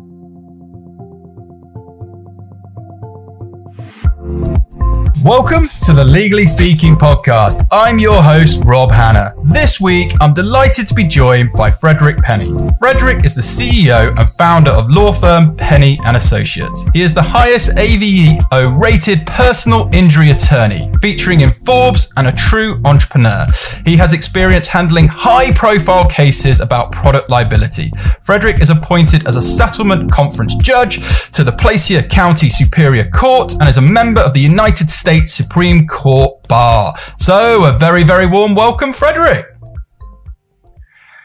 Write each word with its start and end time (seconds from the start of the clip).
thank 0.00 0.22
you. 0.22 0.29
Welcome 5.24 5.68
to 5.82 5.92
the 5.92 6.02
Legally 6.02 6.46
Speaking 6.46 6.96
podcast. 6.96 7.66
I'm 7.70 7.98
your 7.98 8.22
host, 8.22 8.62
Rob 8.64 8.90
Hanna. 8.90 9.34
This 9.44 9.78
week, 9.78 10.14
I'm 10.18 10.32
delighted 10.32 10.86
to 10.88 10.94
be 10.94 11.04
joined 11.04 11.52
by 11.52 11.70
Frederick 11.70 12.16
Penney. 12.22 12.56
Frederick 12.78 13.26
is 13.26 13.34
the 13.34 13.42
CEO 13.42 14.18
and 14.18 14.32
founder 14.36 14.70
of 14.70 14.88
law 14.88 15.12
firm 15.12 15.54
Penney 15.56 16.00
and 16.06 16.16
Associates. 16.16 16.86
He 16.94 17.02
is 17.02 17.12
the 17.12 17.20
highest 17.20 17.72
Avvo 17.72 18.80
rated 18.80 19.26
personal 19.26 19.90
injury 19.92 20.30
attorney, 20.30 20.90
featuring 21.02 21.42
in 21.42 21.52
Forbes 21.52 22.10
and 22.16 22.26
a 22.26 22.32
true 22.32 22.80
entrepreneur. 22.86 23.46
He 23.84 23.98
has 23.98 24.14
experience 24.14 24.68
handling 24.68 25.08
high 25.08 25.52
profile 25.52 26.08
cases 26.08 26.60
about 26.60 26.92
product 26.92 27.28
liability. 27.28 27.92
Frederick 28.22 28.62
is 28.62 28.70
appointed 28.70 29.26
as 29.26 29.36
a 29.36 29.42
settlement 29.42 30.10
conference 30.10 30.54
judge 30.54 31.28
to 31.32 31.44
the 31.44 31.52
Placer 31.52 32.00
County 32.04 32.48
Superior 32.48 33.10
Court 33.10 33.52
and 33.60 33.68
is 33.68 33.76
a 33.76 33.82
member 33.82 34.22
of 34.22 34.32
the 34.32 34.40
United 34.40 34.88
States 34.88 35.09
States 35.10 35.32
Supreme 35.32 35.88
Court 35.88 36.40
Bar. 36.46 36.94
So, 37.16 37.64
a 37.64 37.76
very, 37.76 38.04
very 38.04 38.26
warm 38.26 38.54
welcome, 38.54 38.92
Frederick. 38.92 39.44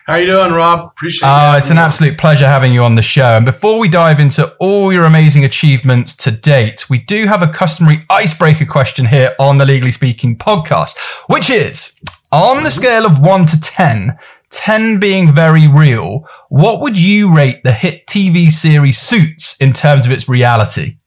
How 0.08 0.16
you 0.16 0.26
doing, 0.26 0.54
Rob? 0.54 0.88
Appreciate 0.88 1.28
it. 1.28 1.32
Uh, 1.32 1.54
it's 1.56 1.70
an 1.70 1.78
absolute 1.78 2.18
pleasure 2.18 2.48
having 2.48 2.74
you 2.74 2.84
on 2.84 2.96
the 2.96 3.04
show. 3.04 3.38
And 3.38 3.46
before 3.46 3.78
we 3.78 3.88
dive 3.88 4.20
into 4.20 4.52
all 4.60 4.92
your 4.92 5.04
amazing 5.04 5.46
achievements 5.46 6.16
to 6.16 6.32
date, 6.32 6.90
we 6.90 6.98
do 6.98 7.28
have 7.28 7.44
a 7.44 7.48
customary 7.48 8.00
icebreaker 8.10 8.66
question 8.66 9.06
here 9.06 9.36
on 9.38 9.60
the 9.60 9.66
Legally 9.66 9.92
Speaking 9.92 10.36
podcast, 10.36 10.98
which 11.28 11.52
is 11.52 11.96
on 12.32 12.64
the 12.64 12.72
scale 12.72 13.06
of 13.06 13.20
one 13.20 13.46
to 13.46 13.62
10, 13.62 14.18
10 14.50 15.00
being 15.00 15.32
very 15.32 15.68
real, 15.68 16.28
what 16.50 16.82
would 16.82 16.98
you 17.00 17.36
rate 17.36 17.62
the 17.64 17.72
hit 17.72 18.08
TV 18.08 18.50
series 18.50 18.98
Suits 18.98 19.56
in 19.58 19.74
terms 19.74 20.08
of 20.08 20.12
its 20.12 20.28
reality? 20.28 20.98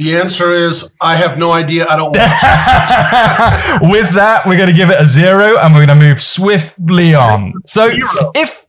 The 0.00 0.16
answer 0.16 0.50
is 0.50 0.90
I 0.98 1.14
have 1.16 1.36
no 1.36 1.52
idea. 1.52 1.84
I 1.86 1.94
don't 1.94 2.12
watch. 2.12 3.82
With 3.92 4.14
that, 4.14 4.44
we're 4.46 4.56
going 4.56 4.70
to 4.70 4.74
give 4.74 4.88
it 4.88 4.98
a 4.98 5.04
zero, 5.04 5.58
and 5.58 5.74
we're 5.74 5.84
going 5.84 6.00
to 6.00 6.06
move 6.06 6.22
swiftly 6.22 7.14
on. 7.14 7.52
So, 7.66 7.90
zero. 7.90 8.08
if 8.34 8.64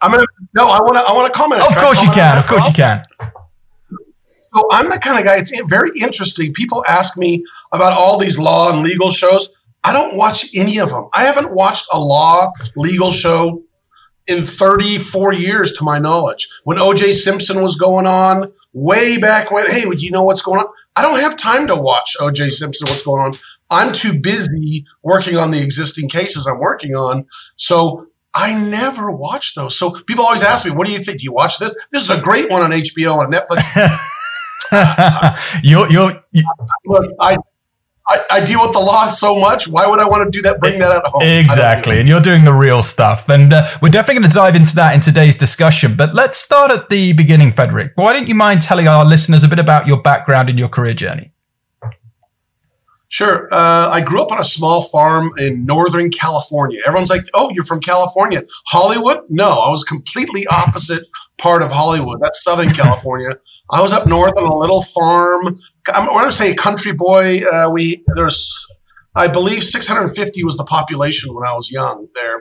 I'm 0.00 0.12
going 0.12 0.24
to 0.24 0.28
no, 0.54 0.68
I 0.68 0.78
want 0.80 0.96
to 0.98 1.04
I 1.04 1.12
want 1.14 1.26
to 1.26 1.36
comment. 1.36 1.62
Of 1.62 1.76
course 1.78 2.00
you 2.00 2.10
can. 2.12 2.38
Of 2.38 2.46
course 2.46 2.64
you 2.68 2.72
can. 2.72 3.02
So 3.18 4.68
I'm 4.70 4.88
the 4.88 5.00
kind 5.00 5.18
of 5.18 5.24
guy. 5.24 5.38
It's 5.38 5.50
very 5.68 5.90
interesting. 6.00 6.54
People 6.54 6.84
ask 6.86 7.18
me 7.18 7.44
about 7.72 7.98
all 7.98 8.16
these 8.16 8.38
law 8.38 8.72
and 8.72 8.84
legal 8.84 9.10
shows. 9.10 9.48
I 9.82 9.92
don't 9.92 10.16
watch 10.16 10.46
any 10.54 10.78
of 10.78 10.90
them. 10.90 11.08
I 11.12 11.24
haven't 11.24 11.56
watched 11.56 11.88
a 11.92 11.98
law 11.98 12.52
legal 12.76 13.10
show 13.10 13.64
in 14.28 14.44
34 14.44 15.32
years, 15.32 15.72
to 15.72 15.82
my 15.82 15.98
knowledge. 15.98 16.48
When 16.62 16.78
O.J. 16.78 17.14
Simpson 17.14 17.62
was 17.62 17.74
going 17.74 18.06
on, 18.06 18.52
way 18.72 19.18
back 19.18 19.50
when, 19.50 19.70
hey, 19.70 19.86
would 19.86 20.02
you 20.02 20.10
know 20.10 20.22
what's 20.24 20.42
going 20.42 20.60
on? 20.60 20.66
I 20.96 21.02
don't 21.02 21.20
have 21.20 21.36
time 21.36 21.66
to 21.68 21.74
watch 21.76 22.16
OJ 22.20 22.50
Simpson, 22.50 22.88
what's 22.88 23.02
going 23.02 23.22
on. 23.22 23.32
I'm 23.70 23.92
too 23.92 24.18
busy 24.18 24.84
working 25.02 25.36
on 25.36 25.50
the 25.50 25.62
existing 25.62 26.08
cases 26.08 26.46
I'm 26.46 26.58
working 26.58 26.94
on. 26.94 27.26
So 27.56 28.06
I 28.34 28.58
never 28.68 29.10
watch 29.14 29.54
those. 29.54 29.78
So 29.78 29.90
people 29.90 30.24
always 30.24 30.42
ask 30.42 30.64
me, 30.66 30.72
what 30.72 30.86
do 30.86 30.92
you 30.92 30.98
think? 30.98 31.18
Do 31.18 31.24
you 31.24 31.32
watch 31.32 31.58
this? 31.58 31.74
This 31.92 32.02
is 32.02 32.10
a 32.10 32.20
great 32.20 32.50
one 32.50 32.62
on 32.62 32.70
HBO 32.72 33.24
and 33.24 33.32
Netflix. 33.32 33.64
you're, 35.62 35.90
you're, 35.90 36.20
you- 36.32 36.44
Look, 36.86 37.12
I, 37.20 37.36
I, 38.10 38.20
I, 38.30 38.40
deal 38.44 38.60
with 38.62 38.72
the 38.72 38.78
law 38.78 39.04
so 39.06 39.36
much. 39.36 39.68
Why 39.68 39.86
would 39.86 40.00
I 40.00 40.06
want 40.06 40.24
to 40.24 40.30
do 40.30 40.40
that? 40.42 40.60
Bring 40.60 40.78
that 40.78 40.90
at 40.90 41.02
home. 41.06 41.22
Exactly. 41.22 42.00
And 42.00 42.08
you're 42.08 42.22
doing 42.22 42.44
the 42.44 42.54
real 42.54 42.82
stuff. 42.82 43.28
And 43.28 43.52
uh, 43.52 43.68
we're 43.82 43.90
definitely 43.90 44.20
going 44.20 44.30
to 44.30 44.34
dive 44.34 44.56
into 44.56 44.74
that 44.76 44.94
in 44.94 45.00
today's 45.00 45.36
discussion. 45.36 45.94
But 45.94 46.14
let's 46.14 46.38
start 46.38 46.70
at 46.70 46.88
the 46.88 47.12
beginning, 47.12 47.52
Frederick. 47.52 47.92
Why 47.96 48.14
don't 48.14 48.26
you 48.26 48.34
mind 48.34 48.62
telling 48.62 48.88
our 48.88 49.04
listeners 49.04 49.44
a 49.44 49.48
bit 49.48 49.58
about 49.58 49.86
your 49.86 50.00
background 50.00 50.48
and 50.48 50.58
your 50.58 50.68
career 50.68 50.94
journey? 50.94 51.32
Sure. 53.10 53.48
Uh, 53.50 53.88
I 53.90 54.02
grew 54.02 54.20
up 54.20 54.30
on 54.30 54.38
a 54.38 54.44
small 54.44 54.82
farm 54.82 55.30
in 55.38 55.64
Northern 55.64 56.10
California. 56.10 56.80
Everyone's 56.86 57.08
like, 57.08 57.24
oh, 57.32 57.50
you're 57.54 57.64
from 57.64 57.80
California. 57.80 58.42
Hollywood? 58.66 59.20
No, 59.30 59.48
I 59.48 59.70
was 59.70 59.82
completely 59.82 60.46
opposite 60.50 61.04
part 61.38 61.62
of 61.62 61.72
Hollywood. 61.72 62.20
That's 62.20 62.44
Southern 62.44 62.68
California. 62.68 63.30
I 63.70 63.80
was 63.80 63.92
up 63.92 64.06
north 64.06 64.36
on 64.36 64.44
a 64.44 64.56
little 64.56 64.82
farm 64.82 65.58
I'm 65.94 66.06
going 66.06 66.24
to 66.24 66.32
say 66.32 66.54
country 66.54 66.92
boy. 66.92 67.40
Uh, 67.40 67.70
we 67.70 68.04
there's 68.14 68.66
I 69.14 69.26
believe 69.26 69.64
650 69.64 70.44
was 70.44 70.56
the 70.56 70.64
population 70.64 71.34
when 71.34 71.46
I 71.46 71.52
was 71.54 71.70
young 71.70 72.08
there, 72.14 72.40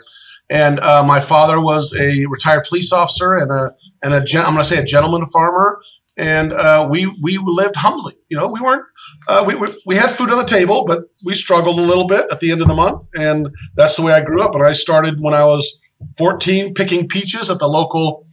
and 0.50 0.80
uh, 0.80 1.04
my 1.06 1.20
father 1.20 1.62
was 1.62 1.96
a 2.00 2.26
retired 2.28 2.66
police 2.66 2.92
officer 2.92 3.34
and 3.34 3.52
a 3.52 3.72
and 4.04 4.14
a 4.14 4.24
gen- 4.24 4.46
I'm 4.46 4.54
going 4.54 4.64
to 4.64 4.70
say 4.70 4.78
a 4.78 4.86
gentleman 4.86 5.26
farmer, 5.26 5.80
and 6.18 6.54
uh, 6.54 6.88
we 6.90 7.08
we 7.22 7.40
lived 7.42 7.76
humbly. 7.76 8.16
You 8.30 8.38
know, 8.38 8.48
we 8.50 8.62
weren't 8.62 8.84
uh, 9.28 9.44
we, 9.46 9.56
we 9.56 9.68
we 9.86 9.96
had 9.96 10.10
food 10.10 10.32
on 10.32 10.38
the 10.38 10.46
table, 10.46 10.86
but 10.86 11.06
we 11.26 11.34
struggled 11.34 11.80
a 11.80 11.82
little 11.82 12.08
bit 12.08 12.26
at 12.32 12.40
the 12.40 12.52
end 12.52 12.62
of 12.62 12.68
the 12.68 12.76
month, 12.76 13.08
and 13.18 13.50
that's 13.76 13.96
the 13.96 14.04
way 14.04 14.14
I 14.14 14.24
grew 14.24 14.42
up. 14.42 14.54
And 14.54 14.64
I 14.64 14.74
started 14.74 15.20
when 15.20 15.34
I 15.34 15.46
was 15.46 15.82
14 16.18 16.74
picking 16.74 17.08
peaches 17.08 17.50
at 17.50 17.60
the 17.60 17.68
local 17.68 18.27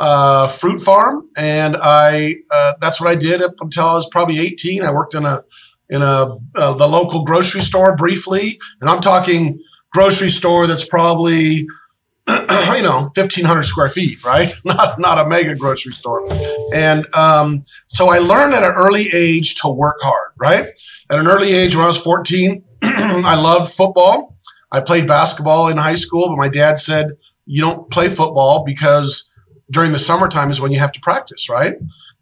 uh, 0.00 0.48
fruit 0.48 0.80
farm, 0.80 1.28
and 1.36 1.76
I 1.80 2.36
uh, 2.50 2.72
that's 2.80 3.00
what 3.00 3.10
I 3.10 3.14
did 3.14 3.42
up 3.42 3.54
until 3.60 3.84
I 3.84 3.94
was 3.94 4.08
probably 4.08 4.40
18. 4.40 4.82
I 4.82 4.92
worked 4.92 5.14
in 5.14 5.26
a 5.26 5.44
in 5.90 6.02
a 6.02 6.38
uh, 6.56 6.74
the 6.74 6.88
local 6.88 7.22
grocery 7.22 7.60
store 7.60 7.94
briefly, 7.94 8.58
and 8.80 8.88
I'm 8.88 9.00
talking 9.00 9.60
grocery 9.92 10.30
store 10.30 10.66
that's 10.66 10.88
probably 10.88 11.66
you 12.28 12.82
know 12.82 13.10
1500 13.14 13.62
square 13.62 13.90
feet, 13.90 14.24
right? 14.24 14.48
Not 14.64 14.98
not 14.98 15.24
a 15.24 15.28
mega 15.28 15.54
grocery 15.54 15.92
store. 15.92 16.26
And 16.72 17.06
um, 17.14 17.64
so 17.88 18.08
I 18.08 18.18
learned 18.18 18.54
at 18.54 18.62
an 18.62 18.72
early 18.74 19.06
age 19.12 19.56
to 19.56 19.68
work 19.68 19.96
hard, 20.00 20.32
right? 20.38 20.68
At 21.10 21.18
an 21.18 21.26
early 21.28 21.52
age, 21.52 21.74
when 21.76 21.84
I 21.84 21.88
was 21.88 21.98
14, 21.98 22.64
I 22.82 23.34
loved 23.34 23.70
football. 23.72 24.38
I 24.72 24.80
played 24.80 25.06
basketball 25.06 25.68
in 25.68 25.76
high 25.76 25.96
school, 25.96 26.28
but 26.28 26.38
my 26.38 26.48
dad 26.48 26.78
said 26.78 27.10
you 27.44 27.60
don't 27.60 27.90
play 27.90 28.08
football 28.08 28.64
because 28.64 29.29
during 29.70 29.92
the 29.92 29.98
summertime 29.98 30.50
is 30.50 30.60
when 30.60 30.72
you 30.72 30.78
have 30.80 30.92
to 30.92 31.00
practice, 31.00 31.48
right? 31.48 31.74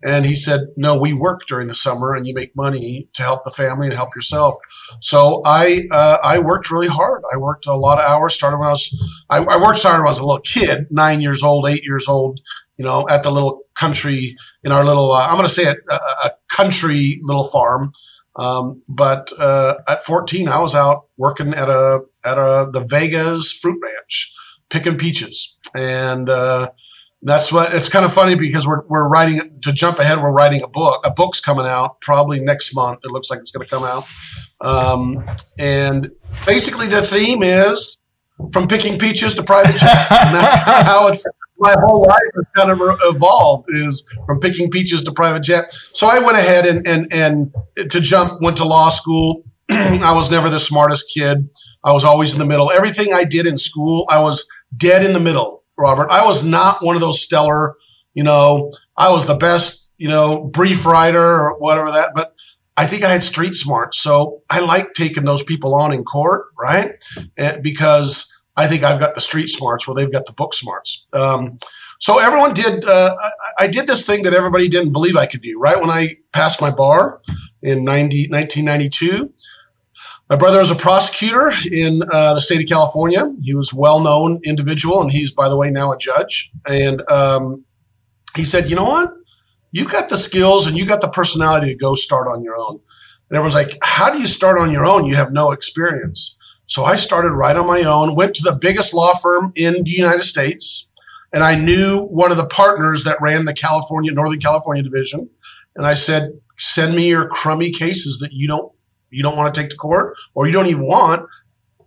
And 0.04 0.26
he 0.26 0.36
said, 0.36 0.60
no, 0.76 0.98
we 0.98 1.12
work 1.12 1.46
during 1.46 1.66
the 1.66 1.74
summer 1.74 2.14
and 2.14 2.26
you 2.26 2.34
make 2.34 2.54
money 2.54 3.08
to 3.14 3.22
help 3.22 3.44
the 3.44 3.50
family 3.50 3.86
and 3.86 3.96
help 3.96 4.14
yourself. 4.14 4.54
So 5.00 5.40
I, 5.44 5.88
uh, 5.90 6.18
I 6.22 6.38
worked 6.38 6.70
really 6.70 6.88
hard. 6.88 7.22
I 7.32 7.36
worked 7.36 7.66
a 7.66 7.74
lot 7.74 7.98
of 7.98 8.04
hours, 8.04 8.34
started 8.34 8.58
when 8.58 8.68
I 8.68 8.72
was, 8.72 9.24
I, 9.30 9.38
I 9.38 9.60
worked 9.60 9.78
started 9.78 10.00
when 10.00 10.08
I 10.08 10.10
was 10.10 10.18
a 10.18 10.26
little 10.26 10.42
kid, 10.42 10.86
nine 10.90 11.20
years 11.20 11.42
old, 11.42 11.66
eight 11.66 11.82
years 11.84 12.06
old, 12.06 12.40
you 12.76 12.84
know, 12.84 13.08
at 13.08 13.22
the 13.22 13.30
little 13.30 13.62
country 13.74 14.36
in 14.62 14.70
our 14.70 14.84
little, 14.84 15.10
uh, 15.10 15.26
I'm 15.26 15.36
going 15.36 15.48
to 15.48 15.52
say 15.52 15.64
it, 15.64 15.78
a, 15.90 15.94
a, 15.94 16.30
country 16.50 17.20
little 17.22 17.44
farm. 17.44 17.92
Um, 18.36 18.82
but, 18.88 19.32
uh, 19.38 19.74
at 19.88 20.04
14, 20.04 20.48
I 20.48 20.60
was 20.60 20.74
out 20.74 21.06
working 21.16 21.54
at 21.54 21.68
a, 21.68 22.00
at 22.24 22.36
a, 22.36 22.68
the 22.72 22.84
Vegas 22.88 23.52
fruit 23.52 23.80
ranch, 23.82 24.32
picking 24.70 24.96
peaches. 24.96 25.56
And, 25.74 26.28
uh, 26.28 26.70
that's 27.22 27.52
what 27.52 27.74
it's 27.74 27.88
kind 27.88 28.04
of 28.04 28.12
funny 28.12 28.34
because 28.34 28.66
we're, 28.66 28.82
we're 28.86 29.08
writing 29.08 29.40
to 29.62 29.72
jump 29.72 29.98
ahead 29.98 30.20
we're 30.20 30.30
writing 30.30 30.62
a 30.62 30.68
book 30.68 31.04
a 31.04 31.10
book's 31.10 31.40
coming 31.40 31.66
out 31.66 32.00
probably 32.00 32.38
next 32.40 32.74
month 32.74 33.00
it 33.04 33.10
looks 33.10 33.30
like 33.30 33.40
it's 33.40 33.50
going 33.50 33.66
to 33.66 33.70
come 33.70 33.84
out. 33.84 34.06
Um, 34.60 35.24
and 35.58 36.10
basically 36.46 36.86
the 36.86 37.02
theme 37.02 37.42
is 37.42 37.98
from 38.52 38.68
picking 38.68 38.98
peaches 38.98 39.34
to 39.34 39.42
private 39.42 39.72
jets 39.72 40.12
and 40.12 40.34
that's 40.34 40.64
kind 40.64 40.80
of 40.80 40.86
how 40.92 41.08
it's 41.08 41.26
my 41.60 41.74
whole 41.80 42.02
life 42.02 42.20
has 42.36 42.44
kind 42.54 42.70
of 42.70 42.78
evolved 42.80 43.66
is 43.70 44.06
from 44.26 44.38
picking 44.38 44.70
peaches 44.70 45.02
to 45.02 45.12
private 45.12 45.42
jet. 45.42 45.72
So 45.92 46.06
i 46.08 46.20
went 46.20 46.36
ahead 46.36 46.66
and 46.66 46.86
and 46.86 47.12
and 47.12 47.52
to 47.90 48.00
jump 48.00 48.40
went 48.40 48.56
to 48.58 48.64
law 48.64 48.90
school. 48.90 49.44
I 49.70 50.14
was 50.14 50.30
never 50.30 50.48
the 50.48 50.60
smartest 50.60 51.12
kid. 51.12 51.50
I 51.84 51.92
was 51.92 52.04
always 52.04 52.32
in 52.32 52.38
the 52.38 52.46
middle. 52.46 52.70
Everything 52.70 53.12
i 53.12 53.24
did 53.24 53.46
in 53.46 53.58
school 53.58 54.06
i 54.08 54.20
was 54.20 54.46
dead 54.76 55.04
in 55.04 55.12
the 55.12 55.20
middle 55.20 55.57
Robert. 55.78 56.10
I 56.10 56.24
was 56.24 56.44
not 56.44 56.82
one 56.82 56.96
of 56.96 57.00
those 57.00 57.22
stellar, 57.22 57.76
you 58.14 58.24
know, 58.24 58.72
I 58.96 59.12
was 59.12 59.26
the 59.26 59.36
best, 59.36 59.90
you 59.96 60.08
know, 60.08 60.44
brief 60.44 60.84
writer 60.84 61.24
or 61.24 61.58
whatever 61.58 61.90
that, 61.90 62.10
but 62.14 62.34
I 62.76 62.86
think 62.86 63.04
I 63.04 63.08
had 63.10 63.22
street 63.22 63.54
smarts. 63.54 64.00
So 64.00 64.42
I 64.50 64.64
like 64.64 64.92
taking 64.92 65.24
those 65.24 65.42
people 65.42 65.74
on 65.74 65.92
in 65.92 66.04
court, 66.04 66.46
right? 66.58 66.92
And 67.36 67.62
because 67.62 68.32
I 68.56 68.66
think 68.66 68.82
I've 68.82 69.00
got 69.00 69.14
the 69.14 69.20
street 69.20 69.48
smarts 69.48 69.86
where 69.86 69.94
they've 69.94 70.12
got 70.12 70.26
the 70.26 70.32
book 70.32 70.52
smarts. 70.52 71.06
Um, 71.12 71.58
so 72.00 72.20
everyone 72.20 72.54
did, 72.54 72.84
uh, 72.84 73.16
I, 73.20 73.64
I, 73.64 73.66
did 73.66 73.88
this 73.88 74.06
thing 74.06 74.22
that 74.22 74.32
everybody 74.32 74.68
didn't 74.68 74.92
believe 74.92 75.16
I 75.16 75.26
could 75.26 75.40
do, 75.40 75.58
right? 75.58 75.80
When 75.80 75.90
I 75.90 76.16
passed 76.32 76.60
my 76.60 76.70
bar 76.70 77.20
in 77.62 77.84
90, 77.84 78.28
1992, 78.30 79.32
my 80.30 80.36
brother 80.36 80.60
is 80.60 80.70
a 80.70 80.74
prosecutor 80.74 81.50
in 81.72 82.02
uh, 82.12 82.34
the 82.34 82.40
state 82.40 82.60
of 82.60 82.68
California. 82.68 83.32
He 83.40 83.54
was 83.54 83.72
a 83.72 83.76
well-known 83.76 84.40
individual, 84.44 85.00
and 85.00 85.10
he's, 85.10 85.32
by 85.32 85.48
the 85.48 85.56
way, 85.56 85.70
now 85.70 85.90
a 85.92 85.96
judge. 85.96 86.50
And 86.68 87.08
um, 87.10 87.64
he 88.36 88.44
said, 88.44 88.68
"You 88.68 88.76
know 88.76 88.84
what? 88.84 89.14
You've 89.72 89.90
got 89.90 90.08
the 90.08 90.16
skills 90.18 90.66
and 90.66 90.76
you 90.76 90.86
got 90.86 91.00
the 91.00 91.08
personality 91.08 91.68
to 91.68 91.74
go 91.74 91.94
start 91.94 92.28
on 92.28 92.42
your 92.42 92.58
own." 92.58 92.78
And 93.30 93.36
everyone's 93.36 93.54
like, 93.54 93.78
"How 93.82 94.12
do 94.12 94.18
you 94.18 94.26
start 94.26 94.58
on 94.58 94.70
your 94.70 94.86
own? 94.86 95.06
You 95.06 95.16
have 95.16 95.32
no 95.32 95.50
experience." 95.50 96.36
So 96.66 96.84
I 96.84 96.96
started 96.96 97.30
right 97.30 97.56
on 97.56 97.66
my 97.66 97.82
own. 97.84 98.14
Went 98.14 98.34
to 98.36 98.42
the 98.42 98.58
biggest 98.60 98.92
law 98.92 99.14
firm 99.14 99.52
in 99.56 99.82
the 99.84 99.90
United 99.90 100.24
States, 100.24 100.90
and 101.32 101.42
I 101.42 101.54
knew 101.54 102.06
one 102.10 102.30
of 102.30 102.36
the 102.36 102.46
partners 102.46 103.04
that 103.04 103.16
ran 103.22 103.46
the 103.46 103.54
California 103.54 104.12
Northern 104.12 104.40
California 104.40 104.82
division, 104.82 105.30
and 105.74 105.86
I 105.86 105.94
said, 105.94 106.38
"Send 106.58 106.94
me 106.94 107.08
your 107.08 107.28
crummy 107.28 107.70
cases 107.70 108.18
that 108.18 108.32
you 108.32 108.46
don't 108.46 108.70
you 109.10 109.22
don't 109.22 109.36
want 109.36 109.52
to 109.54 109.60
take 109.60 109.70
to 109.70 109.76
court 109.76 110.16
or 110.34 110.46
you 110.46 110.52
don't 110.52 110.66
even 110.66 110.86
want." 110.86 111.28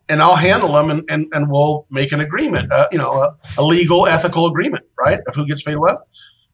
And 0.10 0.22
I'll 0.22 0.36
handle 0.36 0.74
them, 0.74 0.90
and, 0.90 1.10
and, 1.10 1.28
and 1.32 1.50
we'll 1.50 1.86
make 1.90 2.12
an 2.12 2.20
agreement, 2.20 2.70
uh, 2.70 2.88
you 2.92 2.98
know, 2.98 3.12
a, 3.12 3.38
a 3.58 3.64
legal, 3.64 4.08
ethical 4.08 4.46
agreement, 4.46 4.84
right? 5.00 5.20
Of 5.26 5.36
who 5.36 5.48
gets 5.48 5.62
paid 5.62 5.78
what. 5.78 6.06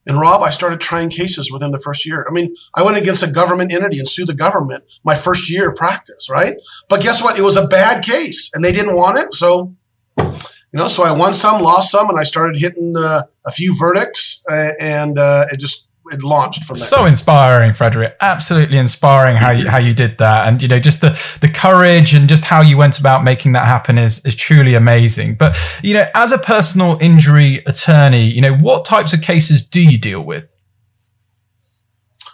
And 0.08 0.18
Rob, 0.18 0.42
I 0.42 0.52
started 0.52 0.80
trying 0.80 1.10
cases 1.10 1.52
within 1.52 1.72
the 1.72 1.80
first 1.80 2.06
year. 2.06 2.26
I 2.28 2.32
mean, 2.32 2.56
I 2.76 2.82
went 2.82 2.98
against 2.98 3.24
a 3.24 3.28
government 3.32 3.74
entity 3.74 4.00
and 4.00 4.08
sued 4.08 4.28
the 4.28 4.34
government 4.34 4.86
my 5.04 5.16
first 5.16 5.52
year 5.52 5.70
of 5.70 5.76
practice, 5.76 6.30
right? 6.30 6.60
But 6.88 7.02
guess 7.02 7.22
what? 7.22 7.38
It 7.38 7.42
was 7.42 7.58
a 7.58 7.68
bad 7.68 8.04
case 8.04 8.50
and 8.54 8.64
they 8.64 8.72
didn't 8.72 8.96
want 8.96 9.20
it. 9.20 9.34
So, 9.34 9.76
you 10.18 10.80
know, 10.80 10.88
so 10.88 11.04
I 11.04 11.12
won 11.12 11.34
some, 11.34 11.62
lost 11.62 11.92
some, 11.92 12.10
and 12.10 12.18
I 12.18 12.24
started 12.24 12.58
hitting 12.58 12.96
uh, 12.98 13.24
a 13.46 13.52
few 13.52 13.78
verdicts 13.78 14.46
uh, 14.50 14.72
and 14.80 15.20
uh, 15.20 15.46
it 15.52 15.60
just 15.60 15.87
it 16.12 16.24
launched 16.24 16.64
from 16.64 16.76
that. 16.76 16.84
So 16.84 17.06
inspiring, 17.06 17.74
Frederick. 17.74 18.16
Absolutely 18.22 18.78
inspiring 18.78 19.36
how 19.38 19.52
you 19.52 19.70
how 19.70 19.78
you 19.78 19.94
did 19.94 20.18
that, 20.18 20.48
and 20.48 20.62
you 20.62 20.68
know 20.68 20.80
just 20.80 21.02
the 21.02 21.10
the 21.42 21.50
courage 21.50 22.14
and 22.14 22.28
just 22.28 22.46
how 22.46 22.62
you 22.62 22.78
went 22.78 23.00
about 23.00 23.24
making 23.24 23.54
that 23.54 23.66
happen 23.66 23.98
is 23.98 24.26
is 24.26 24.36
truly 24.36 24.74
amazing. 24.74 25.36
But 25.36 25.58
you 25.84 25.94
know, 25.94 26.06
as 26.14 26.32
a 26.32 26.38
personal 26.38 26.98
injury 27.02 27.64
attorney, 27.66 28.26
you 28.26 28.42
know 28.42 28.56
what 28.56 28.86
types 28.86 29.14
of 29.14 29.22
cases 29.22 29.62
do 29.62 29.82
you 29.82 29.98
deal 29.98 30.22
with? 30.22 30.52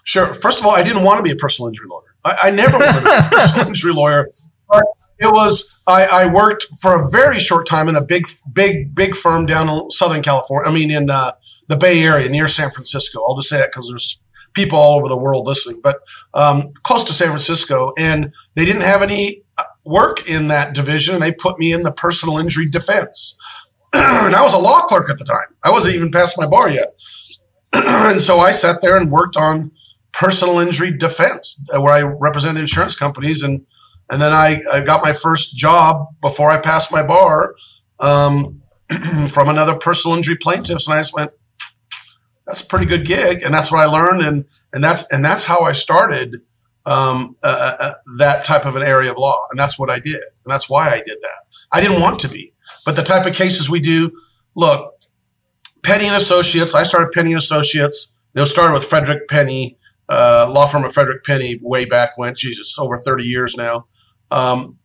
Sure. 0.04 0.34
First 0.34 0.60
of 0.60 0.66
all, 0.66 0.74
I 0.74 0.84
didn't 0.84 1.04
want 1.04 1.18
to 1.18 1.24
be 1.24 1.31
a 1.31 1.36
personal 1.36 1.70
injury 1.70 1.88
lawyer. 1.90 2.16
I, 2.25 2.38
I 2.44 2.50
never 2.52 2.78
wanted 2.78 3.00
to 3.00 3.02
be 3.02 3.10
a 3.10 3.30
personal 3.40 3.68
injury 3.68 3.94
lawyer. 3.94 4.30
But 4.68 4.84
it 5.20 5.31
was 5.31 5.81
I, 5.88 6.08
I, 6.12 6.34
worked 6.34 6.68
for 6.81 7.02
a 7.02 7.10
very 7.10 7.40
short 7.40 7.68
time 7.68 7.88
in 7.88 7.96
a 7.96 8.02
big, 8.02 8.24
big, 8.52 8.96
big 8.96 9.16
firm 9.16 9.46
down 9.46 9.70
in 9.70 9.90
Southern 9.92 10.22
California. 10.22 10.70
I 10.70 10.74
mean, 10.74 10.92
in 10.92 11.10
uh, 11.10 11.31
the 11.68 11.77
Bay 11.77 12.04
Area 12.04 12.30
near 12.30 12.48
San 12.48 12.71
Francisco. 12.71 13.24
I'll 13.27 13.36
just 13.36 13.50
say 13.50 13.57
that 13.57 13.69
because 13.71 13.89
there's 13.89 14.19
people 14.54 14.77
all 14.77 14.98
over 14.98 15.07
the 15.07 15.18
world 15.18 15.48
listening, 15.48 15.81
but 15.81 16.00
um, 16.33 16.74
close 16.83 17.04
to 17.06 17.13
San 17.13 17.30
Francisco, 17.30 17.94
and 17.98 18.31
they 18.56 18.65
didn't 18.65 18.83
have 18.83 19.01
any 19.01 19.44
uh, 19.57 19.63
work 19.83 20.30
in 20.30 20.48
that 20.48 20.75
division. 20.75 21.15
And 21.15 21.24
they 21.24 21.31
put 21.31 21.60
me 21.60 21.74
in 21.74 21.83
the 21.83 21.92
personal 21.92 22.38
injury 22.38 22.69
defense, 22.69 23.39
and 23.94 24.36
I 24.36 24.42
was 24.42 24.54
a 24.54 24.60
law 24.60 24.81
clerk 24.81 25.10
at 25.10 25.18
the 25.18 25.25
time. 25.25 25.56
I 25.63 25.71
wasn't 25.71 25.95
even 25.95 26.12
past 26.12 26.38
my 26.38 26.48
bar 26.48 26.69
yet, 26.69 26.95
and 27.74 28.21
so 28.21 28.39
I 28.39 28.51
sat 28.51 28.81
there 28.81 28.98
and 28.98 29.12
worked 29.12 29.38
on 29.38 29.71
personal 30.12 30.60
injury 30.60 30.95
defense, 30.95 31.63
uh, 31.75 31.81
where 31.81 31.94
I 31.94 32.04
represented 32.04 32.62
insurance 32.62 32.95
companies, 32.95 33.42
and 33.42 33.65
and 34.12 34.21
then 34.21 34.31
I, 34.33 34.62
I 34.71 34.83
got 34.83 35.04
my 35.04 35.13
first 35.13 35.56
job 35.56 36.07
before 36.21 36.51
I 36.51 36.60
passed 36.60 36.92
my 36.92 37.04
bar 37.04 37.56
um, 38.00 38.62
from 39.30 39.50
another 39.50 39.75
personal 39.75 40.15
injury 40.15 40.38
plaintiffs, 40.39 40.88
and 40.88 40.94
I 40.94 41.00
just 41.00 41.15
went 41.15 41.31
that's 42.45 42.62
a 42.62 42.66
pretty 42.66 42.86
good 42.86 43.06
gig, 43.06 43.44
and 43.44 43.54
that's 43.54 43.72
what 43.72 43.80
I 43.80 43.86
learned, 43.86 44.24
and 44.24 44.45
and 44.74 44.84
that's 44.84 45.12
and 45.12 45.24
that's 45.24 45.44
how 45.44 45.62
I 45.62 45.74
started 45.74 46.42
um, 46.86 47.36
uh, 47.44 47.75
uh, 47.80 47.84
uh, 47.84 47.94
that 48.18 48.44
type 48.44 48.66
of 48.66 48.75
an 48.75 48.84
area 48.84 49.12
of 49.12 49.18
law, 49.18 49.38
and 49.51 49.60
that's 49.60 49.80
what 49.80 49.90
I 49.90 50.00
did, 50.00 50.16
and 50.16 50.48
that's 50.50 50.69
why 50.69 50.90
I 50.90 50.98
did 50.98 51.18
that. 51.22 51.48
I 51.72 51.80
didn't 51.81 52.01
want 52.01 52.19
to 52.19 52.28
be, 52.28 52.54
but 52.86 52.95
the 52.95 53.04
type 53.04 53.25
of 53.25 53.34
cases 53.34 53.69
we 53.69 53.80
do, 53.80 54.12
look, 54.56 55.01
Penney 55.84 56.07
and 56.07 56.16
Associates. 56.16 56.75
I 56.75 56.84
started 56.84 57.12
Penney 57.12 57.31
and 57.31 57.40
Associates. 57.40 58.10
You 58.34 58.40
know, 58.40 58.46
started 58.46 58.74
with 58.74 58.84
Frederick 58.84 59.28
Penney, 59.28 59.78
uh, 60.10 60.50
law 60.51 60.66
firm 60.66 60.84
of 60.84 60.94
Frederick 60.94 61.24
Penney, 61.24 61.60
way 61.62 61.86
back 61.86 62.18
when. 62.18 62.36
Jesus, 62.36 62.78
over 62.78 62.98
thirty 62.98 63.24
years 63.24 63.56
now. 63.56 63.86
Um, 64.31 64.78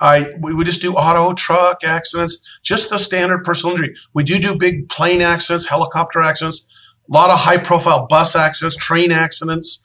I 0.00 0.32
we, 0.40 0.54
we 0.54 0.64
just 0.64 0.80
do 0.80 0.94
auto, 0.94 1.34
truck 1.34 1.84
accidents, 1.84 2.58
just 2.62 2.90
the 2.90 2.98
standard 2.98 3.44
personal 3.44 3.76
injury. 3.76 3.94
We 4.14 4.24
do 4.24 4.38
do 4.38 4.56
big 4.56 4.88
plane 4.88 5.20
accidents, 5.20 5.68
helicopter 5.68 6.20
accidents 6.20 6.64
a 7.08 7.12
lot 7.12 7.30
of 7.30 7.38
high 7.38 7.58
profile 7.58 8.06
bus 8.06 8.36
accidents, 8.36 8.76
train 8.76 9.12
accidents, 9.12 9.80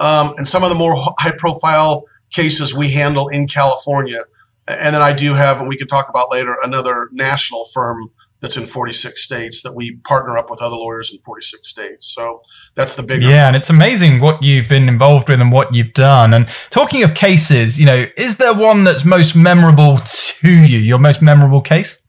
um, 0.00 0.30
and 0.36 0.46
some 0.46 0.62
of 0.62 0.68
the 0.68 0.76
more 0.76 0.94
high 1.18 1.32
profile 1.36 2.04
cases 2.30 2.74
we 2.74 2.90
handle 2.90 3.28
in 3.28 3.46
California. 3.46 4.24
And 4.66 4.94
then 4.94 5.02
I 5.02 5.12
do 5.12 5.34
have, 5.34 5.60
and 5.60 5.68
we 5.68 5.76
can 5.76 5.88
talk 5.88 6.08
about 6.08 6.30
later, 6.30 6.56
another 6.62 7.08
national 7.12 7.64
firm 7.72 8.10
that's 8.40 8.56
in 8.56 8.66
46 8.66 9.20
states 9.20 9.62
that 9.62 9.74
we 9.74 9.96
partner 10.06 10.38
up 10.38 10.48
with 10.50 10.62
other 10.62 10.76
lawyers 10.76 11.12
in 11.12 11.18
46 11.22 11.66
states. 11.68 12.14
So 12.14 12.40
that's 12.76 12.94
the 12.94 13.02
big. 13.02 13.22
Yeah, 13.22 13.48
and 13.48 13.56
it's 13.56 13.70
amazing 13.70 14.20
what 14.20 14.42
you've 14.42 14.68
been 14.68 14.88
involved 14.88 15.28
with 15.28 15.40
and 15.40 15.50
what 15.50 15.74
you've 15.74 15.92
done. 15.92 16.34
And 16.34 16.46
talking 16.70 17.02
of 17.02 17.14
cases, 17.14 17.80
you 17.80 17.86
know, 17.86 18.06
is 18.16 18.36
there 18.36 18.54
one 18.54 18.84
that's 18.84 19.04
most 19.04 19.34
memorable 19.34 19.98
to 20.04 20.48
you? 20.48 20.78
Your 20.78 20.98
most 20.98 21.20
memorable 21.20 21.60
case? 21.60 22.00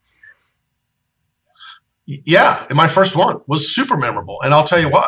Yeah, 2.25 2.65
my 2.71 2.87
first 2.87 3.15
one 3.15 3.41
was 3.45 3.73
super 3.73 3.95
memorable, 3.95 4.37
and 4.43 4.53
I'll 4.53 4.63
tell 4.63 4.79
you 4.81 4.89
why. 4.89 5.07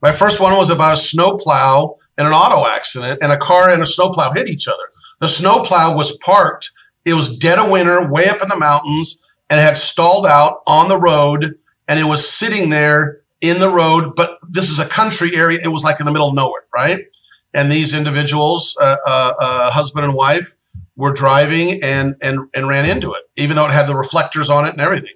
My 0.00 0.12
first 0.12 0.40
one 0.40 0.56
was 0.56 0.70
about 0.70 0.94
a 0.94 0.96
snowplow 0.96 1.96
and 2.16 2.26
an 2.26 2.32
auto 2.32 2.66
accident, 2.66 3.18
and 3.22 3.32
a 3.32 3.36
car 3.36 3.68
and 3.68 3.82
a 3.82 3.86
snowplow 3.86 4.32
hit 4.32 4.48
each 4.48 4.66
other. 4.66 4.82
The 5.20 5.28
snowplow 5.28 5.94
was 5.94 6.16
parked. 6.18 6.70
It 7.04 7.14
was 7.14 7.36
dead 7.36 7.58
of 7.58 7.70
winter, 7.70 8.08
way 8.08 8.28
up 8.28 8.42
in 8.42 8.48
the 8.48 8.58
mountains, 8.58 9.20
and 9.50 9.60
had 9.60 9.76
stalled 9.76 10.26
out 10.26 10.62
on 10.66 10.88
the 10.88 10.98
road, 10.98 11.58
and 11.86 12.00
it 12.00 12.04
was 12.04 12.26
sitting 12.26 12.70
there 12.70 13.20
in 13.40 13.58
the 13.58 13.68
road. 13.68 14.14
But 14.16 14.38
this 14.48 14.70
is 14.70 14.78
a 14.78 14.86
country 14.86 15.36
area; 15.36 15.58
it 15.62 15.68
was 15.68 15.84
like 15.84 16.00
in 16.00 16.06
the 16.06 16.12
middle 16.12 16.28
of 16.28 16.34
nowhere, 16.34 16.64
right? 16.74 17.04
And 17.52 17.70
these 17.70 17.92
individuals, 17.92 18.76
uh, 18.80 18.96
uh, 19.06 19.32
uh, 19.38 19.70
husband 19.70 20.06
and 20.06 20.14
wife, 20.14 20.52
were 20.96 21.12
driving 21.12 21.82
and 21.82 22.16
and 22.22 22.48
and 22.54 22.68
ran 22.68 22.86
into 22.86 23.12
it, 23.12 23.22
even 23.36 23.56
though 23.56 23.66
it 23.66 23.72
had 23.72 23.86
the 23.86 23.94
reflectors 23.94 24.48
on 24.48 24.64
it 24.66 24.72
and 24.72 24.80
everything. 24.80 25.12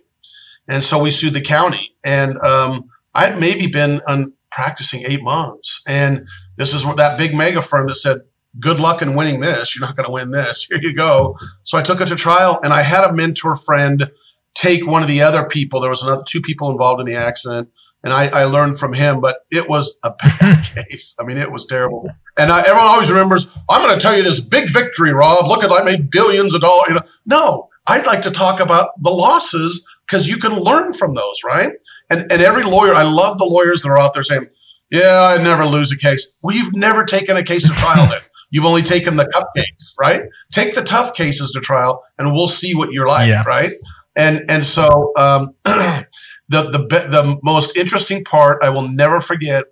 And 0.73 0.83
so 0.83 1.03
we 1.03 1.11
sued 1.11 1.35
the 1.35 1.41
county. 1.43 1.95
And 2.03 2.41
um, 2.41 2.89
I 3.15 3.27
had 3.27 3.39
maybe 3.39 3.67
been 3.67 4.01
un- 4.07 4.33
practicing 4.51 5.05
eight 5.07 5.23
months. 5.23 5.83
And 5.87 6.27
this 6.57 6.73
is 6.73 6.85
what 6.85 6.97
that 6.97 7.19
big 7.19 7.35
mega 7.35 7.61
firm 7.61 7.89
that 7.89 7.97
said, 7.97 8.23
good 8.59 8.81
luck 8.81 9.03
in 9.03 9.15
winning 9.15 9.41
this. 9.41 9.77
You're 9.77 9.87
not 9.87 9.97
going 9.97 10.07
to 10.07 10.13
win 10.13 10.31
this. 10.31 10.65
Here 10.71 10.79
you 10.81 10.95
go. 10.95 11.37
So 11.65 11.77
I 11.77 11.83
took 11.83 12.01
it 12.01 12.07
to 12.07 12.17
trial 12.17 12.59
and 12.65 12.73
I 12.73 12.81
had 12.81 13.05
a 13.05 13.13
mentor 13.13 13.55
friend 13.55 14.11
take 14.55 14.87
one 14.87 15.03
of 15.03 15.09
the 15.09 15.21
other 15.21 15.47
people. 15.47 15.79
There 15.79 15.91
was 15.91 16.03
another 16.03 16.23
two 16.27 16.41
people 16.41 16.71
involved 16.71 17.01
in 17.01 17.07
the 17.07 17.17
accident. 17.17 17.69
And 18.03 18.15
I, 18.15 18.29
I 18.29 18.45
learned 18.45 18.79
from 18.79 18.95
him, 18.95 19.21
but 19.21 19.41
it 19.51 19.69
was 19.69 19.99
a 20.03 20.15
bad 20.41 20.65
case. 20.89 21.15
I 21.21 21.25
mean, 21.25 21.37
it 21.37 21.53
was 21.53 21.67
terrible. 21.67 22.09
And 22.39 22.51
I, 22.51 22.61
everyone 22.61 22.81
always 22.81 23.11
remembers, 23.11 23.47
I'm 23.69 23.83
going 23.83 23.95
to 23.95 24.01
tell 24.01 24.17
you 24.17 24.23
this 24.23 24.41
big 24.41 24.71
victory, 24.71 25.13
Rob. 25.13 25.47
Look 25.49 25.65
at, 25.65 25.71
I 25.71 25.85
made 25.85 26.11
billions 26.11 26.55
of 26.55 26.63
dollars. 26.63 26.89
You 26.89 26.95
know, 26.95 27.03
no, 27.27 27.69
I'd 27.87 28.07
like 28.07 28.23
to 28.23 28.31
talk 28.31 28.61
about 28.61 28.91
the 29.03 29.11
losses 29.11 29.85
because 30.12 30.29
you 30.29 30.37
can 30.37 30.53
learn 30.53 30.93
from 30.93 31.14
those, 31.14 31.41
right? 31.44 31.73
And 32.11 32.31
and 32.31 32.43
every 32.43 32.64
lawyer, 32.64 32.93
I 32.94 33.03
love 33.03 33.38
the 33.38 33.47
lawyers 33.47 33.82
that 33.82 33.88
are 33.88 33.99
out 33.99 34.12
there 34.12 34.23
saying, 34.23 34.47
"Yeah, 34.90 35.37
I 35.38 35.42
never 35.42 35.64
lose 35.64 35.90
a 35.90 35.97
case." 35.97 36.26
Well, 36.42 36.54
you've 36.54 36.75
never 36.75 37.04
taken 37.04 37.37
a 37.37 37.42
case 37.42 37.66
to 37.66 37.75
trial 37.75 38.07
then. 38.09 38.21
You've 38.54 38.66
only 38.66 38.83
taken 38.83 39.16
the 39.16 39.25
cupcakes, 39.35 39.95
right? 39.99 40.25
Take 40.52 40.75
the 40.75 40.83
tough 40.83 41.14
cases 41.14 41.52
to 41.52 41.61
trial, 41.61 42.02
and 42.19 42.33
we'll 42.33 42.49
see 42.49 42.75
what 42.75 42.92
you're 42.92 43.09
like, 43.09 43.26
yeah. 43.31 43.45
right? 43.47 43.71
And 44.14 44.45
and 44.50 44.62
so 44.62 45.12
um, 45.16 45.54
the 45.64 46.04
the 46.50 46.78
the 46.87 47.38
most 47.42 47.78
interesting 47.78 48.25
part 48.25 48.62
I 48.62 48.69
will 48.69 48.88
never 48.88 49.21
forget. 49.21 49.64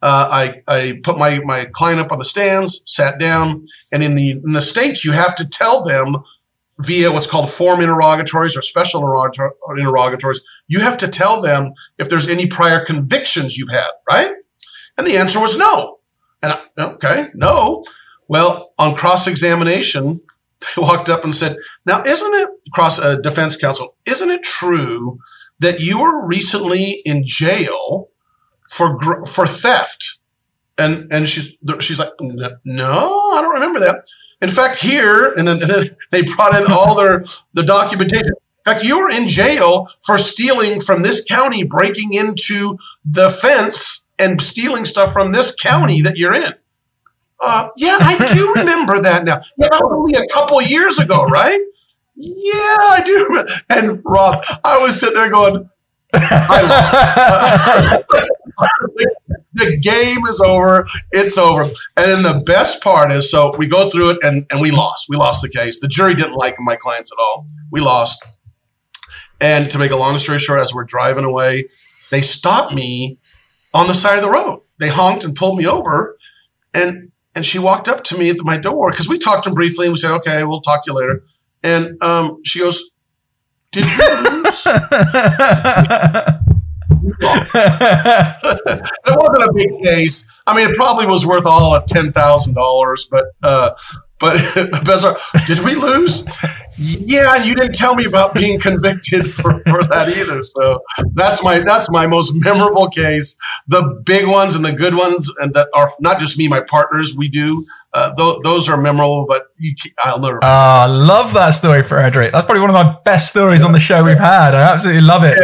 Uh, 0.00 0.28
I, 0.30 0.62
I 0.68 1.00
put 1.02 1.18
my, 1.18 1.40
my 1.44 1.64
client 1.72 1.98
up 1.98 2.12
on 2.12 2.20
the 2.20 2.24
stands, 2.24 2.82
sat 2.86 3.18
down, 3.18 3.64
and 3.92 4.00
in 4.00 4.14
the 4.14 4.32
in 4.32 4.52
the 4.52 4.62
states 4.62 5.04
you 5.04 5.12
have 5.12 5.34
to 5.36 5.48
tell 5.48 5.82
them 5.82 6.18
via 6.80 7.10
what's 7.10 7.26
called 7.26 7.50
form 7.50 7.80
interrogatories 7.80 8.56
or 8.56 8.62
special 8.62 9.00
interrogatories, 9.76 10.40
you 10.68 10.80
have 10.80 10.96
to 10.98 11.08
tell 11.08 11.40
them 11.40 11.72
if 11.98 12.08
there's 12.08 12.28
any 12.28 12.46
prior 12.46 12.84
convictions 12.84 13.56
you've 13.56 13.70
had, 13.70 13.88
right? 14.10 14.32
And 14.96 15.06
the 15.06 15.16
answer 15.16 15.40
was 15.40 15.58
no. 15.58 15.98
And 16.42 16.52
I, 16.52 16.60
okay, 16.78 17.26
no. 17.34 17.84
Well, 18.28 18.72
on 18.78 18.94
cross 18.94 19.26
examination, 19.26 20.14
they 20.60 20.82
walked 20.82 21.08
up 21.08 21.24
and 21.24 21.34
said, 21.34 21.56
"Now, 21.86 22.02
isn't 22.02 22.34
it 22.34 22.50
cross 22.72 22.98
uh, 22.98 23.16
defense 23.16 23.56
counsel? 23.56 23.96
Isn't 24.06 24.30
it 24.30 24.42
true 24.42 25.18
that 25.60 25.80
you 25.80 26.00
were 26.00 26.26
recently 26.26 27.00
in 27.04 27.22
jail 27.24 28.08
for 28.68 28.98
for 29.24 29.46
theft?" 29.46 30.18
And 30.76 31.10
and 31.12 31.28
she's 31.28 31.56
she's 31.80 31.98
like, 31.98 32.12
"No, 32.20 33.30
I 33.34 33.40
don't 33.42 33.54
remember 33.54 33.80
that." 33.80 34.04
In 34.40 34.48
fact, 34.48 34.76
here, 34.76 35.32
and 35.36 35.48
then, 35.48 35.60
and 35.60 35.70
then 35.70 35.84
they 36.10 36.22
brought 36.22 36.54
in 36.54 36.70
all 36.70 36.96
their 36.96 37.24
the 37.54 37.62
documentation. 37.64 38.26
In 38.66 38.72
fact, 38.72 38.84
you 38.84 38.98
were 39.00 39.10
in 39.10 39.26
jail 39.26 39.88
for 40.04 40.16
stealing 40.18 40.80
from 40.80 41.02
this 41.02 41.24
county, 41.24 41.64
breaking 41.64 42.12
into 42.12 42.76
the 43.04 43.30
fence 43.30 44.08
and 44.18 44.40
stealing 44.40 44.84
stuff 44.84 45.12
from 45.12 45.32
this 45.32 45.54
county 45.54 46.02
that 46.02 46.18
you're 46.18 46.34
in. 46.34 46.54
Uh, 47.40 47.68
yeah, 47.76 47.96
I 48.00 48.32
do 48.34 48.52
remember 48.56 49.00
that 49.00 49.24
now. 49.24 49.40
Yeah, 49.56 49.68
that 49.70 49.80
was 49.82 49.92
only 49.92 50.14
a 50.14 50.26
couple 50.32 50.60
years 50.62 50.98
ago, 50.98 51.24
right? 51.24 51.60
Yeah, 52.14 52.52
I 52.52 53.02
do. 53.04 53.26
Remember. 53.28 53.50
And 53.70 54.02
Rob, 54.04 54.44
I 54.64 54.78
was 54.78 55.00
sitting 55.00 55.14
there 55.14 55.30
going, 55.30 55.70
I 56.12 58.02
the 59.52 59.78
game 59.78 60.26
is 60.26 60.40
over. 60.40 60.84
It's 61.12 61.38
over. 61.38 61.62
And 61.62 61.72
then 61.96 62.22
the 62.22 62.42
best 62.44 62.82
part 62.82 63.10
is 63.12 63.30
so 63.30 63.56
we 63.56 63.66
go 63.66 63.88
through 63.88 64.10
it 64.10 64.18
and, 64.22 64.46
and 64.50 64.60
we 64.60 64.70
lost. 64.70 65.06
We 65.08 65.16
lost 65.16 65.42
the 65.42 65.48
case. 65.48 65.80
The 65.80 65.88
jury 65.88 66.14
didn't 66.14 66.34
like 66.34 66.56
my 66.58 66.76
clients 66.76 67.10
at 67.12 67.20
all. 67.20 67.46
We 67.70 67.80
lost. 67.80 68.24
And 69.40 69.70
to 69.70 69.78
make 69.78 69.90
a 69.90 69.96
long 69.96 70.18
story 70.18 70.38
short, 70.38 70.60
as 70.60 70.74
we're 70.74 70.84
driving 70.84 71.24
away, 71.24 71.68
they 72.10 72.20
stopped 72.22 72.74
me 72.74 73.18
on 73.72 73.86
the 73.86 73.94
side 73.94 74.16
of 74.16 74.22
the 74.22 74.30
road. 74.30 74.62
They 74.78 74.88
honked 74.88 75.24
and 75.24 75.34
pulled 75.34 75.58
me 75.58 75.66
over, 75.66 76.16
and 76.74 77.10
and 77.34 77.44
she 77.46 77.58
walked 77.58 77.88
up 77.88 78.02
to 78.04 78.18
me 78.18 78.30
at 78.30 78.36
my 78.40 78.56
door 78.56 78.90
because 78.90 79.08
we 79.08 79.18
talked 79.18 79.44
to 79.44 79.50
them 79.50 79.54
briefly 79.54 79.86
and 79.86 79.92
we 79.92 79.98
said, 79.98 80.10
"Okay, 80.16 80.42
we'll 80.44 80.60
talk 80.60 80.84
to 80.84 80.90
you 80.90 80.96
later." 80.96 81.22
And 81.62 82.02
um, 82.02 82.40
she 82.44 82.60
goes, 82.60 82.90
"Did 83.72 83.84
you 83.84 84.42
lose?" 84.42 84.66
it 87.20 89.18
wasn't 89.18 89.42
a 89.42 89.52
big 89.54 89.82
case. 89.82 90.26
I 90.46 90.54
mean, 90.54 90.70
it 90.70 90.76
probably 90.76 91.06
was 91.06 91.26
worth 91.26 91.46
all 91.46 91.74
of 91.74 91.86
ten 91.86 92.12
thousand 92.12 92.54
dollars, 92.54 93.06
but 93.10 93.26
uh, 93.42 93.70
but 94.18 94.36
Bezar, 94.84 95.16
did 95.46 95.64
we 95.64 95.74
lose? 95.74 96.26
yeah, 96.78 97.34
and 97.34 97.46
you 97.46 97.54
didn't 97.54 97.74
tell 97.74 97.94
me 97.94 98.04
about 98.04 98.34
being 98.34 98.58
convicted 98.58 99.30
for, 99.30 99.60
for 99.64 99.82
that 99.84 100.14
either. 100.16 100.42
So 100.44 100.80
that's 101.12 101.42
my 101.42 101.60
that's 101.60 101.90
my 101.90 102.06
most 102.06 102.32
memorable 102.34 102.88
case. 102.88 103.36
The 103.68 104.02
big 104.04 104.26
ones 104.26 104.54
and 104.54 104.64
the 104.64 104.72
good 104.72 104.94
ones, 104.94 105.32
and 105.38 105.52
that 105.54 105.68
are 105.74 105.88
not 106.00 106.20
just 106.20 106.38
me, 106.38 106.48
my 106.48 106.60
partners. 106.60 107.14
We 107.16 107.28
do 107.28 107.64
uh, 107.94 108.14
th- 108.14 108.38
those 108.44 108.68
are 108.68 108.76
memorable, 108.76 109.26
but 109.28 109.44
you, 109.58 109.74
I'll 110.04 110.20
never. 110.20 110.40
Ah, 110.42 110.84
uh, 110.84 110.88
love 110.88 111.32
that 111.34 111.50
story, 111.50 111.82
Frederick. 111.82 112.32
That's 112.32 112.44
probably 112.44 112.62
one 112.62 112.70
of 112.70 112.74
my 112.74 112.96
best 113.04 113.28
stories 113.28 113.64
on 113.64 113.72
the 113.72 113.80
show 113.80 114.04
we've 114.04 114.18
had. 114.18 114.54
I 114.54 114.72
absolutely 114.72 115.02
love 115.02 115.24
it. 115.24 115.38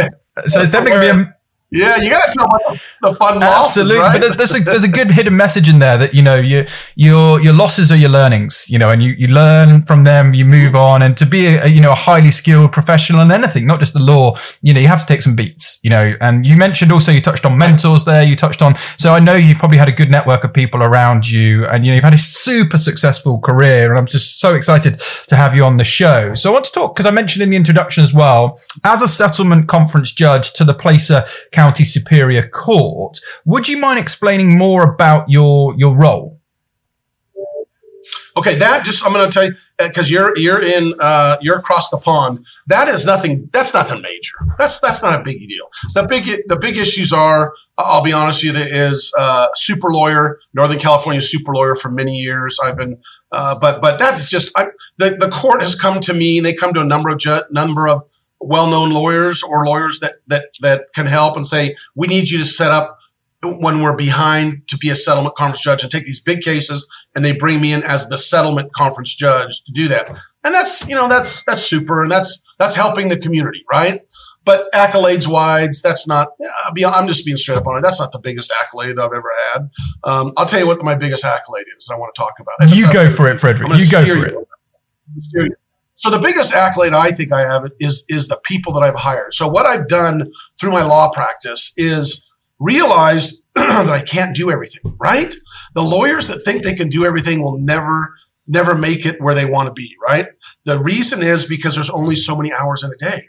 So 0.47 0.59
it's 0.59 0.69
definitely 0.69 0.91
going 0.91 1.07
to 1.07 1.23
be 1.23 1.29
a 1.29 1.34
yeah, 1.71 1.97
you 1.97 2.09
got 2.11 2.31
to 2.31 2.31
tell 2.31 2.45
about 2.45 2.79
the 3.01 3.13
fun 3.13 3.39
losses, 3.39 3.91
Absolutely, 3.91 3.99
right? 3.99 4.13
but 4.13 4.21
there's, 4.21 4.37
there's, 4.37 4.55
a, 4.55 4.59
there's 4.63 4.83
a 4.83 4.87
good 4.87 5.09
hidden 5.09 5.35
message 5.35 5.67
in 5.67 5.79
there 5.79 5.97
that 5.97 6.13
you 6.13 6.21
know 6.21 6.35
your 6.35 6.65
your 6.95 7.41
your 7.41 7.53
losses 7.53 7.91
are 7.91 7.95
your 7.95 8.09
learnings, 8.09 8.65
you 8.69 8.77
know, 8.77 8.91
and 8.91 9.01
you, 9.01 9.13
you 9.17 9.27
learn 9.27 9.81
from 9.81 10.03
them, 10.03 10.35
you 10.35 10.45
move 10.45 10.75
on, 10.75 11.01
and 11.01 11.17
to 11.17 11.25
be 11.25 11.47
a, 11.47 11.63
a, 11.63 11.67
you 11.67 11.81
know 11.81 11.91
a 11.91 11.95
highly 11.95 12.29
skilled 12.29 12.71
professional 12.71 13.19
in 13.21 13.31
anything, 13.31 13.65
not 13.65 13.79
just 13.79 13.93
the 13.93 13.99
law, 13.99 14.37
you 14.61 14.73
know, 14.73 14.79
you 14.79 14.87
have 14.87 15.01
to 15.01 15.07
take 15.07 15.23
some 15.23 15.35
beats, 15.35 15.79
you 15.81 15.89
know. 15.89 16.13
And 16.21 16.45
you 16.45 16.55
mentioned 16.55 16.91
also 16.91 17.11
you 17.11 17.19
touched 17.19 17.45
on 17.45 17.57
mentors 17.57 18.05
there, 18.05 18.23
you 18.23 18.35
touched 18.35 18.61
on, 18.61 18.75
so 18.97 19.13
I 19.13 19.19
know 19.19 19.33
you 19.33 19.55
probably 19.55 19.79
had 19.79 19.89
a 19.89 19.93
good 19.93 20.11
network 20.11 20.43
of 20.43 20.53
people 20.53 20.83
around 20.83 21.29
you, 21.29 21.65
and 21.65 21.83
you 21.83 21.91
know 21.91 21.95
you've 21.95 22.03
had 22.03 22.13
a 22.13 22.19
super 22.19 22.77
successful 22.77 23.39
career, 23.39 23.89
and 23.89 23.97
I'm 23.97 24.05
just 24.05 24.39
so 24.39 24.53
excited 24.53 24.99
to 25.27 25.35
have 25.35 25.55
you 25.55 25.63
on 25.63 25.77
the 25.77 25.83
show. 25.83 26.35
So 26.35 26.51
I 26.51 26.53
want 26.53 26.65
to 26.65 26.71
talk 26.71 26.95
because 26.95 27.07
I 27.07 27.11
mentioned 27.11 27.41
in 27.41 27.49
the 27.49 27.57
introduction 27.57 28.03
as 28.03 28.13
well, 28.13 28.59
as 28.83 29.01
a 29.01 29.07
settlement 29.07 29.67
conference 29.67 30.11
judge 30.11 30.53
to 30.53 30.63
the 30.63 30.75
Placer 30.75 31.25
County 31.55 31.85
Superior 31.85 32.47
Court. 32.49 33.19
Would 33.45 33.69
you 33.69 33.77
mind 33.77 33.97
explaining 33.97 34.57
more 34.57 34.83
about 34.83 35.29
your 35.29 35.73
your 35.77 35.95
role? 35.95 36.39
Okay, 38.37 38.55
that 38.55 38.83
just 38.83 39.05
I'm 39.05 39.13
going 39.13 39.29
to 39.29 39.33
tell 39.33 39.45
you 39.45 39.55
because 39.79 40.11
you're 40.11 40.37
you're 40.37 40.61
in 40.61 40.93
uh, 40.99 41.37
you're 41.41 41.57
across 41.57 41.89
the 41.89 41.97
pond. 41.97 42.45
That 42.67 42.89
is 42.89 43.05
nothing. 43.05 43.49
That's 43.53 43.73
nothing 43.73 44.01
major. 44.01 44.35
That's 44.59 44.79
that's 44.79 45.01
not 45.01 45.21
a 45.21 45.23
big 45.23 45.39
deal. 45.39 45.67
The 45.93 46.05
big 46.07 46.25
the 46.47 46.57
big 46.57 46.77
issues 46.77 47.13
are. 47.13 47.53
I'll 47.77 48.03
be 48.03 48.13
honest 48.13 48.43
with 48.43 48.55
you. 48.55 48.63
That 48.63 48.71
is 48.71 49.13
uh, 49.17 49.47
super 49.55 49.91
lawyer, 49.91 50.39
Northern 50.53 50.79
California 50.79 51.21
super 51.21 51.53
lawyer 51.53 51.75
for 51.75 51.89
many 51.91 52.15
years. 52.15 52.57
I've 52.63 52.77
been, 52.77 52.97
uh, 53.33 53.57
but 53.59 53.81
but 53.81 53.97
that's 53.99 54.29
just 54.29 54.51
I, 54.57 54.67
the 54.97 55.15
the 55.17 55.29
court 55.29 55.61
has 55.61 55.75
come 55.75 55.99
to 56.01 56.13
me. 56.13 56.39
They 56.41 56.53
come 56.53 56.73
to 56.73 56.81
a 56.81 56.85
number 56.85 57.09
of 57.09 57.17
ju- 57.17 57.43
number 57.51 57.87
of 57.87 58.03
well-known 58.41 58.91
lawyers 58.91 59.41
or 59.43 59.65
lawyers 59.65 59.99
that 59.99 60.15
that 60.27 60.49
that 60.61 60.85
can 60.93 61.05
help 61.05 61.35
and 61.35 61.45
say 61.45 61.75
we 61.95 62.07
need 62.07 62.29
you 62.29 62.37
to 62.37 62.45
set 62.45 62.71
up 62.71 62.99
when 63.43 63.81
we're 63.81 63.95
behind 63.95 64.67
to 64.67 64.77
be 64.77 64.89
a 64.89 64.95
settlement 64.95 65.35
conference 65.35 65.61
judge 65.61 65.83
and 65.83 65.91
take 65.91 66.05
these 66.05 66.19
big 66.19 66.41
cases 66.41 66.87
and 67.15 67.23
they 67.23 67.33
bring 67.33 67.61
me 67.61 67.73
in 67.73 67.83
as 67.83 68.07
the 68.09 68.17
settlement 68.17 68.71
conference 68.73 69.13
judge 69.13 69.63
to 69.63 69.71
do 69.71 69.87
that. 69.87 70.09
And 70.43 70.53
that's 70.53 70.87
you 70.87 70.95
know 70.95 71.07
that's 71.07 71.43
that's 71.43 71.61
super 71.61 72.03
and 72.03 72.11
that's 72.11 72.41
that's 72.59 72.75
helping 72.75 73.09
the 73.09 73.17
community 73.17 73.63
right? 73.71 74.01
But 74.43 74.71
accolades 74.73 75.27
wise 75.27 75.81
that's 75.81 76.07
not 76.07 76.29
i'm 76.85 77.07
just 77.07 77.25
being 77.25 77.37
straight 77.37 77.57
up 77.57 77.67
on 77.67 77.77
it. 77.77 77.81
That's 77.81 77.99
not 77.99 78.11
the 78.11 78.19
biggest 78.19 78.53
accolade 78.61 78.99
i've 78.99 79.13
ever 79.13 79.31
had. 79.53 79.69
Um, 80.03 80.33
i'll 80.37 80.45
tell 80.45 80.59
you 80.59 80.67
what 80.67 80.81
my 80.83 80.95
biggest 80.95 81.25
accolade 81.25 81.65
is 81.77 81.85
that 81.85 81.95
i 81.95 81.97
want 81.97 82.13
to 82.13 82.19
talk 82.19 82.39
about. 82.39 82.75
You 82.75 82.91
go 82.91 83.09
for 83.09 83.27
it 83.27 83.39
frederick. 83.39 83.71
You 83.71 83.91
go 83.91 84.03
for 84.05 84.27
it 84.27 85.57
so 85.95 86.09
the 86.09 86.19
biggest 86.19 86.53
accolade 86.53 86.93
I 86.93 87.11
think 87.11 87.31
I 87.31 87.41
have 87.41 87.69
is 87.79 88.05
is 88.09 88.27
the 88.27 88.39
people 88.43 88.73
that 88.73 88.83
I've 88.83 88.95
hired. 88.95 89.33
So 89.33 89.47
what 89.47 89.65
I've 89.65 89.87
done 89.87 90.29
through 90.59 90.71
my 90.71 90.83
law 90.83 91.09
practice 91.11 91.73
is 91.77 92.25
realized 92.59 93.41
that 93.55 93.89
I 93.89 94.01
can't 94.01 94.35
do 94.35 94.51
everything, 94.51 94.95
right? 94.99 95.33
The 95.73 95.81
lawyers 95.81 96.27
that 96.27 96.39
think 96.39 96.63
they 96.63 96.75
can 96.75 96.89
do 96.89 97.05
everything 97.05 97.41
will 97.41 97.57
never 97.57 98.13
never 98.47 98.75
make 98.75 99.05
it 99.05 99.21
where 99.21 99.33
they 99.33 99.45
want 99.45 99.67
to 99.67 99.73
be, 99.73 99.95
right? 100.05 100.27
The 100.65 100.79
reason 100.79 101.23
is 101.23 101.45
because 101.45 101.75
there's 101.75 101.89
only 101.89 102.15
so 102.15 102.35
many 102.35 102.53
hours 102.53 102.83
in 102.83 102.91
a 102.91 102.97
day. 102.97 103.27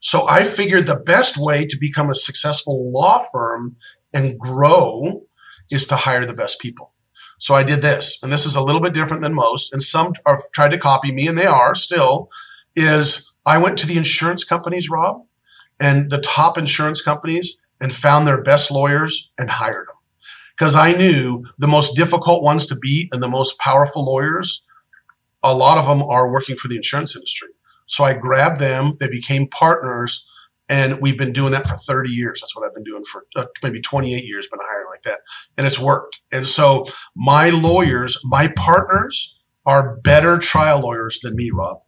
So 0.00 0.28
I 0.28 0.44
figured 0.44 0.86
the 0.86 0.96
best 0.96 1.38
way 1.38 1.64
to 1.64 1.78
become 1.78 2.10
a 2.10 2.14
successful 2.14 2.92
law 2.92 3.22
firm 3.32 3.76
and 4.12 4.38
grow 4.38 5.22
is 5.70 5.86
to 5.86 5.96
hire 5.96 6.26
the 6.26 6.34
best 6.34 6.60
people. 6.60 6.92
So 7.44 7.52
I 7.52 7.62
did 7.62 7.82
this, 7.82 8.18
and 8.22 8.32
this 8.32 8.46
is 8.46 8.54
a 8.54 8.62
little 8.62 8.80
bit 8.80 8.94
different 8.94 9.22
than 9.22 9.34
most, 9.34 9.70
and 9.70 9.82
some 9.82 10.14
have 10.26 10.40
tried 10.54 10.70
to 10.70 10.78
copy 10.78 11.12
me, 11.12 11.28
and 11.28 11.36
they 11.36 11.44
are 11.44 11.74
still. 11.74 12.30
Is 12.74 13.34
I 13.44 13.58
went 13.58 13.76
to 13.78 13.86
the 13.86 13.98
insurance 13.98 14.44
companies, 14.44 14.88
Rob, 14.88 15.26
and 15.78 16.08
the 16.08 16.22
top 16.22 16.56
insurance 16.56 17.02
companies, 17.02 17.58
and 17.82 17.94
found 17.94 18.26
their 18.26 18.40
best 18.42 18.70
lawyers 18.70 19.30
and 19.36 19.50
hired 19.50 19.88
them 19.88 19.96
because 20.56 20.74
I 20.74 20.92
knew 20.92 21.44
the 21.58 21.68
most 21.68 21.94
difficult 21.94 22.42
ones 22.42 22.66
to 22.68 22.76
beat 22.76 23.10
and 23.12 23.22
the 23.22 23.28
most 23.28 23.58
powerful 23.58 24.06
lawyers. 24.06 24.64
A 25.42 25.52
lot 25.52 25.76
of 25.76 25.86
them 25.86 26.02
are 26.02 26.32
working 26.32 26.56
for 26.56 26.68
the 26.68 26.76
insurance 26.76 27.14
industry. 27.14 27.48
So 27.84 28.04
I 28.04 28.14
grabbed 28.14 28.58
them. 28.58 28.96
They 29.00 29.08
became 29.08 29.48
partners 29.48 30.26
and 30.68 31.00
we've 31.00 31.18
been 31.18 31.32
doing 31.32 31.52
that 31.52 31.66
for 31.66 31.76
30 31.76 32.10
years. 32.10 32.40
That's 32.40 32.56
what 32.56 32.66
I've 32.66 32.74
been 32.74 32.84
doing 32.84 33.04
for 33.04 33.26
uh, 33.36 33.46
maybe 33.62 33.80
28 33.80 34.24
years, 34.24 34.48
been 34.48 34.60
hiring 34.62 34.86
like 34.90 35.02
that. 35.02 35.20
And 35.58 35.66
it's 35.66 35.78
worked. 35.78 36.20
And 36.32 36.46
so 36.46 36.86
my 37.14 37.50
lawyers, 37.50 38.18
my 38.24 38.48
partners 38.56 39.38
are 39.66 39.96
better 39.96 40.38
trial 40.38 40.80
lawyers 40.80 41.20
than 41.22 41.36
me, 41.36 41.50
Rob. 41.52 41.78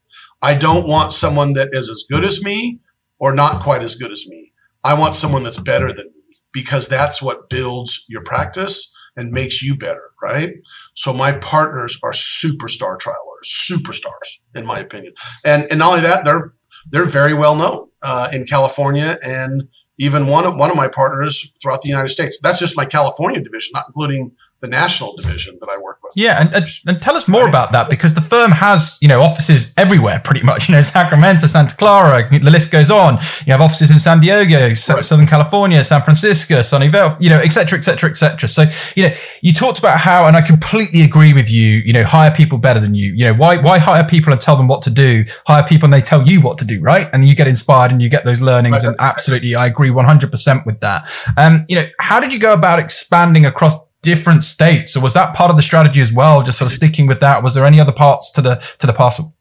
I 0.42 0.54
don't 0.54 0.86
want 0.86 1.12
someone 1.12 1.54
that 1.54 1.70
is 1.72 1.88
as 1.90 2.04
good 2.10 2.24
as 2.24 2.42
me 2.42 2.80
or 3.18 3.34
not 3.34 3.62
quite 3.62 3.82
as 3.82 3.94
good 3.94 4.12
as 4.12 4.26
me. 4.28 4.52
I 4.84 4.94
want 4.94 5.14
someone 5.14 5.42
that's 5.42 5.58
better 5.58 5.92
than 5.92 6.06
me 6.06 6.36
because 6.52 6.86
that's 6.86 7.22
what 7.22 7.48
builds 7.48 8.04
your 8.08 8.22
practice 8.22 8.94
and 9.16 9.32
makes 9.32 9.62
you 9.62 9.76
better, 9.76 10.10
right? 10.22 10.52
So 10.94 11.12
my 11.14 11.32
partners 11.32 11.98
are 12.02 12.12
superstar 12.12 12.98
trial 12.98 13.16
lawyers, 13.26 13.70
superstars, 13.70 14.38
in 14.54 14.66
my 14.66 14.78
opinion. 14.78 15.14
And 15.44 15.66
and 15.70 15.78
not 15.78 15.92
only 15.96 16.02
that, 16.02 16.24
they're 16.26 16.52
they're 16.90 17.04
very 17.04 17.32
well 17.32 17.56
known 17.56 17.85
uh, 18.02 18.28
in 18.32 18.44
California 18.44 19.16
and 19.24 19.68
even 19.98 20.26
one 20.26 20.44
of 20.44 20.54
one 20.56 20.70
of 20.70 20.76
my 20.76 20.88
partners 20.88 21.50
throughout 21.60 21.80
the 21.80 21.88
United 21.88 22.08
States. 22.08 22.38
That's 22.42 22.58
just 22.58 22.76
my 22.76 22.84
California 22.84 23.40
division, 23.40 23.72
not 23.74 23.84
including 23.88 24.32
the 24.60 24.68
national 24.68 25.14
division 25.16 25.58
that 25.60 25.68
I 25.68 25.76
work 25.78 26.02
with. 26.02 26.12
Yeah, 26.16 26.40
and, 26.40 26.54
and, 26.54 26.66
and 26.86 27.02
tell 27.02 27.14
us 27.14 27.28
more 27.28 27.42
right. 27.42 27.48
about 27.48 27.72
that 27.72 27.90
because 27.90 28.14
the 28.14 28.22
firm 28.22 28.52
has 28.52 28.98
you 29.02 29.08
know 29.08 29.20
offices 29.20 29.74
everywhere, 29.76 30.20
pretty 30.20 30.42
much. 30.42 30.68
You 30.68 30.74
know, 30.74 30.80
Sacramento, 30.96 31.46
Santa 31.46 31.76
Clara, 31.76 32.28
the 32.30 32.50
list 32.50 32.70
goes 32.70 32.90
on. 32.90 33.18
You 33.46 33.52
have 33.52 33.60
offices 33.60 33.90
in 33.90 33.98
San 33.98 34.20
Diego, 34.20 34.68
right. 34.68 34.76
Southern 34.76 35.26
California, 35.26 35.84
San 35.84 36.02
Francisco, 36.02 36.60
Sunnyvale, 36.60 37.16
you 37.20 37.28
know, 37.28 37.38
et 37.38 37.50
cetera, 37.50 37.78
et 37.78 37.82
cetera, 37.82 38.08
et 38.08 38.16
cetera. 38.16 38.48
So 38.48 38.64
you 38.94 39.08
know, 39.08 39.14
you 39.42 39.52
talked 39.52 39.78
about 39.78 39.98
how, 39.98 40.26
and 40.26 40.36
I 40.36 40.42
completely 40.42 41.02
agree 41.02 41.34
with 41.34 41.50
you. 41.50 41.78
You 41.78 41.92
know, 41.92 42.04
hire 42.04 42.30
people 42.30 42.58
better 42.58 42.80
than 42.80 42.94
you. 42.94 43.12
You 43.12 43.26
know, 43.26 43.34
why 43.34 43.58
why 43.58 43.78
hire 43.78 44.04
people 44.04 44.32
and 44.32 44.40
tell 44.40 44.56
them 44.56 44.68
what 44.68 44.82
to 44.82 44.90
do? 44.90 45.24
Hire 45.46 45.64
people 45.64 45.86
and 45.86 45.92
they 45.92 46.00
tell 46.00 46.26
you 46.26 46.40
what 46.40 46.56
to 46.58 46.64
do, 46.64 46.80
right? 46.80 47.08
And 47.12 47.28
you 47.28 47.34
get 47.34 47.46
inspired 47.46 47.92
and 47.92 48.00
you 48.00 48.08
get 48.08 48.24
those 48.24 48.40
learnings. 48.40 48.84
Right. 48.84 48.86
And 48.86 48.96
absolutely, 49.00 49.54
I 49.54 49.66
agree 49.66 49.90
one 49.90 50.06
hundred 50.06 50.30
percent 50.30 50.64
with 50.64 50.80
that. 50.80 51.04
Um, 51.36 51.66
you 51.68 51.76
know, 51.76 51.86
how 52.00 52.20
did 52.20 52.32
you 52.32 52.40
go 52.40 52.54
about 52.54 52.78
expanding 52.78 53.44
across 53.44 53.76
different 54.06 54.44
states. 54.44 54.92
So 54.92 55.00
was 55.00 55.14
that 55.14 55.34
part 55.34 55.50
of 55.50 55.56
the 55.56 55.62
strategy 55.70 56.00
as 56.00 56.12
well? 56.12 56.42
Just 56.42 56.58
sort 56.58 56.70
of 56.70 56.76
sticking 56.76 57.06
with 57.08 57.20
that. 57.20 57.42
Was 57.42 57.54
there 57.54 57.66
any 57.66 57.80
other 57.80 57.92
parts 57.92 58.30
to 58.32 58.40
the 58.40 58.54
to 58.78 58.86
the 58.86 58.92
parcel? 58.92 59.34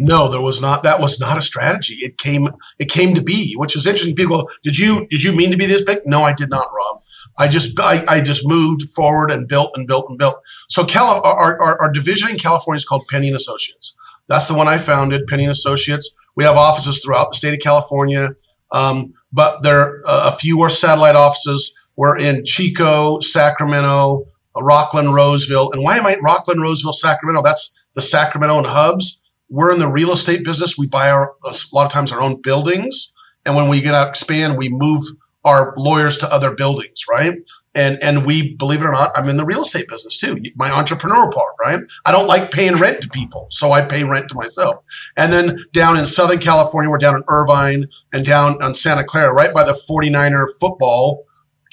No, 0.00 0.30
there 0.30 0.40
was 0.40 0.60
not. 0.60 0.84
That 0.84 1.00
was 1.00 1.18
not 1.18 1.36
a 1.36 1.42
strategy. 1.42 1.94
It 1.94 2.18
came. 2.18 2.46
It 2.78 2.88
came 2.88 3.16
to 3.16 3.22
be, 3.22 3.54
which 3.56 3.74
is 3.74 3.84
interesting. 3.84 4.14
People, 4.14 4.48
did 4.62 4.78
you 4.78 5.08
did 5.10 5.24
you 5.24 5.32
mean 5.32 5.50
to 5.50 5.56
be 5.56 5.66
this 5.66 5.82
big? 5.82 5.98
No, 6.06 6.22
I 6.22 6.32
did 6.32 6.50
not, 6.50 6.68
Rob. 6.72 7.02
I 7.36 7.48
just 7.48 7.78
I, 7.80 8.04
I 8.08 8.20
just 8.20 8.42
moved 8.46 8.82
forward 8.90 9.32
and 9.32 9.48
built 9.48 9.72
and 9.74 9.88
built 9.88 10.06
and 10.08 10.16
built. 10.16 10.36
So 10.68 10.84
Cal, 10.84 11.20
our, 11.24 11.60
our, 11.60 11.80
our 11.82 11.90
division 11.92 12.30
in 12.30 12.38
California 12.38 12.76
is 12.76 12.84
called 12.84 13.06
Penney 13.10 13.28
and 13.28 13.36
Associates. 13.36 13.94
That's 14.28 14.46
the 14.46 14.54
one 14.54 14.68
I 14.68 14.78
founded, 14.78 15.26
Penney 15.26 15.44
and 15.44 15.52
Associates. 15.52 16.06
We 16.36 16.44
have 16.44 16.56
offices 16.56 17.02
throughout 17.02 17.30
the 17.30 17.36
state 17.36 17.54
of 17.54 17.60
California, 17.60 18.30
um, 18.70 19.14
but 19.32 19.62
there 19.62 19.96
uh, 20.06 20.30
a 20.32 20.36
few 20.36 20.60
are 20.62 20.68
satellite 20.68 21.16
offices. 21.16 21.72
We're 21.98 22.16
in 22.16 22.44
Chico, 22.44 23.18
Sacramento, 23.20 24.24
Rocklin, 24.56 25.12
Roseville. 25.12 25.72
And 25.72 25.82
why 25.82 25.98
am 25.98 26.06
I 26.06 26.14
in 26.14 26.20
Rocklin, 26.20 26.62
Roseville, 26.62 26.92
Sacramento? 26.92 27.42
That's 27.42 27.84
the 27.94 28.00
Sacramento 28.00 28.58
and 28.58 28.66
hubs. 28.66 29.28
We're 29.50 29.72
in 29.72 29.80
the 29.80 29.90
real 29.90 30.12
estate 30.12 30.44
business. 30.44 30.78
We 30.78 30.86
buy 30.86 31.10
our, 31.10 31.34
a 31.44 31.54
lot 31.72 31.86
of 31.86 31.92
times 31.92 32.12
our 32.12 32.22
own 32.22 32.40
buildings. 32.40 33.12
And 33.44 33.56
when 33.56 33.68
we 33.68 33.80
get 33.80 33.94
out 33.94 34.08
expand, 34.08 34.56
we 34.56 34.68
move 34.68 35.02
our 35.44 35.74
lawyers 35.76 36.16
to 36.18 36.32
other 36.32 36.52
buildings, 36.52 37.02
right? 37.10 37.34
and 37.78 38.02
and 38.02 38.26
we 38.26 38.56
believe 38.56 38.80
it 38.80 38.86
or 38.86 38.92
not, 38.92 39.12
I'm 39.14 39.28
in 39.28 39.36
the 39.36 39.44
real 39.44 39.62
estate 39.62 39.88
business 39.88 40.16
too. 40.16 40.40
My 40.56 40.70
entrepreneurial 40.70 41.32
part, 41.32 41.54
right? 41.60 41.80
I 42.04 42.12
don't 42.12 42.26
like 42.26 42.50
paying 42.50 42.74
rent 42.74 43.02
to 43.02 43.08
people, 43.08 43.46
so 43.50 43.72
I 43.72 43.82
pay 43.82 44.04
rent 44.04 44.28
to 44.30 44.34
myself. 44.34 44.84
And 45.16 45.32
then 45.32 45.64
down 45.72 45.96
in 45.96 46.04
Southern 46.04 46.40
California, 46.40 46.90
we're 46.90 46.98
down 46.98 47.16
in 47.16 47.22
Irvine 47.28 47.88
and 48.12 48.24
down 48.24 48.60
on 48.62 48.74
Santa 48.74 49.04
Clara, 49.04 49.32
right 49.32 49.54
by 49.54 49.64
the 49.64 49.72
49er 49.72 50.46
football, 50.58 51.24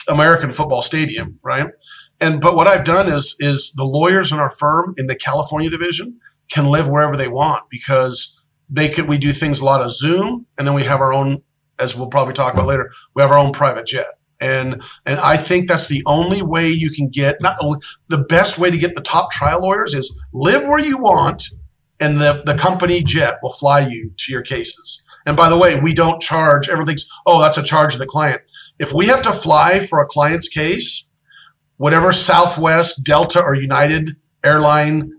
American 0.09 0.51
football 0.51 0.81
stadium, 0.81 1.39
right? 1.43 1.67
And 2.21 2.39
but 2.39 2.55
what 2.55 2.67
I've 2.67 2.85
done 2.85 3.07
is 3.07 3.35
is 3.39 3.73
the 3.75 3.83
lawyers 3.83 4.31
in 4.31 4.39
our 4.39 4.51
firm 4.51 4.93
in 4.97 5.07
the 5.07 5.15
California 5.15 5.69
division 5.69 6.19
can 6.49 6.65
live 6.65 6.87
wherever 6.87 7.17
they 7.17 7.27
want 7.27 7.63
because 7.69 8.41
they 8.69 8.89
could 8.89 9.07
we 9.07 9.17
do 9.17 9.31
things 9.31 9.59
a 9.59 9.65
lot 9.65 9.81
of 9.81 9.91
Zoom 9.91 10.45
and 10.57 10.67
then 10.67 10.75
we 10.75 10.83
have 10.83 11.01
our 11.01 11.13
own 11.13 11.41
as 11.79 11.95
we'll 11.95 12.07
probably 12.07 12.33
talk 12.33 12.53
about 12.53 12.67
later, 12.67 12.91
we 13.15 13.21
have 13.21 13.31
our 13.31 13.37
own 13.37 13.51
private 13.51 13.85
jet. 13.85 14.05
And 14.41 14.81
and 15.05 15.19
I 15.19 15.37
think 15.37 15.67
that's 15.67 15.87
the 15.87 16.03
only 16.05 16.41
way 16.41 16.69
you 16.69 16.89
can 16.89 17.09
get 17.09 17.41
not 17.41 17.57
only 17.61 17.79
the 18.09 18.17
best 18.17 18.57
way 18.57 18.69
to 18.69 18.77
get 18.77 18.95
the 18.95 19.01
top 19.01 19.31
trial 19.31 19.61
lawyers 19.61 19.93
is 19.93 20.23
live 20.33 20.63
where 20.63 20.79
you 20.79 20.97
want 20.97 21.49
and 21.99 22.17
the, 22.17 22.43
the 22.45 22.55
company 22.55 23.01
jet 23.01 23.37
will 23.41 23.53
fly 23.53 23.79
you 23.87 24.11
to 24.17 24.31
your 24.31 24.41
cases. 24.41 25.03
And 25.25 25.37
by 25.37 25.49
the 25.49 25.57
way, 25.57 25.79
we 25.79 25.93
don't 25.93 26.21
charge 26.21 26.69
everything's 26.69 27.07
oh, 27.25 27.41
that's 27.41 27.57
a 27.57 27.63
charge 27.63 27.93
to 27.93 27.99
the 27.99 28.05
client. 28.05 28.41
If 28.79 28.93
we 28.93 29.07
have 29.07 29.21
to 29.23 29.31
fly 29.31 29.79
for 29.79 29.99
a 29.99 30.05
client's 30.05 30.49
case, 30.49 31.07
whatever 31.77 32.11
Southwest, 32.11 33.03
Delta, 33.03 33.41
or 33.41 33.55
United 33.55 34.15
airline, 34.43 35.11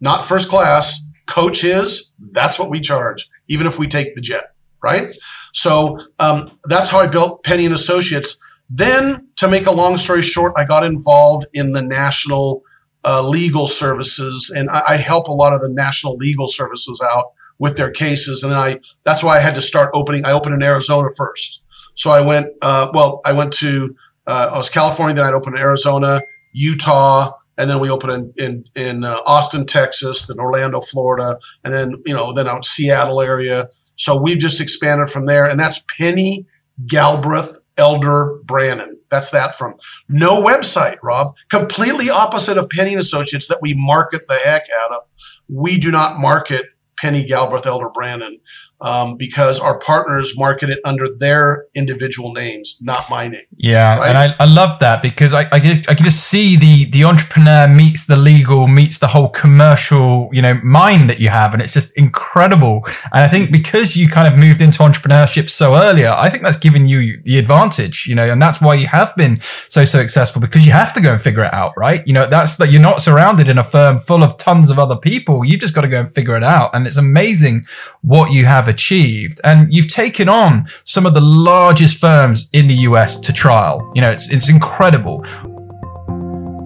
not 0.00 0.24
first 0.24 0.48
class, 0.48 1.00
coach 1.26 1.64
is, 1.64 2.12
that's 2.32 2.58
what 2.58 2.70
we 2.70 2.80
charge, 2.80 3.28
even 3.48 3.66
if 3.66 3.78
we 3.78 3.86
take 3.86 4.14
the 4.14 4.20
jet, 4.20 4.54
right? 4.82 5.12
So 5.52 5.98
um, 6.18 6.50
that's 6.64 6.88
how 6.88 6.98
I 6.98 7.06
built 7.06 7.44
Penney 7.44 7.66
and 7.66 7.74
Associates. 7.74 8.38
Then, 8.70 9.28
to 9.36 9.48
make 9.48 9.66
a 9.66 9.72
long 9.72 9.96
story 9.96 10.22
short, 10.22 10.54
I 10.56 10.64
got 10.64 10.84
involved 10.84 11.46
in 11.52 11.72
the 11.72 11.82
national 11.82 12.62
uh, 13.04 13.26
legal 13.26 13.66
services, 13.66 14.52
and 14.56 14.70
I, 14.70 14.82
I, 14.90 14.96
help 14.96 15.26
a 15.26 15.32
lot 15.32 15.52
of 15.52 15.60
the 15.60 15.68
national 15.68 16.16
legal 16.16 16.46
services 16.46 17.02
out 17.04 17.32
with 17.58 17.76
their 17.76 17.90
cases. 17.90 18.42
And 18.42 18.52
then 18.52 18.58
I 18.58 18.80
that's 19.04 19.24
why 19.24 19.36
I 19.36 19.40
had 19.40 19.56
to 19.56 19.60
start 19.60 19.90
opening. 19.92 20.24
I 20.24 20.32
opened 20.32 20.54
in 20.54 20.62
Arizona 20.62 21.08
first, 21.16 21.61
so 21.94 22.10
I 22.10 22.20
went. 22.20 22.48
Uh, 22.62 22.90
well, 22.94 23.20
I 23.24 23.32
went 23.32 23.52
to 23.54 23.94
uh, 24.26 24.50
I 24.52 24.56
was 24.56 24.70
California, 24.70 25.14
then 25.14 25.24
I'd 25.24 25.34
open 25.34 25.54
in 25.54 25.60
Arizona, 25.60 26.20
Utah, 26.52 27.32
and 27.58 27.68
then 27.68 27.80
we 27.80 27.90
opened 27.90 28.32
in 28.38 28.64
in, 28.76 28.82
in 28.82 29.04
uh, 29.04 29.18
Austin, 29.26 29.66
Texas, 29.66 30.26
then 30.26 30.38
Orlando, 30.38 30.80
Florida, 30.80 31.38
and 31.64 31.72
then 31.72 32.02
you 32.06 32.14
know 32.14 32.32
then 32.32 32.48
out 32.48 32.64
Seattle 32.64 33.20
area. 33.20 33.68
So 33.96 34.20
we've 34.20 34.38
just 34.38 34.60
expanded 34.60 35.08
from 35.08 35.26
there, 35.26 35.46
and 35.46 35.58
that's 35.58 35.84
Penney 35.98 36.46
Galbraith 36.86 37.58
Elder 37.76 38.38
Brannon. 38.44 38.98
That's 39.10 39.30
that 39.30 39.54
from 39.54 39.74
no 40.08 40.42
website, 40.42 40.96
Rob. 41.02 41.34
Completely 41.50 42.08
opposite 42.08 42.56
of 42.56 42.68
Penney 42.70 42.92
and 42.92 43.00
Associates 43.00 43.48
that 43.48 43.58
we 43.60 43.74
market 43.74 44.26
the 44.28 44.36
heck 44.36 44.64
out 44.84 44.92
of. 44.92 45.02
We 45.48 45.78
do 45.78 45.90
not 45.90 46.18
market 46.18 46.66
Penney 46.96 47.24
Galbraith 47.24 47.66
Elder 47.66 47.90
Brannon 47.90 48.38
um, 48.82 49.16
because 49.16 49.60
our 49.60 49.78
partners 49.78 50.36
market 50.38 50.70
it 50.70 50.80
under 50.84 51.06
their 51.18 51.66
individual 51.74 52.32
names, 52.32 52.78
not 52.80 53.08
my 53.10 53.28
name. 53.28 53.42
Yeah, 53.56 53.98
right? 53.98 54.08
and 54.08 54.18
I, 54.18 54.34
I 54.40 54.46
love 54.46 54.78
that 54.80 55.02
because 55.02 55.34
I 55.34 55.48
I, 55.52 55.60
just, 55.60 55.88
I 55.90 55.94
can 55.94 56.04
just 56.04 56.24
see 56.28 56.56
the 56.56 56.86
the 56.86 57.04
entrepreneur 57.04 57.68
meets 57.68 58.06
the 58.06 58.16
legal 58.16 58.66
meets 58.66 58.98
the 58.98 59.08
whole 59.08 59.28
commercial 59.28 60.28
you 60.32 60.42
know 60.42 60.58
mind 60.62 61.10
that 61.10 61.20
you 61.20 61.28
have, 61.28 61.52
and 61.52 61.62
it's 61.62 61.74
just 61.74 61.92
incredible. 61.96 62.82
And 63.12 63.22
I 63.22 63.28
think 63.28 63.52
because 63.52 63.96
you 63.96 64.08
kind 64.08 64.32
of 64.32 64.38
moved 64.38 64.60
into 64.60 64.78
entrepreneurship 64.82 65.50
so 65.50 65.76
earlier, 65.76 66.10
I 66.10 66.30
think 66.30 66.42
that's 66.44 66.56
given 66.56 66.86
you 66.86 67.20
the 67.24 67.38
advantage, 67.38 68.06
you 68.06 68.14
know, 68.14 68.30
and 68.30 68.40
that's 68.40 68.60
why 68.60 68.74
you 68.74 68.86
have 68.86 69.14
been 69.16 69.38
so 69.68 69.82
so 69.84 70.00
successful 70.00 70.40
because 70.40 70.66
you 70.66 70.72
have 70.72 70.92
to 70.92 71.00
go 71.00 71.12
and 71.12 71.22
figure 71.22 71.44
it 71.44 71.52
out, 71.52 71.72
right? 71.76 72.06
You 72.06 72.12
know, 72.12 72.26
that's 72.26 72.56
that 72.56 72.70
you're 72.70 72.80
not 72.80 73.02
surrounded 73.02 73.48
in 73.48 73.58
a 73.58 73.64
firm 73.64 73.98
full 73.98 74.22
of 74.22 74.36
tons 74.36 74.70
of 74.70 74.78
other 74.78 74.96
people. 74.96 75.44
You've 75.44 75.60
just 75.60 75.74
got 75.74 75.82
to 75.82 75.88
go 75.88 76.00
and 76.00 76.14
figure 76.14 76.36
it 76.36 76.44
out, 76.44 76.70
and 76.74 76.86
it's 76.86 76.96
amazing 76.96 77.66
what 78.02 78.32
you 78.32 78.46
have 78.46 78.68
achieved. 78.72 79.40
And 79.44 79.72
you've 79.72 79.88
taken 79.88 80.28
on 80.28 80.66
some 80.84 81.06
of 81.06 81.14
the 81.14 81.20
largest 81.20 81.98
firms 81.98 82.48
in 82.52 82.66
the 82.66 82.74
US 82.88 83.18
to 83.20 83.32
trial. 83.32 83.92
You 83.94 84.00
know, 84.02 84.10
it's, 84.10 84.28
it's 84.30 84.48
incredible. 84.48 85.22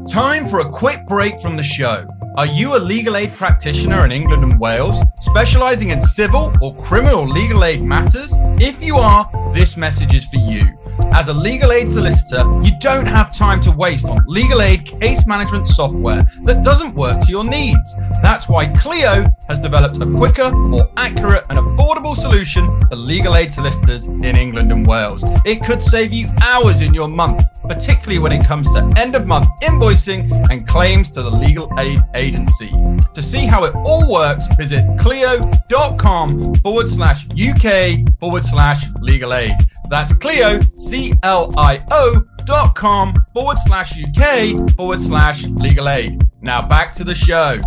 Time 0.08 0.48
for 0.48 0.60
a 0.60 0.70
quick 0.70 1.06
break 1.06 1.40
from 1.40 1.56
the 1.56 1.62
show. 1.62 2.06
Are 2.36 2.46
you 2.46 2.76
a 2.76 2.80
legal 2.94 3.16
aid 3.16 3.32
practitioner 3.32 4.04
in 4.04 4.12
England 4.12 4.42
and 4.44 4.60
Wales, 4.60 4.96
specializing 5.22 5.88
in 5.88 6.02
civil 6.02 6.52
or 6.60 6.74
criminal 6.82 7.26
legal 7.26 7.64
aid 7.64 7.82
matters? 7.82 8.32
If 8.60 8.82
you 8.82 8.96
are, 8.96 9.26
this 9.54 9.76
message 9.76 10.14
is 10.14 10.26
for 10.26 10.36
you. 10.36 10.64
As 11.12 11.28
a 11.28 11.34
legal 11.34 11.72
aid 11.72 11.90
solicitor, 11.90 12.44
you 12.62 12.72
don't 12.80 13.06
have 13.06 13.34
time 13.34 13.62
to 13.62 13.70
waste 13.70 14.06
on 14.06 14.24
legal 14.26 14.62
aid 14.62 14.84
case 14.84 15.26
management 15.26 15.66
software 15.66 16.26
that 16.44 16.62
doesn't 16.62 16.94
work 16.94 17.20
to 17.24 17.30
your 17.30 17.44
needs. 17.44 17.94
That's 18.22 18.48
why 18.48 18.66
Clio 18.76 19.26
has 19.48 19.58
developed 19.58 20.02
a 20.02 20.06
quicker, 20.06 20.50
more 20.50 20.90
accurate, 20.96 21.44
and 21.50 21.58
affordable 21.58 22.16
solution 22.16 22.66
for 22.88 22.96
legal 22.96 23.36
aid 23.36 23.52
solicitors 23.52 24.08
in 24.08 24.24
England 24.24 24.72
and 24.72 24.86
Wales. 24.86 25.22
It 25.44 25.64
could 25.64 25.82
save 25.82 26.12
you 26.12 26.28
hours 26.42 26.80
in 26.80 26.94
your 26.94 27.08
month, 27.08 27.42
particularly 27.62 28.18
when 28.18 28.32
it 28.32 28.44
comes 28.44 28.68
to 28.70 28.92
end 28.96 29.14
of 29.14 29.26
month 29.26 29.48
invoicing 29.62 30.30
and 30.50 30.66
claims 30.66 31.10
to 31.10 31.22
the 31.22 31.30
legal 31.30 31.70
aid 31.78 32.00
agency. 32.14 32.70
To 33.14 33.22
see 33.22 33.46
how 33.46 33.64
it 33.64 33.74
all 33.74 34.10
works, 34.10 34.44
visit 34.56 34.84
clio.com 34.98 36.54
forward 36.56 36.88
slash 36.88 37.26
UK 37.30 38.18
forward 38.18 38.44
slash 38.44 38.86
legal 39.00 39.34
aid. 39.34 39.52
That's 39.88 40.12
Clio, 40.12 40.60
C 40.76 41.12
L 41.22 41.52
I 41.56 41.84
O 41.90 42.24
dot 42.44 42.74
com 42.74 43.14
forward 43.34 43.58
slash 43.66 43.98
UK 43.98 44.74
forward 44.76 45.02
slash 45.02 45.44
legal 45.44 45.88
aid. 45.88 46.28
Now 46.40 46.66
back 46.66 46.92
to 46.94 47.04
the 47.04 47.14
show. 47.14 47.60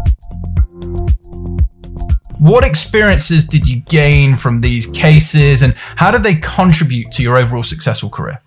What 2.40 2.64
experiences 2.64 3.44
did 3.46 3.68
you 3.68 3.82
gain 3.82 4.36
from 4.36 4.62
these 4.62 4.86
cases 4.86 5.62
and 5.62 5.74
how 5.76 6.10
did 6.10 6.24
they 6.24 6.36
contribute 6.36 7.12
to 7.14 7.24
your 7.24 7.38
overall 7.38 7.64
successful 7.64 8.10
career? 8.10 8.42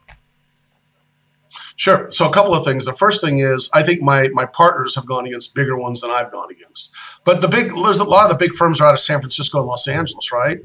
Sure. 1.76 2.10
So 2.10 2.28
a 2.28 2.32
couple 2.32 2.54
of 2.54 2.64
things. 2.64 2.84
The 2.84 2.92
first 2.92 3.22
thing 3.22 3.40
is 3.40 3.68
I 3.74 3.82
think 3.82 4.00
my 4.00 4.28
my 4.28 4.46
partners 4.46 4.94
have 4.94 5.06
gone 5.06 5.26
against 5.26 5.54
bigger 5.54 5.76
ones 5.76 6.00
than 6.00 6.10
I've 6.10 6.30
gone 6.30 6.50
against. 6.50 6.92
But 7.24 7.40
the 7.40 7.48
big 7.48 7.72
there's 7.74 7.98
a 7.98 8.04
lot 8.04 8.24
of 8.24 8.30
the 8.30 8.38
big 8.38 8.54
firms 8.54 8.80
are 8.80 8.88
out 8.88 8.94
of 8.94 9.00
San 9.00 9.18
Francisco 9.18 9.58
and 9.58 9.66
Los 9.66 9.88
Angeles, 9.88 10.32
right? 10.32 10.60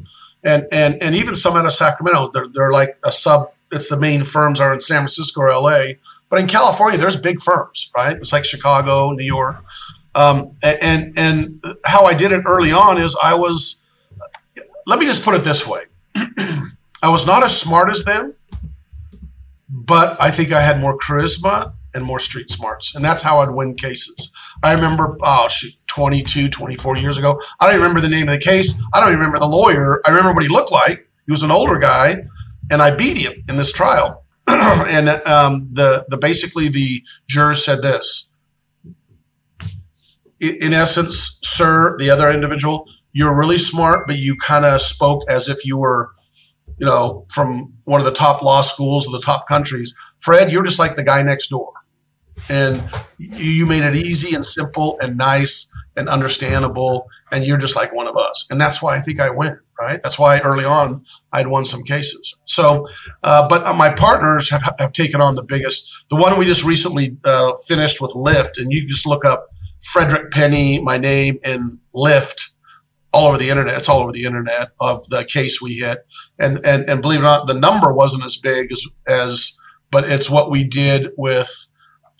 And 0.47 0.65
and 0.71 1.01
and 1.01 1.15
even 1.15 1.35
some 1.35 1.55
out 1.55 1.65
of 1.65 1.73
Sacramento. 1.73 2.31
They're 2.33 2.47
they're 2.53 2.71
like 2.71 2.95
a 3.03 3.11
sub. 3.11 3.51
It's 3.71 3.89
the 3.89 3.97
main 3.97 4.23
firms 4.23 4.59
are 4.59 4.73
in 4.73 4.81
San 4.81 4.99
Francisco 4.99 5.41
or 5.41 5.49
LA. 5.49 5.93
But 6.29 6.39
in 6.39 6.47
California, 6.47 6.97
there's 6.97 7.15
big 7.17 7.41
firms, 7.41 7.89
right? 7.95 8.15
It's 8.15 8.33
like 8.33 8.45
Chicago, 8.45 9.11
New 9.11 9.25
York. 9.25 9.57
Um, 10.15 10.55
and 10.63 11.13
and 11.17 11.63
how 11.85 12.05
I 12.05 12.13
did 12.13 12.31
it 12.31 12.43
early 12.47 12.71
on 12.71 12.97
is 12.97 13.15
I 13.21 13.35
was. 13.35 13.81
Let 14.87 14.99
me 14.99 15.05
just 15.05 15.23
put 15.23 15.35
it 15.35 15.43
this 15.43 15.67
way. 15.67 15.83
I 16.15 17.09
was 17.09 17.27
not 17.27 17.43
as 17.43 17.59
smart 17.59 17.89
as 17.89 18.05
them, 18.05 18.33
but 19.69 20.19
I 20.21 20.31
think 20.31 20.53
I 20.53 20.61
had 20.61 20.79
more 20.79 20.97
charisma 20.97 21.73
and 21.97 22.05
more 22.05 22.19
street 22.19 22.49
smarts. 22.49 22.95
And 22.95 23.03
that's 23.03 23.21
how 23.21 23.39
I'd 23.39 23.49
win 23.49 23.75
cases. 23.75 24.31
I 24.63 24.73
remember, 24.73 25.17
oh, 25.21 25.47
shoot, 25.49 25.73
22, 25.87 26.49
24 26.49 26.97
years 26.97 27.17
ago. 27.17 27.39
I 27.59 27.65
don't 27.65 27.73
even 27.73 27.81
remember 27.81 28.01
the 28.01 28.09
name 28.09 28.29
of 28.29 28.39
the 28.39 28.45
case. 28.45 28.81
I 28.93 28.99
don't 28.99 29.09
even 29.09 29.19
remember 29.19 29.39
the 29.39 29.47
lawyer. 29.47 30.01
I 30.05 30.09
remember 30.09 30.33
what 30.33 30.43
he 30.43 30.49
looked 30.49 30.71
like. 30.71 31.09
He 31.25 31.31
was 31.31 31.43
an 31.43 31.51
older 31.51 31.77
guy, 31.77 32.23
and 32.71 32.81
I 32.81 32.95
beat 32.95 33.17
him 33.17 33.33
in 33.49 33.57
this 33.57 33.73
trial. 33.73 34.23
and 34.47 35.09
um, 35.27 35.67
the, 35.73 36.05
the 36.07 36.17
basically 36.17 36.69
the 36.69 37.03
jurors 37.27 37.65
said 37.65 37.81
this. 37.81 38.29
In 40.39 40.71
essence, 40.71 41.39
sir, 41.43 41.97
the 41.97 42.09
other 42.11 42.29
individual, 42.29 42.87
you're 43.11 43.35
really 43.35 43.57
smart, 43.57 44.05
but 44.07 44.17
you 44.19 44.37
kind 44.37 44.63
of 44.65 44.79
spoke 44.81 45.23
as 45.29 45.49
if 45.49 45.65
you 45.65 45.77
were 45.77 46.11
you 46.77 46.85
know, 46.85 47.25
from 47.29 47.73
one 47.85 47.99
of 47.99 48.05
the 48.05 48.11
top 48.11 48.41
law 48.41 48.61
schools 48.61 49.07
of 49.07 49.13
the 49.13 49.19
top 49.25 49.47
countries. 49.47 49.93
Fred, 50.19 50.51
you're 50.51 50.63
just 50.63 50.79
like 50.79 50.95
the 50.95 51.03
guy 51.03 51.21
next 51.23 51.47
door. 51.47 51.71
And 52.49 52.83
you 53.17 53.65
made 53.65 53.83
it 53.83 53.95
easy 53.95 54.35
and 54.35 54.45
simple 54.45 54.97
and 55.01 55.17
nice 55.17 55.71
and 55.95 56.07
understandable. 56.07 57.07
And 57.31 57.43
you're 57.43 57.57
just 57.57 57.75
like 57.75 57.93
one 57.93 58.07
of 58.07 58.15
us. 58.15 58.47
And 58.49 58.61
that's 58.61 58.81
why 58.81 58.95
I 58.95 58.99
think 59.01 59.19
I 59.19 59.29
win, 59.29 59.59
right? 59.81 59.99
That's 60.03 60.19
why 60.19 60.39
early 60.39 60.63
on 60.63 61.03
I'd 61.33 61.47
won 61.47 61.65
some 61.65 61.83
cases. 61.83 62.35
So, 62.45 62.85
uh, 63.23 63.47
but 63.49 63.75
my 63.75 63.93
partners 63.93 64.49
have, 64.49 64.63
have 64.79 64.93
taken 64.93 65.21
on 65.21 65.35
the 65.35 65.43
biggest. 65.43 66.03
The 66.09 66.15
one 66.15 66.37
we 66.37 66.45
just 66.45 66.63
recently 66.63 67.17
uh, 67.25 67.53
finished 67.67 67.99
with 67.99 68.11
Lyft, 68.11 68.57
and 68.57 68.71
you 68.71 68.85
just 68.87 69.05
look 69.05 69.25
up 69.25 69.47
Frederick 69.83 70.31
Penney, 70.31 70.81
my 70.81 70.97
name, 70.97 71.39
and 71.43 71.79
Lyft 71.93 72.49
all 73.13 73.27
over 73.27 73.37
the 73.37 73.49
internet. 73.49 73.77
It's 73.77 73.89
all 73.89 74.01
over 74.01 74.11
the 74.11 74.25
internet 74.25 74.71
of 74.79 75.07
the 75.09 75.25
case 75.25 75.61
we 75.61 75.75
hit, 75.75 76.05
and 76.39 76.59
and 76.65 76.87
and 76.89 77.01
believe 77.01 77.19
it 77.19 77.23
or 77.23 77.25
not, 77.25 77.47
the 77.47 77.53
number 77.53 77.91
wasn't 77.93 78.23
as 78.23 78.37
big 78.37 78.71
as 78.71 78.85
as, 79.07 79.57
but 79.91 80.09
it's 80.09 80.29
what 80.29 80.51
we 80.51 80.63
did 80.63 81.09
with. 81.17 81.67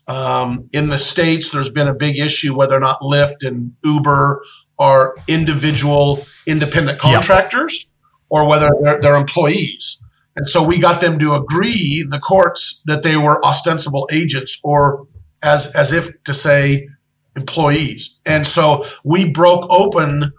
Um, 0.08 0.70
in 0.72 0.90
the 0.90 0.98
states, 0.98 1.52
there's 1.52 1.70
been 1.70 1.88
a 1.88 1.94
big 1.94 2.18
issue 2.18 2.58
whether 2.58 2.76
or 2.76 2.80
not 2.80 3.02
Lyft 3.02 3.46
and 3.46 3.74
Uber 3.84 4.42
are 4.80 5.16
individual 5.28 6.26
independent 6.46 7.00
contractors 7.00 7.86
yep. 7.86 7.92
or 8.30 8.50
whether 8.50 8.70
they're, 8.82 9.00
they're 9.02 9.16
employees. 9.16 10.02
And 10.36 10.48
so 10.48 10.64
we 10.64 10.78
got 10.78 11.02
them 11.02 11.18
to 11.20 11.34
agree, 11.34 12.06
the 12.08 12.20
courts, 12.20 12.84
that 12.86 13.04
they 13.04 13.18
were 13.18 13.44
ostensible 13.44 14.08
agents 14.12 14.60
or 14.64 15.08
as, 15.44 15.76
as 15.76 15.92
if 15.92 16.24
to 16.24 16.34
say 16.34 16.88
employees. 17.36 18.20
And 18.26 18.46
so 18.46 18.84
we 19.04 19.30
broke 19.30 19.68
open 19.70 20.32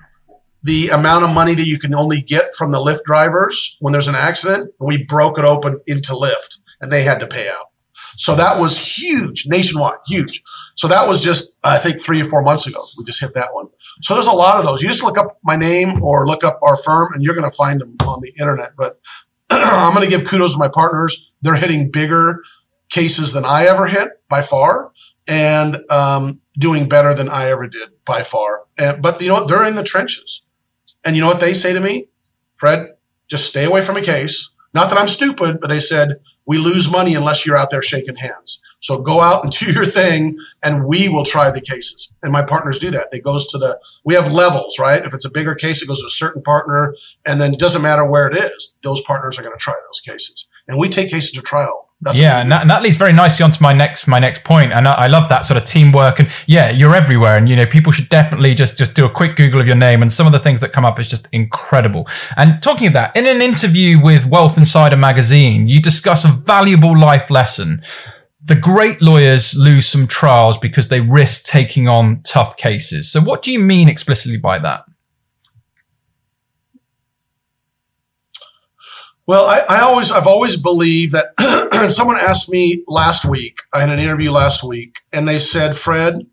the 0.63 0.89
amount 0.89 1.25
of 1.25 1.33
money 1.33 1.55
that 1.55 1.67
you 1.67 1.79
can 1.79 1.95
only 1.95 2.21
get 2.21 2.55
from 2.55 2.71
the 2.71 2.79
Lyft 2.79 3.03
drivers 3.05 3.77
when 3.81 3.93
there's 3.93 4.09
an 4.09 4.15
accident. 4.15 4.71
We 4.81 5.05
broke 5.05 5.39
it 5.39 5.45
open 5.45 5.81
into 5.87 6.13
Lyft 6.13 6.59
and 6.81 6.93
they 6.93 7.03
had 7.03 7.21
to 7.21 7.27
pay 7.27 7.49
out. 7.49 7.67
So 8.19 8.35
that 8.35 8.59
was 8.59 8.77
huge, 8.77 9.47
nationwide, 9.47 9.99
huge. 10.07 10.43
So 10.75 10.89
that 10.89 11.09
was 11.09 11.21
just, 11.21 11.57
I 11.63 11.79
think, 11.79 12.03
three 12.03 12.21
or 12.21 12.25
four 12.25 12.43
months 12.43 12.67
ago. 12.67 12.85
We 12.99 13.05
just 13.05 13.21
hit 13.21 13.33
that 13.35 13.55
one. 13.55 13.69
So 14.03 14.15
there's 14.15 14.27
a 14.27 14.33
lot 14.33 14.59
of 14.59 14.65
those. 14.65 14.83
You 14.83 14.89
just 14.89 15.05
look 15.05 15.17
up 15.17 15.39
my 15.45 15.55
name 15.55 16.03
or 16.03 16.27
look 16.27 16.43
up 16.43 16.59
our 16.63 16.77
firm, 16.77 17.13
and 17.15 17.23
you're 17.23 17.37
going 17.37 17.49
to 17.49 17.57
find 17.57 17.81
them 17.81 17.97
on 18.07 18.21
the 18.21 18.33
internet. 18.41 18.73
But 18.77 19.01
I'm 19.51 19.95
going 19.95 20.05
to 20.05 20.11
give 20.11 20.27
kudos 20.27 20.55
to 20.55 20.59
my 20.59 20.69
partners. 20.69 21.31
They're 21.43 21.55
hitting 21.55 21.93
bigger 21.93 22.43
cases 22.91 23.33
than 23.33 23.45
I 23.45 23.67
ever 23.67 23.87
hit 23.87 24.09
by 24.29 24.43
far, 24.43 24.91
and 25.29 25.79
um, 25.91 26.41
doing 26.59 26.89
better 26.89 27.15
than 27.15 27.29
I 27.29 27.51
ever 27.51 27.69
did 27.69 27.91
by 28.05 28.25
far. 28.25 28.65
And, 28.79 29.01
but 29.01 29.21
you 29.21 29.29
know 29.29 29.35
what? 29.35 29.49
They're 29.49 29.65
in 29.65 29.77
the 29.77 29.85
trenches. 29.85 30.43
And 31.05 31.15
you 31.15 31.23
know 31.23 31.29
what 31.29 31.41
they 31.41 31.55
say 31.55 31.73
to 31.73 31.81
me? 31.81 32.09
Fred, 32.57 32.89
just 33.29 33.47
stay 33.47 33.65
away 33.65 33.83
from 33.83 33.97
a 33.97 34.03
case. 34.03 34.51
Not 34.75 34.91
that 34.91 34.99
I'm 34.99 35.09
stupid, 35.09 35.61
but 35.61 35.69
they 35.69 35.79
said, 35.79 36.21
we 36.49 36.59
lose 36.59 36.91
money 36.91 37.15
unless 37.15 37.47
you're 37.47 37.57
out 37.57 37.71
there 37.71 37.83
shaking 37.83 38.17
hands. 38.17 38.59
So 38.81 38.99
go 38.99 39.21
out 39.21 39.45
and 39.45 39.53
do 39.53 39.71
your 39.71 39.85
thing 39.85 40.39
and 40.63 40.85
we 40.85 41.09
will 41.09 41.25
try 41.25 41.51
the 41.51 41.61
cases. 41.61 42.13
And 42.23 42.33
my 42.33 42.43
partners 42.43 42.79
do 42.79 42.91
that. 42.91 43.09
It 43.13 43.23
goes 43.23 43.47
to 43.49 43.59
the, 43.59 43.79
we 44.05 44.15
have 44.15 44.33
levels, 44.33 44.79
right? 44.79 45.05
If 45.05 45.15
it's 45.15 45.25
a 45.25 45.31
bigger 45.31 45.55
case, 45.55 45.83
it 45.83 45.89
goes 45.89 46.01
to 46.01 46.07
a 46.07 46.11
certain 46.11 46.43
partner 46.43 46.95
and 47.27 47.41
then 47.41 47.53
it 47.53 47.61
doesn't 47.61 47.83
matter 47.83 48.05
where 48.05 48.29
it 48.29 48.37
is. 48.37 48.77
Those 48.83 49.01
partners 49.03 49.39
are 49.39 49.43
going 49.43 49.57
to 49.57 49.63
try 49.63 49.75
those 49.75 50.01
cases. 50.01 50.47
And 50.67 50.79
we 50.79 50.89
take 50.89 51.11
cases 51.11 51.33
to 51.33 51.43
trial 51.43 51.88
that's 52.01 52.19
yeah, 52.19 52.41
and 52.41 52.53
that, 52.53 52.61
and 52.61 52.71
that, 52.71 52.81
leads 52.83 52.97
very 52.97 53.13
nicely 53.13 53.43
onto 53.43 53.61
my 53.61 53.73
next 53.73 54.07
my 54.07 54.21
next 54.21 54.45
point, 54.45 54.73
and 54.73 54.87
I, 54.87 54.93
I, 54.93 55.07
love 55.09 55.29
that 55.31 55.45
sort 55.45 55.59
of 55.59 55.65
teamwork. 55.65 56.21
And 56.21 56.31
yeah, 56.47 56.71
you're 56.71 56.95
everywhere, 56.95 57.37
and 57.37 57.49
you 57.49 57.57
know 57.57 57.67
people 57.67 57.91
should 57.91 58.09
definitely 58.09 58.55
just 58.55 58.79
just 58.79 58.95
do 58.95 59.05
a 59.05 59.11
quick 59.11 59.35
Google 59.35 59.61
of 59.61 59.67
your 59.67 59.75
name, 59.75 60.01
and 60.01 60.13
some 60.13 60.25
of 60.25 60.33
the 60.33 60.39
things 60.39 60.61
that 60.61 60.73
come 60.73 60.85
up 60.85 61.01
is 61.01 61.11
just 61.11 61.27
incredible. 61.33 62.07
And 62.37 62.63
talking 62.63 62.87
of 62.87 62.93
that, 62.93 63.17
in 63.17 63.27
an 63.27 63.43
interview 63.43 64.01
with 64.01 64.27
Wealth 64.27 64.57
Insider 64.57 64.97
magazine, 64.97 65.67
you 65.67 65.83
discuss 65.83 66.25
a 66.25 66.29
valuable 66.29 66.97
life 66.97 67.31
lesson. 67.31 67.83
The 68.45 68.55
great 68.55 69.03
lawyers 69.03 69.57
lose 69.57 69.89
some 69.89 70.07
trials 70.07 70.57
because 70.57 70.89
they 70.89 71.01
risk 71.01 71.47
taking 71.47 71.89
on 71.89 72.23
tough 72.23 72.57
cases. 72.57 73.11
So, 73.11 73.21
what 73.21 73.43
do 73.43 73.51
you 73.51 73.59
mean 73.59 73.89
explicitly 73.89 74.39
by 74.39 74.61
that? 74.61 74.85
Well, 79.29 79.45
I, 79.45 79.61
I, 79.69 79.81
always, 79.83 80.11
I've 80.11 80.27
always 80.27 80.57
believed 80.57 81.13
that 81.13 81.91
someone 81.91 82.17
asked 82.17 82.49
me 82.49 82.83
last 82.89 83.27
week, 83.27 83.59
I 83.75 83.81
had 83.81 83.91
an 83.91 83.99
interview 83.99 84.31
last 84.31 84.65
week, 84.65 85.03
and 85.13 85.29
they 85.29 85.39
said, 85.39 85.77
Fred, 85.77 86.27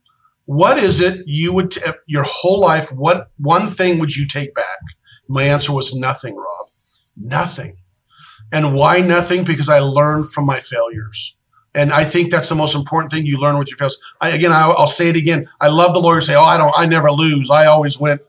what 0.46 0.78
is 0.78 1.02
it 1.02 1.22
you 1.26 1.54
would, 1.54 1.72
t- 1.72 1.82
your 2.08 2.24
whole 2.26 2.62
life, 2.62 2.90
what 2.94 3.32
one 3.38 3.68
thing 3.68 4.00
would 4.00 4.16
you 4.16 4.26
take 4.26 4.56
back? 4.56 4.80
My 5.28 5.44
answer 5.44 5.74
was 5.74 5.94
nothing, 5.94 6.38
Rob. 6.38 6.68
Nothing. 7.18 7.76
And 8.54 8.74
why 8.74 9.02
nothing? 9.02 9.44
Because 9.44 9.68
I 9.68 9.80
learned 9.80 10.32
from 10.32 10.46
my 10.46 10.62
failures. 10.62 11.36
And 11.74 11.92
I 11.92 12.06
think 12.06 12.32
that's 12.32 12.48
the 12.48 12.56
most 12.56 12.76
important 12.76 13.12
thing 13.12 13.26
you 13.26 13.38
learn 13.38 13.58
with 13.58 13.70
your 13.70 13.78
failures. 13.78 14.00
I, 14.22 14.30
again, 14.30 14.54
I, 14.54 14.70
will 14.70 14.88
say 14.88 15.10
it 15.10 15.18
again. 15.18 15.50
I 15.60 15.68
love 15.68 15.94
the 15.94 16.00
lawyers 16.00 16.28
say, 16.28 16.36
"Oh, 16.36 16.46
I 16.46 16.58
don't, 16.58 16.74
I 16.78 16.86
never 16.86 17.12
lose. 17.12 17.52
I 17.52 17.66
always 17.66 18.00
win." 18.00 18.20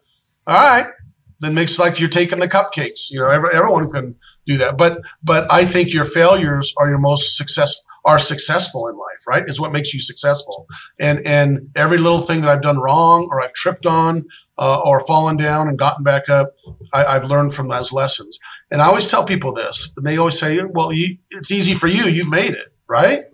All 0.49 0.57
right, 0.57 0.91
then 1.39 1.55
makes 1.55 1.79
like 1.79 2.01
you're 2.01 2.09
taking 2.09 2.41
the 2.41 2.49
cupcakes. 2.49 3.13
You 3.13 3.21
know, 3.21 3.29
every, 3.29 3.51
everyone 3.55 3.89
can 3.93 4.17
do 4.47 4.57
that. 4.59 4.79
But 4.79 5.03
but 5.23 5.51
I 5.51 5.65
think 5.65 5.93
your 5.93 6.05
failures 6.05 6.73
are 6.79 6.89
your 6.89 6.99
most 6.99 7.37
success 7.37 7.83
are 8.07 8.21
successful 8.21 8.87
in 8.87 8.97
life, 8.97 9.27
right? 9.27 9.43
Is 9.49 9.61
what 9.61 9.73
makes 9.73 9.93
you 9.93 10.01
successful. 10.01 10.67
And 10.99 11.27
and 11.27 11.69
every 11.75 11.99
little 11.99 12.21
thing 12.21 12.41
that 12.43 12.51
I've 12.51 12.63
done 12.63 12.79
wrong 12.79 13.29
or 13.31 13.43
I've 13.43 13.53
tripped 13.53 13.85
on 13.85 14.25
uh, 14.59 14.81
or 14.85 15.01
fallen 15.01 15.37
down 15.37 15.69
and 15.69 15.77
gotten 15.77 16.05
back 16.05 16.29
up, 16.29 16.55
I, 16.95 17.15
have 17.15 17.29
learned 17.29 17.53
from 17.53 17.69
those 17.69 17.93
lessons. 17.93 18.39
And 18.71 18.81
I 18.81 18.87
always 18.87 19.09
tell 19.09 19.25
people 19.25 19.53
this, 19.53 19.93
and 19.97 20.07
they 20.07 20.17
always 20.17 20.39
say, 20.39 20.61
"Well, 20.71 20.93
you, 20.93 21.19
it's 21.31 21.51
easy 21.51 21.75
for 21.75 21.89
you. 21.89 22.05
You've 22.05 22.31
made 22.31 22.53
it, 22.53 22.73
right?" 22.89 23.25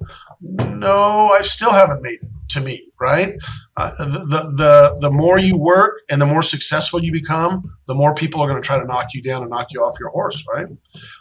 No, 0.41 1.29
I 1.29 1.43
still 1.43 1.73
haven't 1.73 2.03
made 2.03 2.21
it 2.23 2.29
to 2.51 2.61
me, 2.61 2.83
right? 2.99 3.35
Uh, 3.75 3.91
the, 3.99 4.53
the, 4.55 4.99
the 5.01 5.11
more 5.11 5.39
you 5.39 5.59
work 5.59 6.03
and 6.11 6.21
the 6.21 6.27
more 6.27 6.43
successful 6.43 7.03
you 7.03 7.11
become, 7.11 7.63
the 7.87 7.95
more 7.95 8.15
people 8.15 8.41
are 8.43 8.49
going 8.49 8.61
to 8.61 8.67
try 8.67 8.79
to 8.79 8.85
knock 8.85 9.15
you 9.15 9.23
down 9.23 9.41
and 9.41 9.51
knock 9.51 9.69
you 9.73 9.81
off 9.81 9.97
your 9.99 10.11
horse, 10.11 10.45
right? 10.55 10.67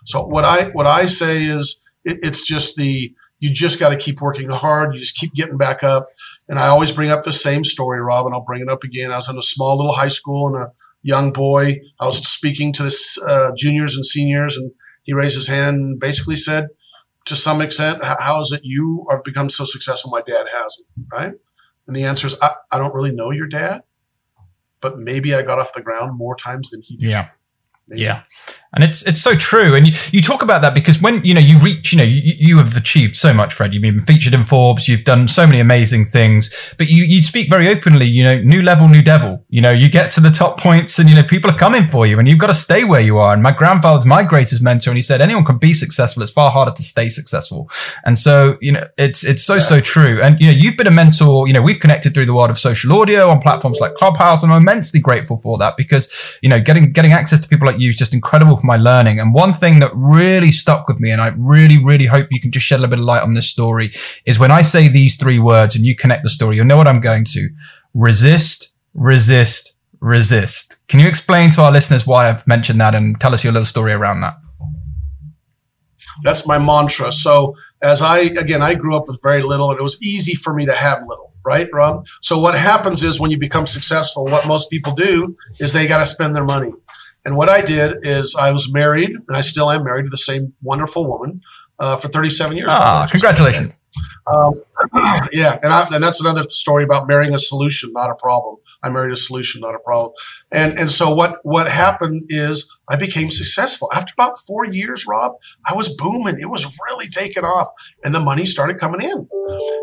So 0.06 0.26
what 0.26 0.44
I 0.44 0.70
what 0.72 0.86
I 0.86 1.06
say 1.06 1.44
is 1.44 1.80
it, 2.04 2.20
it's 2.22 2.42
just 2.42 2.76
the 2.76 3.14
you 3.40 3.52
just 3.52 3.80
got 3.80 3.90
to 3.90 3.98
keep 3.98 4.22
working 4.22 4.50
hard. 4.50 4.94
You 4.94 5.00
just 5.00 5.18
keep 5.18 5.34
getting 5.34 5.58
back 5.58 5.84
up. 5.84 6.10
And 6.48 6.60
I 6.60 6.68
always 6.68 6.92
bring 6.92 7.10
up 7.10 7.24
the 7.24 7.34
same 7.34 7.64
story, 7.64 8.00
Rob, 8.02 8.26
and 8.26 8.36
I'll 8.36 8.42
bring 8.42 8.62
it 8.62 8.70
up 8.70 8.84
again. 8.84 9.12
I 9.12 9.16
was 9.16 9.30
in 9.30 9.38
a 9.38 9.42
small 9.42 9.78
little 9.78 9.94
high 9.94 10.10
school 10.10 10.48
and 10.48 10.58
a 10.58 10.72
young 11.02 11.32
boy. 11.32 11.78
I 12.00 12.06
was 12.06 12.18
speaking 12.28 12.72
to 12.74 12.84
the 12.84 13.22
uh, 13.28 13.52
juniors 13.58 13.96
and 13.96 14.06
seniors, 14.06 14.58
and 14.58 14.72
he 15.04 15.14
raised 15.14 15.36
his 15.36 15.48
hand 15.48 15.78
and 15.78 16.00
basically 16.00 16.36
said, 16.36 16.68
to 17.26 17.36
some 17.36 17.62
extent, 17.62 18.04
how 18.04 18.42
is 18.42 18.52
it 18.52 18.62
you 18.64 19.08
have 19.10 19.24
become 19.24 19.50
so 19.50 19.64
successful? 19.64 20.12
My 20.12 20.22
dad 20.22 20.46
hasn't, 20.62 20.88
right? 21.12 21.34
And 21.92 21.96
the 21.98 22.06
answer 22.06 22.26
is, 22.26 22.36
I, 22.42 22.52
I 22.72 22.78
don't 22.78 22.96
really 22.96 23.12
know 23.12 23.32
your 23.32 23.48
dad, 23.48 23.84
but 24.80 24.98
maybe 24.98 25.36
I 25.36 25.42
got 25.42 25.60
off 25.60 25.74
the 25.74 25.82
ground 25.82 26.18
more 26.18 26.38
times 26.38 26.70
than 26.70 26.82
he 26.82 26.96
did. 26.96 27.10
Yeah. 27.10 27.28
Yeah. 27.94 28.24
And 28.74 28.86
it's 28.86 29.06
it's 29.06 29.22
so 29.22 29.36
true. 29.36 29.76
And 29.76 29.86
you, 29.86 29.94
you 30.12 30.22
talk 30.22 30.42
about 30.42 30.62
that 30.62 30.74
because 30.74 31.02
when 31.02 31.24
you 31.26 31.34
know 31.34 31.42
you 31.42 31.60
reach 31.60 31.92
you 31.92 31.98
know 31.98 32.06
you, 32.06 32.34
you 32.38 32.58
have 32.58 32.78
achieved 32.78 33.18
so 33.18 33.34
much 33.34 33.54
fred. 33.54 33.74
You've 33.74 33.82
been 33.82 34.02
featured 34.02 34.34
in 34.34 34.46
forbes. 34.46 34.88
You've 34.88 35.04
done 35.04 35.28
so 35.28 35.46
many 35.46 35.60
amazing 35.60 36.06
things. 36.06 36.50
But 36.78 36.88
you 36.88 37.04
you 37.04 37.22
speak 37.22 37.50
very 37.50 37.68
openly 37.68 38.06
you 38.06 38.24
know 38.24 38.40
new 38.40 38.62
level 38.62 38.88
new 38.88 39.02
devil. 39.02 39.46
You 39.50 39.60
know 39.60 39.72
you 39.72 39.90
get 39.90 40.10
to 40.12 40.22
the 40.22 40.30
top 40.30 40.58
points 40.58 41.00
and 41.00 41.10
you 41.10 41.16
know 41.16 41.24
people 41.24 41.52
are 41.52 41.58
coming 41.58 41.90
for 41.90 42.08
you 42.08 42.18
and 42.18 42.30
you've 42.30 42.38
got 42.38 42.48
to 42.48 42.54
stay 42.54 42.86
where 42.86 43.02
you 43.02 43.18
are. 43.18 43.34
And 43.34 43.44
my 43.44 43.52
grandfather's 43.52 44.06
my 44.06 44.24
greatest 44.24 44.62
mentor 44.62 44.92
and 44.92 44.98
he 44.98 45.02
said 45.02 45.20
anyone 45.20 45.44
can 45.44 45.58
be 45.58 45.74
successful. 45.74 46.24
It's 46.24 46.32
far 46.32 46.50
harder 46.50 46.72
to 46.72 46.84
stay 46.84 47.10
successful. 47.10 47.70
And 48.06 48.18
so 48.18 48.58
you 48.62 48.72
know 48.72 48.88
it's 48.98 49.26
it's 49.26 49.44
so 49.44 49.60
so 49.60 49.82
true. 49.82 50.22
And 50.22 50.40
you 50.40 50.48
know 50.48 50.54
you've 50.54 50.78
been 50.78 50.88
a 50.88 50.92
mentor 50.92 51.46
you 51.46 51.54
know 51.54 51.62
we've 51.62 51.80
connected 51.80 52.14
through 52.14 52.28
the 52.28 52.34
world 52.34 52.50
of 52.50 52.58
social 52.58 52.94
audio 52.94 53.28
on 53.28 53.42
platforms 53.42 53.80
like 53.82 53.96
clubhouse. 53.96 54.44
And 54.44 54.54
i'm 54.54 54.62
immensely 54.62 55.02
grateful 55.02 55.38
for 55.38 55.58
that 55.58 55.76
because 55.76 56.40
you 56.42 56.48
know 56.48 56.62
getting 56.62 56.94
getting 56.94 57.12
access 57.12 57.42
to 57.42 57.50
people 57.50 57.68
like 57.68 57.81
is 57.90 57.98
just 57.98 58.14
incredible 58.14 58.58
for 58.58 58.66
my 58.66 58.78
learning. 58.78 59.20
And 59.20 59.34
one 59.34 59.54
thing 59.54 59.80
that 59.80 59.92
really 59.94 60.52
stuck 60.52 60.88
with 60.88 61.00
me, 61.00 61.12
and 61.12 61.22
I 61.22 61.34
really, 61.38 61.84
really 61.84 62.06
hope 62.06 62.28
you 62.32 62.40
can 62.40 62.52
just 62.52 62.66
shed 62.66 62.84
a 62.84 62.88
bit 62.88 63.00
of 63.00 63.06
light 63.06 63.24
on 63.24 63.34
this 63.34 63.50
story, 63.50 63.92
is 64.26 64.40
when 64.40 64.52
I 64.52 64.62
say 64.62 64.88
these 64.88 65.16
three 65.16 65.40
words 65.40 65.76
and 65.76 65.86
you 65.86 65.96
connect 65.96 66.24
the 66.24 66.30
story, 66.30 66.56
you'll 66.56 66.66
know 66.66 66.78
what 66.78 66.88
I'm 66.88 67.00
going 67.00 67.26
to. 67.26 67.50
Resist, 67.94 68.74
resist, 68.94 69.74
resist. 70.00 70.78
Can 70.88 71.00
you 71.00 71.08
explain 71.08 71.52
to 71.52 71.62
our 71.62 71.72
listeners 71.72 72.08
why 72.08 72.30
I've 72.30 72.46
mentioned 72.48 72.82
that 72.82 72.96
and 72.96 73.20
tell 73.20 73.34
us 73.34 73.44
your 73.44 73.54
little 73.54 73.66
story 73.66 73.94
around 73.94 74.22
that? 74.22 74.36
That's 76.24 76.48
my 76.48 76.60
mantra. 76.60 77.12
So 77.12 77.56
as 77.82 78.02
I, 78.02 78.20
again, 78.20 78.62
I 78.62 78.76
grew 78.76 78.96
up 78.96 79.08
with 79.08 79.22
very 79.24 79.42
little 79.42 79.72
and 79.72 79.80
it 79.80 79.84
was 79.84 80.02
easy 80.04 80.36
for 80.36 80.54
me 80.54 80.66
to 80.66 80.74
have 80.74 81.02
little 81.08 81.32
right, 81.44 81.68
Rob? 81.74 82.06
So 82.22 82.40
what 82.40 82.56
happens 82.56 83.04
is 83.04 83.20
when 83.20 83.32
you 83.32 83.38
become 83.38 83.66
successful, 83.66 84.26
what 84.26 84.48
most 84.48 84.70
people 84.70 84.94
do 84.94 85.36
is 85.60 85.74
they 85.74 85.88
got 85.88 86.00
to 86.00 86.06
spend 86.06 86.36
their 86.36 86.44
money. 86.44 86.72
And 87.26 87.36
what 87.36 87.50
I 87.50 87.62
did 87.62 87.98
is 88.02 88.36
I 88.40 88.52
was 88.52 88.72
married, 88.74 89.10
and 89.10 89.38
I 89.38 89.42
still 89.42 89.70
am 89.70 89.84
married 89.84 90.04
to 90.04 90.10
the 90.10 90.18
same 90.18 90.54
wonderful 90.62 91.08
woman 91.08 91.42
uh, 91.80 91.96
for 91.96 92.08
37 92.08 92.58
years. 92.58 92.70
Ah, 92.72 93.08
congratulations. 93.10 93.80
Um, 94.34 94.62
yeah, 95.32 95.60
and, 95.64 95.74
I, 95.74 95.88
and 95.92 96.04
that's 96.04 96.22
another 96.22 96.44
story 96.48 96.84
about 96.84 97.08
marrying 97.08 97.34
a 97.34 97.40
solution, 97.40 97.92
not 97.94 98.10
a 98.10 98.16
problem. 98.16 98.58
I 98.84 98.90
married 98.90 99.12
a 99.12 99.16
solution, 99.16 99.62
not 99.62 99.76
a 99.76 99.80
problem. 99.80 100.14
And 100.52 100.80
and 100.80 100.92
so 100.92 101.14
what 101.14 101.40
what 101.44 101.68
happened 101.70 102.24
is 102.30 102.72
I 102.90 102.96
became 102.96 103.30
successful 103.30 103.90
after 103.94 104.14
about 104.18 104.38
four 104.48 104.66
years. 104.66 105.06
Rob, 105.08 105.34
I 105.66 105.76
was 105.76 105.90
booming. 105.90 106.40
It 106.40 106.50
was 106.50 106.66
really 106.90 107.08
taking 107.08 107.44
off, 107.44 107.68
and 108.04 108.16
the 108.16 108.20
money 108.20 108.46
started 108.46 108.80
coming 108.80 109.02
in. 109.02 109.28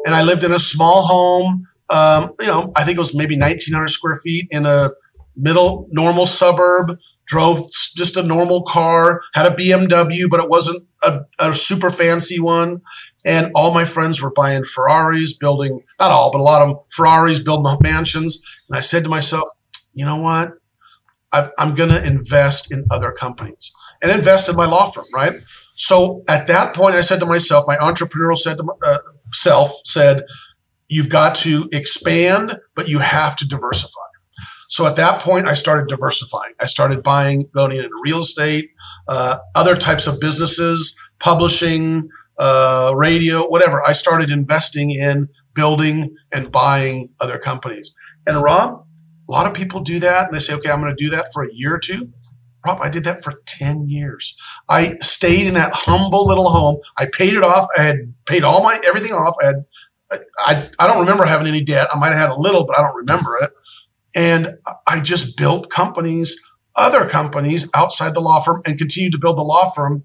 And 0.04 0.14
I 0.14 0.22
lived 0.22 0.44
in 0.44 0.52
a 0.52 0.58
small 0.58 1.06
home. 1.06 1.68
Um, 1.90 2.34
you 2.40 2.46
know, 2.46 2.72
I 2.76 2.84
think 2.84 2.96
it 2.96 3.00
was 3.00 3.14
maybe 3.14 3.36
1,900 3.38 3.88
square 3.88 4.16
feet 4.16 4.48
in 4.50 4.66
a 4.66 4.90
middle 5.36 5.86
normal 5.90 6.26
suburb 6.26 6.98
drove 7.28 7.70
just 7.70 8.16
a 8.16 8.22
normal 8.22 8.62
car, 8.62 9.20
had 9.34 9.46
a 9.46 9.54
BMW, 9.54 10.28
but 10.28 10.40
it 10.40 10.48
wasn't 10.48 10.82
a, 11.04 11.20
a, 11.38 11.54
super 11.54 11.90
fancy 11.90 12.40
one. 12.40 12.80
And 13.24 13.52
all 13.54 13.74
my 13.74 13.84
friends 13.84 14.20
were 14.20 14.32
buying 14.32 14.64
Ferraris, 14.64 15.36
building, 15.36 15.82
not 16.00 16.10
all, 16.10 16.32
but 16.32 16.40
a 16.40 16.42
lot 16.42 16.66
of 16.66 16.84
Ferraris, 16.90 17.38
building 17.38 17.70
mansions. 17.82 18.40
And 18.68 18.78
I 18.78 18.80
said 18.80 19.04
to 19.04 19.10
myself, 19.10 19.48
you 19.92 20.06
know 20.06 20.16
what? 20.16 20.52
I, 21.32 21.50
I'm 21.58 21.74
going 21.74 21.90
to 21.90 22.04
invest 22.04 22.72
in 22.72 22.86
other 22.90 23.12
companies 23.12 23.70
and 24.02 24.10
invest 24.10 24.48
in 24.48 24.56
my 24.56 24.66
law 24.66 24.86
firm, 24.86 25.04
right? 25.14 25.34
So 25.74 26.22
at 26.28 26.46
that 26.46 26.74
point, 26.74 26.94
I 26.94 27.02
said 27.02 27.20
to 27.20 27.26
myself, 27.26 27.64
my 27.68 27.76
entrepreneurial 27.76 28.38
said 28.38 28.56
to 28.56 28.64
uh, 28.84 28.96
self 29.32 29.70
said, 29.84 30.24
you've 30.88 31.10
got 31.10 31.34
to 31.36 31.68
expand, 31.72 32.58
but 32.74 32.88
you 32.88 33.00
have 33.00 33.36
to 33.36 33.46
diversify. 33.46 34.00
So 34.68 34.86
at 34.86 34.96
that 34.96 35.20
point, 35.20 35.46
I 35.46 35.54
started 35.54 35.88
diversifying. 35.88 36.52
I 36.60 36.66
started 36.66 37.02
buying, 37.02 37.48
going 37.54 37.72
into 37.72 37.90
real 38.04 38.20
estate, 38.20 38.70
uh, 39.08 39.38
other 39.54 39.74
types 39.74 40.06
of 40.06 40.20
businesses, 40.20 40.96
publishing, 41.18 42.08
uh, 42.38 42.92
radio, 42.94 43.48
whatever. 43.48 43.82
I 43.86 43.92
started 43.92 44.30
investing 44.30 44.90
in 44.90 45.28
building 45.54 46.14
and 46.32 46.52
buying 46.52 47.08
other 47.20 47.38
companies. 47.38 47.94
And 48.26 48.42
Rob, 48.42 48.84
a 49.28 49.32
lot 49.32 49.46
of 49.46 49.54
people 49.54 49.80
do 49.80 49.98
that 50.00 50.26
and 50.26 50.36
they 50.36 50.40
say, 50.40 50.54
okay, 50.54 50.70
I'm 50.70 50.80
going 50.80 50.94
to 50.94 51.04
do 51.04 51.10
that 51.10 51.32
for 51.32 51.42
a 51.42 51.52
year 51.52 51.74
or 51.74 51.78
two. 51.78 52.12
Rob, 52.66 52.78
I 52.82 52.90
did 52.90 53.04
that 53.04 53.22
for 53.24 53.40
10 53.46 53.88
years. 53.88 54.36
I 54.68 54.96
stayed 54.96 55.46
in 55.46 55.54
that 55.54 55.72
humble 55.72 56.26
little 56.26 56.50
home. 56.50 56.78
I 56.98 57.06
paid 57.12 57.34
it 57.34 57.42
off. 57.42 57.66
I 57.76 57.82
had 57.82 58.14
paid 58.26 58.44
all 58.44 58.62
my 58.62 58.78
everything 58.86 59.12
off. 59.12 59.34
I 59.42 59.46
had 59.46 59.64
I, 60.38 60.70
I 60.78 60.86
don't 60.86 61.00
remember 61.00 61.24
having 61.24 61.46
any 61.46 61.62
debt. 61.62 61.88
I 61.92 61.98
might 61.98 62.12
have 62.12 62.18
had 62.18 62.30
a 62.30 62.40
little, 62.40 62.66
but 62.66 62.78
I 62.78 62.82
don't 62.82 62.96
remember 62.96 63.36
it. 63.42 63.50
And 64.14 64.56
I 64.86 65.00
just 65.00 65.36
built 65.36 65.70
companies, 65.70 66.40
other 66.76 67.08
companies 67.08 67.70
outside 67.74 68.14
the 68.14 68.20
law 68.20 68.40
firm 68.40 68.62
and 68.66 68.78
continued 68.78 69.12
to 69.12 69.18
build 69.18 69.36
the 69.36 69.42
law 69.42 69.70
firm 69.70 70.04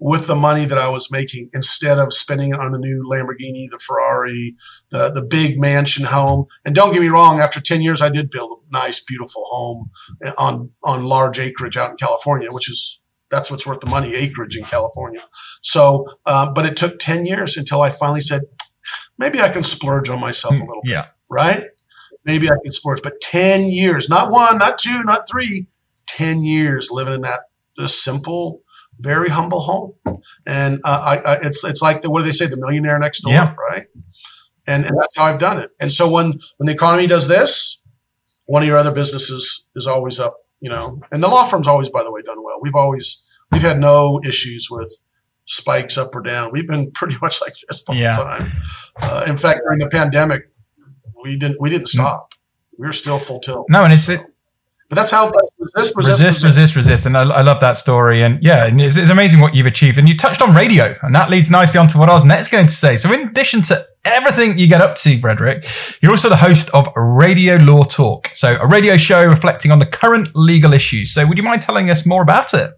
with 0.00 0.26
the 0.26 0.34
money 0.34 0.64
that 0.64 0.78
I 0.78 0.88
was 0.88 1.10
making 1.10 1.50
instead 1.52 1.98
of 1.98 2.12
spending 2.14 2.50
it 2.50 2.58
on 2.58 2.72
the 2.72 2.78
new 2.78 3.06
Lamborghini, 3.06 3.70
the 3.70 3.78
Ferrari, 3.78 4.56
the, 4.90 5.10
the 5.10 5.22
big 5.22 5.60
mansion 5.60 6.06
home. 6.06 6.46
And 6.64 6.74
don't 6.74 6.92
get 6.92 7.02
me 7.02 7.08
wrong, 7.08 7.38
after 7.38 7.60
10 7.60 7.82
years, 7.82 8.00
I 8.00 8.08
did 8.08 8.30
build 8.30 8.50
a 8.50 8.72
nice, 8.72 8.98
beautiful 8.98 9.44
home 9.50 9.90
on, 10.38 10.70
on 10.82 11.04
large 11.04 11.38
acreage 11.38 11.76
out 11.76 11.90
in 11.90 11.96
California, 11.96 12.50
which 12.50 12.70
is, 12.70 12.98
that's 13.30 13.50
what's 13.50 13.66
worth 13.66 13.80
the 13.80 13.90
money, 13.90 14.14
acreage 14.14 14.56
in 14.56 14.64
California. 14.64 15.20
So, 15.60 16.06
uh, 16.24 16.50
but 16.50 16.64
it 16.64 16.76
took 16.76 16.98
10 16.98 17.26
years 17.26 17.58
until 17.58 17.82
I 17.82 17.90
finally 17.90 18.22
said, 18.22 18.42
maybe 19.18 19.40
I 19.40 19.50
can 19.50 19.62
splurge 19.62 20.08
on 20.08 20.18
myself 20.18 20.54
a 20.54 20.64
little 20.64 20.80
yeah. 20.82 21.02
bit, 21.02 21.10
right? 21.28 21.64
Maybe 22.30 22.48
I 22.50 22.54
can 22.62 22.72
sports, 22.72 23.00
but 23.00 23.20
10 23.20 23.64
years, 23.64 24.08
not 24.08 24.30
one, 24.30 24.58
not 24.58 24.78
two, 24.78 25.02
not 25.04 25.28
three, 25.28 25.66
10 26.06 26.44
years 26.44 26.90
living 26.90 27.14
in 27.14 27.22
that, 27.22 27.40
this 27.76 28.00
simple, 28.00 28.62
very 29.00 29.28
humble 29.28 29.60
home. 29.60 29.94
And 30.46 30.80
uh, 30.84 31.18
I, 31.24 31.30
I, 31.32 31.38
it's 31.42 31.64
it's 31.64 31.82
like 31.82 32.02
the 32.02 32.10
what 32.10 32.20
do 32.20 32.26
they 32.26 32.32
say, 32.32 32.46
the 32.46 32.56
millionaire 32.56 32.98
next 32.98 33.22
door, 33.22 33.32
yeah. 33.32 33.54
right? 33.70 33.86
And, 34.66 34.84
and 34.84 34.96
that's 34.98 35.16
how 35.16 35.24
I've 35.24 35.40
done 35.40 35.60
it. 35.60 35.70
And 35.80 35.90
so 35.90 36.10
when 36.10 36.32
when 36.58 36.66
the 36.66 36.72
economy 36.72 37.06
does 37.06 37.26
this, 37.26 37.78
one 38.46 38.62
of 38.62 38.68
your 38.68 38.76
other 38.76 38.92
businesses 38.92 39.66
is 39.74 39.86
always 39.86 40.20
up, 40.20 40.36
you 40.60 40.68
know. 40.68 41.00
And 41.10 41.22
the 41.22 41.28
law 41.28 41.44
firm's 41.44 41.66
always, 41.66 41.88
by 41.88 42.02
the 42.02 42.12
way, 42.12 42.22
done 42.22 42.42
well. 42.42 42.58
We've 42.60 42.74
always 42.74 43.22
we've 43.50 43.62
had 43.62 43.78
no 43.78 44.20
issues 44.24 44.68
with 44.70 44.92
spikes 45.46 45.96
up 45.98 46.14
or 46.14 46.20
down. 46.20 46.50
We've 46.52 46.66
been 46.66 46.90
pretty 46.92 47.16
much 47.22 47.40
like 47.40 47.54
this 47.68 47.82
the 47.84 47.94
yeah. 47.94 48.14
whole 48.14 48.24
time. 48.24 48.52
Uh, 49.00 49.24
in 49.28 49.36
fact, 49.36 49.60
during 49.64 49.78
the 49.78 49.88
pandemic, 49.88 50.49
we 51.22 51.36
didn't 51.36 51.60
we 51.60 51.70
didn't 51.70 51.86
mm. 51.86 51.98
stop. 51.98 52.34
We 52.78 52.86
were 52.86 52.92
still 52.92 53.18
full 53.18 53.40
tilt. 53.40 53.66
No, 53.68 53.84
and 53.84 53.92
it's 53.92 54.08
it, 54.08 54.24
but 54.90 54.96
that's 54.96 55.12
how 55.12 55.30
resist, 55.60 55.96
resist, 55.96 56.22
resist, 56.22 56.44
resist, 56.44 56.76
resist. 56.76 57.06
And 57.06 57.16
I, 57.16 57.22
I, 57.22 57.42
love 57.42 57.60
that 57.60 57.76
story. 57.76 58.24
And 58.24 58.42
yeah, 58.42 58.68
it's, 58.68 58.96
it's, 58.96 59.08
amazing 59.08 59.38
what 59.38 59.54
you've 59.54 59.66
achieved. 59.66 59.98
And 59.98 60.08
you 60.08 60.16
touched 60.16 60.42
on 60.42 60.52
radio, 60.52 60.96
and 61.02 61.14
that 61.14 61.30
leads 61.30 61.48
nicely 61.48 61.78
onto 61.78 61.96
what 61.96 62.10
I 62.10 62.12
was 62.12 62.24
next 62.24 62.48
going 62.48 62.66
to 62.66 62.72
say. 62.72 62.96
So, 62.96 63.12
in 63.12 63.28
addition 63.28 63.62
to 63.62 63.86
everything 64.04 64.58
you 64.58 64.66
get 64.66 64.80
up 64.80 64.96
to, 64.96 65.20
Frederick, 65.20 65.64
you're 66.02 66.10
also 66.10 66.28
the 66.28 66.36
host 66.36 66.70
of 66.74 66.88
Radio 66.96 67.54
Law 67.58 67.84
Talk. 67.84 68.30
So, 68.34 68.56
a 68.60 68.66
radio 68.66 68.96
show 68.96 69.24
reflecting 69.24 69.70
on 69.70 69.78
the 69.78 69.86
current 69.86 70.28
legal 70.34 70.72
issues. 70.72 71.14
So, 71.14 71.24
would 71.24 71.38
you 71.38 71.44
mind 71.44 71.62
telling 71.62 71.88
us 71.88 72.04
more 72.04 72.22
about 72.22 72.52
it? 72.52 72.72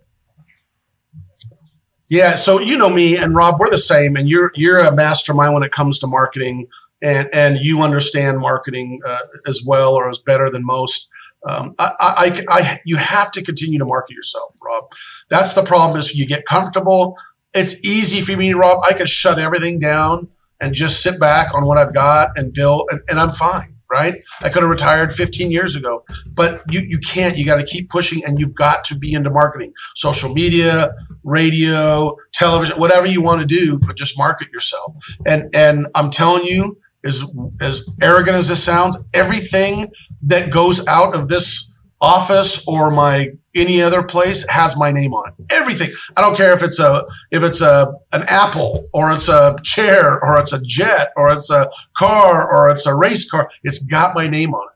Yeah, 2.10 2.34
so 2.34 2.60
you 2.60 2.76
know 2.76 2.90
me 2.90 3.16
and 3.16 3.34
Rob, 3.34 3.58
we're 3.58 3.70
the 3.70 3.78
same, 3.78 4.16
and 4.16 4.28
you're 4.28 4.52
you're 4.54 4.80
a 4.80 4.94
mastermind 4.94 5.54
when 5.54 5.62
it 5.62 5.72
comes 5.72 5.98
to 6.00 6.06
marketing, 6.06 6.66
and 7.02 7.28
and 7.32 7.58
you 7.58 7.82
understand 7.82 8.38
marketing 8.38 9.00
uh, 9.06 9.18
as 9.46 9.62
well 9.66 9.94
or 9.94 10.08
as 10.08 10.18
better 10.18 10.48
than 10.48 10.64
most. 10.64 11.08
Um, 11.48 11.74
I, 11.80 11.92
I, 11.98 12.44
I, 12.48 12.80
you 12.84 12.96
have 12.96 13.32
to 13.32 13.42
continue 13.42 13.78
to 13.80 13.84
market 13.84 14.14
yourself, 14.14 14.56
Rob. 14.64 14.92
That's 15.28 15.54
the 15.54 15.64
problem 15.64 15.98
is 15.98 16.14
you 16.14 16.26
get 16.26 16.44
comfortable. 16.44 17.16
It's 17.52 17.84
easy 17.84 18.20
for 18.20 18.36
me, 18.38 18.52
Rob. 18.54 18.82
I 18.88 18.92
could 18.92 19.08
shut 19.08 19.40
everything 19.40 19.80
down 19.80 20.28
and 20.60 20.72
just 20.72 21.02
sit 21.02 21.18
back 21.18 21.52
on 21.54 21.66
what 21.66 21.78
I've 21.78 21.92
got 21.92 22.30
and 22.36 22.52
build, 22.52 22.88
and, 22.92 23.00
and 23.08 23.18
I'm 23.18 23.32
fine, 23.32 23.74
right? 23.90 24.22
I 24.42 24.48
could 24.48 24.62
have 24.62 24.70
retired 24.70 25.12
15 25.12 25.50
years 25.50 25.74
ago, 25.74 26.04
but 26.36 26.62
you, 26.70 26.82
you 26.86 26.98
can't. 26.98 27.36
You 27.36 27.44
got 27.44 27.56
to 27.56 27.66
keep 27.66 27.90
pushing 27.90 28.24
and 28.24 28.38
you've 28.38 28.54
got 28.54 28.84
to 28.84 28.96
be 28.96 29.12
into 29.12 29.28
marketing, 29.28 29.74
social 29.96 30.32
media, 30.32 30.90
radio, 31.24 32.16
television, 32.32 32.78
whatever 32.78 33.06
you 33.06 33.20
want 33.20 33.40
to 33.40 33.46
do, 33.46 33.80
but 33.80 33.96
just 33.96 34.16
market 34.16 34.48
yourself. 34.52 34.94
And, 35.26 35.52
and 35.52 35.88
I'm 35.96 36.10
telling 36.10 36.44
you, 36.44 36.78
as 37.04 37.24
as 37.60 37.94
arrogant 38.00 38.36
as 38.36 38.48
this 38.48 38.62
sounds, 38.62 38.98
everything 39.14 39.90
that 40.22 40.50
goes 40.50 40.86
out 40.86 41.14
of 41.14 41.28
this 41.28 41.70
office 42.00 42.66
or 42.66 42.90
my 42.90 43.28
any 43.54 43.82
other 43.82 44.02
place 44.02 44.48
has 44.48 44.78
my 44.78 44.90
name 44.90 45.12
on 45.12 45.28
it. 45.28 45.34
Everything. 45.50 45.90
I 46.16 46.20
don't 46.20 46.36
care 46.36 46.52
if 46.54 46.62
it's 46.62 46.80
a 46.80 47.04
if 47.30 47.42
it's 47.42 47.60
a 47.60 47.92
an 48.12 48.22
apple 48.28 48.88
or 48.94 49.12
it's 49.12 49.28
a 49.28 49.56
chair 49.62 50.22
or 50.24 50.38
it's 50.38 50.52
a 50.52 50.60
jet 50.62 51.12
or 51.16 51.28
it's 51.28 51.50
a 51.50 51.68
car 51.96 52.50
or 52.52 52.70
it's 52.70 52.86
a 52.86 52.94
race 52.94 53.30
car. 53.30 53.48
It's 53.62 53.84
got 53.84 54.14
my 54.14 54.26
name 54.26 54.54
on 54.54 54.68
it. 54.68 54.72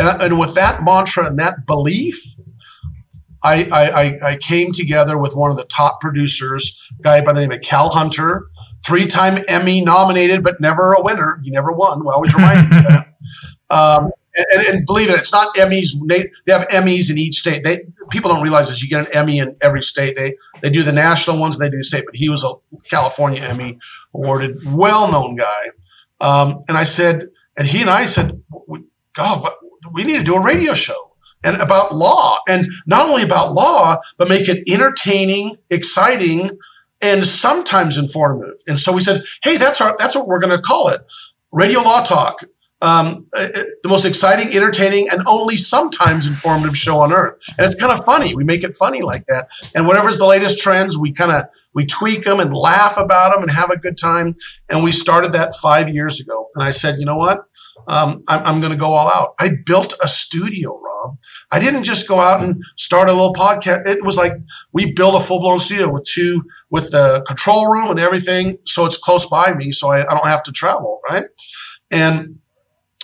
And, 0.00 0.22
and 0.22 0.38
with 0.38 0.54
that 0.54 0.84
mantra 0.84 1.26
and 1.26 1.38
that 1.38 1.66
belief, 1.66 2.36
I, 3.44 3.68
I, 3.72 4.30
I 4.30 4.36
came 4.36 4.72
together 4.72 5.18
with 5.18 5.34
one 5.34 5.50
of 5.50 5.56
the 5.56 5.64
top 5.64 6.00
producers, 6.00 6.88
guy 7.02 7.20
by 7.20 7.32
the 7.32 7.40
name 7.40 7.52
of 7.52 7.60
Cal 7.62 7.90
Hunter, 7.90 8.46
three 8.84 9.06
time 9.06 9.42
Emmy 9.48 9.82
nominated, 9.82 10.42
but 10.42 10.60
never 10.60 10.92
a 10.92 11.02
winner. 11.02 11.40
You 11.42 11.52
never 11.52 11.72
won. 11.72 12.00
We 12.00 12.10
always 12.12 12.34
remind 12.34 12.72
you 12.72 12.82
that. 12.82 13.06
Um, 13.70 14.12
and, 14.34 14.66
and, 14.66 14.86
believe 14.86 15.10
it, 15.10 15.18
it's 15.18 15.30
not 15.30 15.54
Emmys. 15.56 15.88
They, 16.08 16.30
they 16.46 16.52
have 16.52 16.66
Emmys 16.68 17.10
in 17.10 17.18
each 17.18 17.34
state. 17.34 17.64
They 17.64 17.84
people 18.10 18.30
don't 18.30 18.42
realize 18.42 18.68
this. 18.68 18.82
You 18.82 18.88
get 18.88 19.06
an 19.06 19.14
Emmy 19.14 19.38
in 19.40 19.56
every 19.60 19.82
state. 19.82 20.16
They 20.16 20.36
they 20.62 20.70
do 20.70 20.82
the 20.82 20.92
national 20.92 21.38
ones. 21.38 21.58
They 21.58 21.68
do 21.68 21.82
state. 21.82 22.04
But 22.06 22.16
he 22.16 22.28
was 22.28 22.44
a 22.44 22.52
California 22.84 23.42
Emmy 23.42 23.78
awarded, 24.14 24.58
well 24.72 25.10
known 25.10 25.36
guy. 25.36 25.70
Um, 26.20 26.64
and 26.68 26.78
I 26.78 26.84
said, 26.84 27.28
and 27.56 27.66
he 27.66 27.80
and 27.80 27.90
I 27.90 28.06
said, 28.06 28.42
God, 29.12 29.50
we 29.92 30.04
need 30.04 30.18
to 30.18 30.24
do 30.24 30.34
a 30.34 30.42
radio 30.42 30.74
show 30.74 31.12
and 31.44 31.56
about 31.60 31.94
law, 31.94 32.38
and 32.48 32.66
not 32.86 33.08
only 33.08 33.22
about 33.22 33.52
law, 33.52 33.96
but 34.16 34.28
make 34.28 34.48
it 34.48 34.68
entertaining, 34.68 35.56
exciting, 35.70 36.50
and 37.00 37.24
sometimes 37.24 37.98
informative. 37.98 38.56
And 38.66 38.78
so 38.78 38.92
we 38.92 39.00
said, 39.00 39.22
hey, 39.42 39.56
that's 39.56 39.80
our 39.80 39.94
that's 39.98 40.14
what 40.14 40.26
we're 40.26 40.40
going 40.40 40.54
to 40.54 40.62
call 40.62 40.88
it, 40.88 41.00
Radio 41.52 41.80
Law 41.80 42.02
Talk. 42.02 42.42
Um, 42.80 43.26
uh, 43.36 43.48
uh, 43.56 43.62
the 43.82 43.88
most 43.88 44.04
exciting, 44.04 44.54
entertaining, 44.54 45.08
and 45.10 45.20
only 45.26 45.56
sometimes 45.56 46.28
informative 46.28 46.76
show 46.76 47.00
on 47.00 47.12
earth. 47.12 47.42
And 47.58 47.66
it's 47.66 47.74
kind 47.74 47.92
of 47.92 48.04
funny. 48.04 48.36
We 48.36 48.44
make 48.44 48.62
it 48.62 48.72
funny 48.72 49.02
like 49.02 49.26
that. 49.26 49.48
And 49.74 49.84
whatever's 49.84 50.16
the 50.16 50.26
latest 50.26 50.60
trends, 50.60 50.96
we 50.96 51.10
kind 51.10 51.32
of 51.32 51.42
we 51.74 51.86
tweak 51.86 52.22
them 52.22 52.38
and 52.38 52.54
laugh 52.54 52.96
about 52.96 53.34
them 53.34 53.42
and 53.42 53.50
have 53.50 53.70
a 53.70 53.78
good 53.78 53.98
time. 53.98 54.36
And 54.68 54.84
we 54.84 54.92
started 54.92 55.32
that 55.32 55.56
five 55.56 55.88
years 55.88 56.20
ago. 56.20 56.48
And 56.54 56.62
I 56.62 56.70
said, 56.70 57.00
you 57.00 57.04
know 57.04 57.16
what? 57.16 57.47
Um, 57.88 58.22
I'm, 58.28 58.44
I'm 58.44 58.60
going 58.60 58.72
to 58.72 58.78
go 58.78 58.92
all 58.92 59.08
out. 59.08 59.34
I 59.38 59.52
built 59.64 59.94
a 60.02 60.08
studio, 60.08 60.78
Rob. 60.78 61.18
I 61.50 61.58
didn't 61.58 61.84
just 61.84 62.06
go 62.06 62.18
out 62.18 62.42
and 62.42 62.62
start 62.76 63.08
a 63.08 63.12
little 63.12 63.32
podcast. 63.32 63.86
It 63.86 64.04
was 64.04 64.16
like 64.16 64.32
we 64.72 64.92
built 64.92 65.16
a 65.16 65.24
full 65.24 65.40
blown 65.40 65.58
studio 65.58 65.90
with 65.90 66.04
two, 66.04 66.42
with 66.70 66.90
the 66.90 67.24
control 67.26 67.66
room 67.66 67.88
and 67.88 67.98
everything. 67.98 68.58
So 68.64 68.84
it's 68.84 68.98
close 68.98 69.26
by 69.26 69.54
me. 69.54 69.72
So 69.72 69.90
I, 69.90 70.02
I 70.02 70.14
don't 70.14 70.26
have 70.26 70.42
to 70.44 70.52
travel. 70.52 71.00
Right. 71.10 71.24
And 71.90 72.38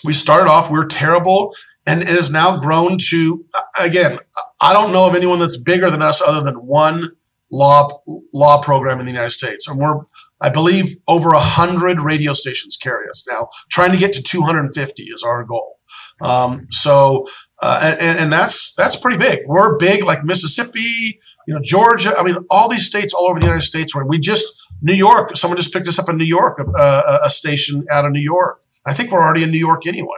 we 0.05 0.13
started 0.13 0.51
off, 0.51 0.71
we 0.71 0.79
were 0.79 0.87
terrible. 0.87 1.55
And 1.87 2.03
it 2.03 2.09
has 2.09 2.31
now 2.31 2.61
grown 2.61 2.99
to, 3.11 3.45
again, 3.81 4.19
I 4.61 4.73
don't 4.73 4.93
know 4.93 5.07
of 5.09 5.15
anyone 5.15 5.39
that's 5.39 5.59
bigger 5.59 5.91
than 5.91 6.03
us 6.03 6.23
other 6.23 6.43
than 6.43 6.55
one 6.55 7.13
law 7.51 8.03
law 8.33 8.61
program 8.61 9.01
in 9.01 9.07
the 9.07 9.13
United 9.13 9.31
States. 9.31 9.69
And 9.69 9.79
we're 9.79 10.01
I 10.41 10.51
believe 10.51 10.97
over 11.09 11.31
100 11.31 12.03
radio 12.03 12.33
stations 12.33 12.77
carry 12.77 13.09
us 13.09 13.25
now. 13.31 13.49
Trying 13.71 13.93
to 13.93 13.99
get 13.99 14.13
to 14.15 14.23
250 14.23 15.03
is 15.05 15.23
our 15.23 15.45
goal. 15.45 15.79
Um, 16.23 16.67
so, 16.71 17.27
uh, 17.63 17.97
and, 18.01 18.19
and 18.19 18.33
that's 18.33 18.75
that's 18.75 18.97
pretty 18.97 19.17
big. 19.17 19.41
We're 19.47 19.77
big 19.79 20.05
like 20.05 20.25
Mississippi, 20.25 21.21
you 21.47 21.55
know, 21.55 21.61
Georgia. 21.63 22.15
I 22.19 22.23
mean, 22.23 22.37
all 22.51 22.69
these 22.69 22.87
states 22.87 23.15
all 23.15 23.29
over 23.29 23.39
the 23.39 23.47
United 23.47 23.65
States. 23.65 23.95
Where 23.95 24.05
we 24.05 24.19
just 24.19 24.47
New 24.83 24.95
York. 24.95 25.37
Someone 25.37 25.57
just 25.57 25.73
picked 25.73 25.89
us 25.89 25.99
up 25.99 26.09
in 26.09 26.17
New 26.17 26.25
York, 26.25 26.61
uh, 26.77 27.19
a 27.25 27.31
station 27.31 27.85
out 27.91 28.05
of 28.05 28.13
New 28.13 28.21
York. 28.21 28.61
I 28.87 28.93
think 28.93 29.11
we're 29.11 29.23
already 29.23 29.43
in 29.43 29.51
New 29.51 29.59
York 29.59 29.87
anyway. 29.87 30.09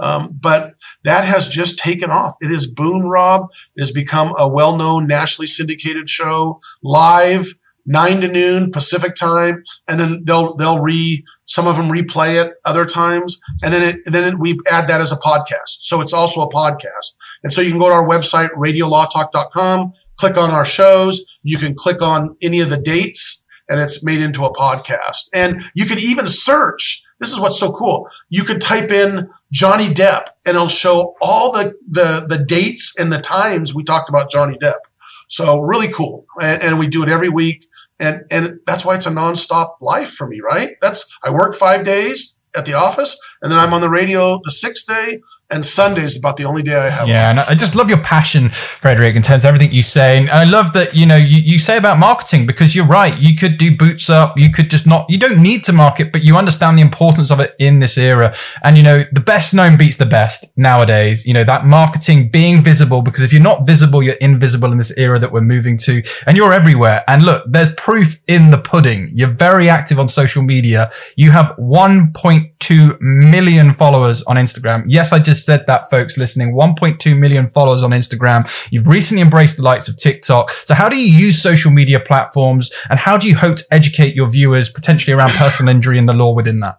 Um, 0.00 0.36
but 0.40 0.74
that 1.04 1.24
has 1.24 1.46
just 1.48 1.78
taken 1.78 2.10
off. 2.10 2.34
It 2.40 2.50
is 2.50 2.66
boom, 2.66 3.02
Rob. 3.02 3.50
It 3.76 3.82
has 3.82 3.90
become 3.90 4.32
a 4.38 4.48
well-known, 4.48 5.06
nationally 5.06 5.46
syndicated 5.46 6.08
show, 6.08 6.58
live 6.82 7.54
nine 7.90 8.20
to 8.20 8.28
noon 8.28 8.70
Pacific 8.70 9.14
time, 9.16 9.62
and 9.88 9.98
then 10.00 10.22
they'll 10.24 10.54
they'll 10.54 10.80
re 10.80 11.24
some 11.44 11.66
of 11.66 11.76
them 11.76 11.88
replay 11.88 12.42
it 12.42 12.54
other 12.64 12.86
times, 12.86 13.38
and 13.62 13.74
then 13.74 13.82
it 13.82 13.96
and 14.06 14.14
then 14.14 14.24
it, 14.24 14.38
we 14.38 14.56
add 14.70 14.86
that 14.88 15.00
as 15.00 15.12
a 15.12 15.16
podcast. 15.16 15.80
So 15.80 16.00
it's 16.00 16.12
also 16.12 16.40
a 16.42 16.52
podcast, 16.52 17.16
and 17.42 17.52
so 17.52 17.60
you 17.60 17.70
can 17.70 17.80
go 17.80 17.88
to 17.88 17.94
our 17.94 18.08
website 18.08 18.50
radiolawtalk.com, 18.50 19.92
click 20.16 20.36
on 20.38 20.50
our 20.50 20.64
shows. 20.64 21.20
You 21.42 21.58
can 21.58 21.74
click 21.74 22.00
on 22.00 22.36
any 22.40 22.60
of 22.60 22.70
the 22.70 22.80
dates, 22.80 23.44
and 23.68 23.80
it's 23.80 24.04
made 24.04 24.20
into 24.20 24.44
a 24.44 24.54
podcast. 24.54 25.28
And 25.34 25.62
you 25.74 25.86
can 25.86 25.98
even 25.98 26.28
search. 26.28 27.02
This 27.18 27.32
is 27.32 27.40
what's 27.40 27.58
so 27.58 27.72
cool. 27.72 28.08
You 28.30 28.44
could 28.44 28.60
type 28.62 28.90
in 28.90 29.28
Johnny 29.52 29.88
Depp, 29.88 30.26
and 30.46 30.54
it'll 30.54 30.68
show 30.68 31.16
all 31.20 31.50
the 31.52 31.74
the 31.90 32.26
the 32.28 32.44
dates 32.44 32.94
and 32.98 33.12
the 33.12 33.20
times 33.20 33.74
we 33.74 33.82
talked 33.82 34.08
about 34.08 34.30
Johnny 34.30 34.56
Depp. 34.58 34.78
So 35.26 35.60
really 35.60 35.88
cool, 35.88 36.26
and, 36.40 36.62
and 36.62 36.78
we 36.78 36.88
do 36.88 37.02
it 37.04 37.08
every 37.08 37.28
week, 37.28 37.66
and 38.00 38.22
and 38.30 38.60
that's 38.66 38.84
why 38.84 38.94
it's 38.94 39.06
a 39.06 39.10
nonstop 39.10 39.74
life 39.80 40.10
for 40.10 40.26
me, 40.26 40.40
right? 40.40 40.76
That's 40.80 41.16
I 41.22 41.30
work 41.30 41.54
five 41.54 41.84
days 41.84 42.36
at 42.56 42.64
the 42.64 42.74
office, 42.74 43.18
and 43.42 43.52
then 43.52 43.58
I'm 43.58 43.72
on 43.72 43.80
the 43.80 43.90
radio 43.90 44.40
the 44.42 44.50
sixth 44.50 44.88
day, 44.88 45.20
and 45.50 45.66
Sunday 45.66 46.02
is 46.02 46.16
about 46.16 46.36
the 46.36 46.44
only 46.44 46.62
day 46.62 46.76
I 46.76 46.88
have. 46.88 47.08
Yeah, 47.08 47.30
and 47.30 47.40
I 47.40 47.54
just 47.54 47.74
love 47.74 47.88
your 47.88 47.98
passion, 47.98 48.50
Frederick, 48.50 49.16
in 49.16 49.22
terms 49.22 49.44
of 49.44 49.48
everything 49.48 49.72
you 49.72 49.82
say. 49.82 50.16
And 50.18 50.30
I 50.30 50.44
love 50.44 50.72
that, 50.74 50.94
you 50.94 51.06
know, 51.06 51.16
you, 51.16 51.40
you 51.40 51.58
say 51.58 51.76
about 51.76 51.98
marketing 51.98 52.46
because 52.46 52.76
you're 52.76 52.86
right. 52.86 53.18
You 53.18 53.34
could 53.34 53.58
do 53.58 53.76
boots 53.76 54.08
up. 54.08 54.38
You 54.38 54.50
could 54.50 54.70
just 54.70 54.86
not, 54.86 55.06
you 55.08 55.18
don't 55.18 55.42
need 55.42 55.64
to 55.64 55.72
market, 55.72 56.12
but 56.12 56.22
you 56.22 56.36
understand 56.36 56.78
the 56.78 56.82
importance 56.82 57.32
of 57.32 57.40
it 57.40 57.54
in 57.58 57.80
this 57.80 57.98
era. 57.98 58.34
And, 58.62 58.76
you 58.76 58.82
know, 58.82 59.04
the 59.12 59.20
best 59.20 59.52
known 59.52 59.76
beats 59.76 59.96
the 59.96 60.06
best 60.06 60.46
nowadays. 60.56 61.26
You 61.26 61.34
know, 61.34 61.44
that 61.44 61.66
marketing 61.66 62.28
being 62.30 62.62
visible, 62.62 63.02
because 63.02 63.22
if 63.22 63.32
you're 63.32 63.42
not 63.42 63.66
visible, 63.66 64.02
you're 64.02 64.14
invisible 64.14 64.70
in 64.70 64.78
this 64.78 64.96
era 64.96 65.18
that 65.18 65.32
we're 65.32 65.40
moving 65.40 65.76
to 65.78 66.02
and 66.26 66.36
you're 66.36 66.52
everywhere. 66.52 67.02
And 67.08 67.24
look, 67.24 67.44
there's 67.46 67.72
proof 67.74 68.20
in 68.28 68.50
the 68.50 68.58
pudding. 68.58 69.10
You're 69.14 69.28
very 69.28 69.68
active 69.68 69.98
on 69.98 70.08
social 70.08 70.42
media. 70.42 70.92
You 71.16 71.32
have 71.32 71.56
1.2 71.56 73.00
million 73.00 73.72
followers 73.72 74.22
on 74.22 74.36
Instagram. 74.36 74.84
Yes, 74.86 75.12
I 75.12 75.18
just 75.18 75.39
just 75.40 75.46
said 75.46 75.66
that, 75.66 75.88
folks 75.90 76.16
listening. 76.16 76.54
1.2 76.54 77.18
million 77.18 77.50
followers 77.50 77.82
on 77.82 77.90
Instagram. 77.90 78.48
You've 78.70 78.86
recently 78.86 79.22
embraced 79.22 79.56
the 79.56 79.62
likes 79.62 79.88
of 79.88 79.96
TikTok. 79.96 80.50
So 80.50 80.74
how 80.74 80.88
do 80.88 80.96
you 80.96 81.10
use 81.10 81.42
social 81.42 81.70
media 81.70 82.00
platforms 82.00 82.70
and 82.88 82.98
how 82.98 83.16
do 83.16 83.28
you 83.28 83.36
hope 83.36 83.56
to 83.56 83.64
educate 83.70 84.14
your 84.14 84.28
viewers 84.28 84.68
potentially 84.70 85.14
around 85.14 85.30
personal 85.32 85.74
injury 85.74 85.98
and 85.98 86.08
the 86.08 86.12
law 86.12 86.34
within 86.34 86.60
that? 86.60 86.78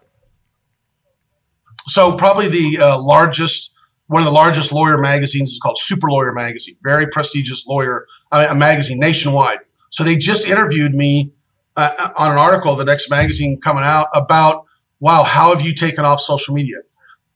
So 1.86 2.16
probably 2.16 2.48
the 2.48 2.78
uh, 2.80 3.00
largest, 3.00 3.74
one 4.06 4.22
of 4.22 4.26
the 4.26 4.32
largest 4.32 4.72
lawyer 4.72 4.98
magazines 4.98 5.50
is 5.50 5.58
called 5.58 5.78
Super 5.78 6.10
Lawyer 6.10 6.32
Magazine, 6.32 6.76
very 6.82 7.06
prestigious 7.06 7.66
lawyer 7.66 8.06
uh, 8.30 8.46
a 8.50 8.54
magazine 8.54 8.98
nationwide. 8.98 9.58
So 9.90 10.04
they 10.04 10.16
just 10.16 10.48
interviewed 10.48 10.94
me 10.94 11.32
uh, 11.76 12.10
on 12.16 12.30
an 12.30 12.38
article, 12.38 12.76
the 12.76 12.84
next 12.84 13.10
magazine 13.10 13.60
coming 13.60 13.82
out 13.84 14.06
about, 14.14 14.64
wow, 15.00 15.24
how 15.24 15.54
have 15.54 15.66
you 15.66 15.74
taken 15.74 16.04
off 16.04 16.20
social 16.20 16.54
media? 16.54 16.76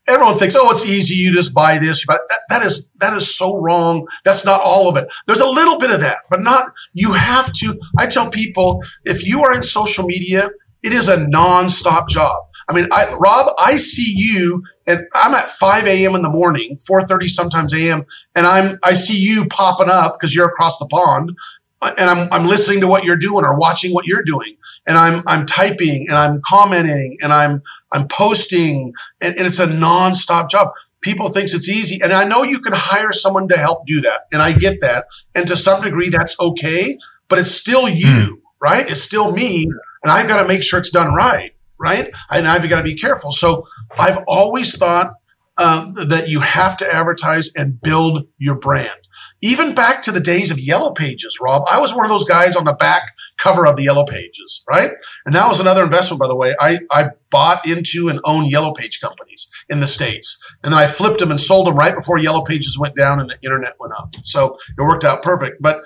Everyone 0.09 0.37
thinks, 0.37 0.55
oh, 0.57 0.71
it's 0.71 0.88
easy. 0.88 1.14
You 1.14 1.33
just 1.33 1.55
buy 1.55 1.79
this. 1.79 2.07
That, 2.07 2.21
that 2.49 2.62
is 2.64 2.90
that 3.01 3.12
is 3.12 3.37
so 3.37 3.61
wrong. 3.61 4.07
That's 4.25 4.45
not 4.45 4.61
all 4.64 4.88
of 4.88 4.97
it. 4.97 5.09
There's 5.27 5.40
a 5.40 5.47
little 5.47 5.79
bit 5.79 5.90
of 5.90 6.01
that, 6.01 6.19
but 6.31 6.42
not. 6.42 6.73
You 6.95 7.12
have 7.12 7.53
to. 7.55 7.79
I 7.99 8.07
tell 8.07 8.31
people 8.31 8.83
if 9.05 9.27
you 9.27 9.42
are 9.42 9.55
in 9.55 9.62
social 9.62 10.05
media, 10.05 10.49
it 10.83 10.92
is 10.92 11.09
a 11.09 11.27
non-stop 11.29 12.09
job. 12.09 12.42
I 12.69 12.73
mean, 12.73 12.88
I, 12.92 13.14
Rob, 13.14 13.53
I 13.59 13.77
see 13.77 14.12
you, 14.16 14.62
and 14.88 15.07
I'm 15.14 15.35
at 15.35 15.49
5 15.51 15.87
a.m. 15.87 16.16
in 16.16 16.23
the 16.23 16.31
morning, 16.31 16.77
4:30 16.77 17.29
sometimes 17.29 17.73
a.m., 17.73 18.05
and 18.35 18.47
I'm 18.47 18.79
I 18.85 18.92
see 18.92 19.16
you 19.16 19.47
popping 19.47 19.90
up 19.90 20.19
because 20.19 20.35
you're 20.35 20.49
across 20.49 20.79
the 20.79 20.87
pond, 20.87 21.37
and 21.83 22.11
I'm, 22.11 22.29
I'm 22.33 22.47
listening 22.47 22.81
to 22.81 22.87
what 22.87 23.05
you're 23.05 23.17
doing 23.17 23.45
or 23.45 23.57
watching 23.57 23.93
what 23.93 24.07
you're 24.07 24.23
doing 24.23 24.57
and 24.87 24.97
I'm, 24.97 25.23
I'm 25.27 25.47
typing 25.47 26.07
and 26.09 26.17
I'm 26.17 26.41
commenting 26.45 27.19
and 27.21 27.33
I'm, 27.33 27.62
I'm 27.93 28.09
posting 28.09 28.95
and, 29.21 29.37
and 29.37 29.47
it's 29.47 29.59
a 29.59 29.67
nonstop 29.67 30.49
job. 30.51 30.69
People 31.03 31.29
thinks 31.29 31.55
it's 31.55 31.69
easy. 31.69 32.01
And 32.03 32.12
I 32.12 32.25
know 32.25 32.43
you 32.43 32.59
can 32.59 32.73
hire 32.75 33.12
someone 33.12 33.47
to 33.49 33.59
help 33.59 33.87
do 33.87 34.01
that. 34.01 34.23
And 34.33 34.43
I 34.43 34.53
get 34.53 34.81
that. 34.81 35.07
And 35.35 35.47
to 35.47 35.57
some 35.57 35.83
degree, 35.83 36.09
that's 36.09 36.39
okay, 36.41 36.97
but 37.29 37.39
it's 37.39 37.51
still 37.51 37.89
you, 37.89 38.07
mm. 38.07 38.41
right? 38.61 38.91
It's 38.91 39.03
still 39.03 39.33
me. 39.33 39.65
And 40.03 40.11
I've 40.11 40.27
got 40.27 40.43
to 40.43 40.49
make 40.49 40.62
sure 40.62 40.79
it's 40.79 40.91
done 40.91 41.15
right. 41.15 41.53
Right. 41.79 42.11
And 42.31 42.49
I've 42.49 42.67
got 42.69 42.79
to 42.79 42.83
be 42.83 42.95
careful. 42.95 43.31
So 43.31 43.67
I've 43.99 44.25
always 44.27 44.77
thought 44.77 45.12
um, 45.59 45.93
that 46.09 46.29
you 46.29 46.41
have 46.41 46.77
to 46.79 46.93
advertise 46.93 47.51
and 47.55 47.81
build 47.81 48.27
your 48.39 48.57
brand 48.57 49.06
even 49.47 49.77
back 49.77 50.03
to 50.03 50.11
the 50.11 50.21
days 50.21 50.51
of 50.51 50.59
yellow 50.59 50.91
pages, 50.91 51.39
Rob. 51.41 51.63
I 51.71 51.79
was 51.79 51.95
one 51.95 52.05
of 52.05 52.11
those 52.11 52.25
guys 52.25 52.57
on 52.57 52.65
the 52.65 52.73
back 52.73 53.17
cover 53.39 53.65
of 53.65 53.77
the 53.77 53.85
yellow 53.85 54.05
pages, 54.05 54.65
right? 54.69 54.91
And 55.25 55.35
that 55.37 55.49
was 55.49 55.61
another 55.61 55.85
investment, 55.85 56.21
by 56.21 56.27
the 56.27 56.35
way. 56.35 56.53
I, 56.59 56.79
I 56.91 57.11
bought 57.31 57.65
into 57.65 58.09
and 58.09 58.19
owned 58.25 58.51
yellow 58.51 58.73
page 58.73 59.01
companies 59.01 59.49
in 59.69 59.79
the 59.79 59.87
States. 59.87 60.37
And 60.65 60.73
then 60.73 60.81
I 60.81 60.89
flipped 60.89 61.21
them 61.21 61.31
and 61.31 61.39
sold 61.39 61.69
them 61.69 61.77
right 61.77 61.95
before 61.95 62.19
yellow 62.19 62.45
pages 62.45 62.77
went 62.77 62.97
down 62.97 63.21
and 63.21 63.31
the 63.31 63.39
internet 63.45 63.75
went 63.79 63.93
up. 63.97 64.17
So 64.25 64.59
it 64.77 64.83
worked 64.83 65.05
out 65.05 65.23
perfect. 65.23 65.63
But 65.63 65.77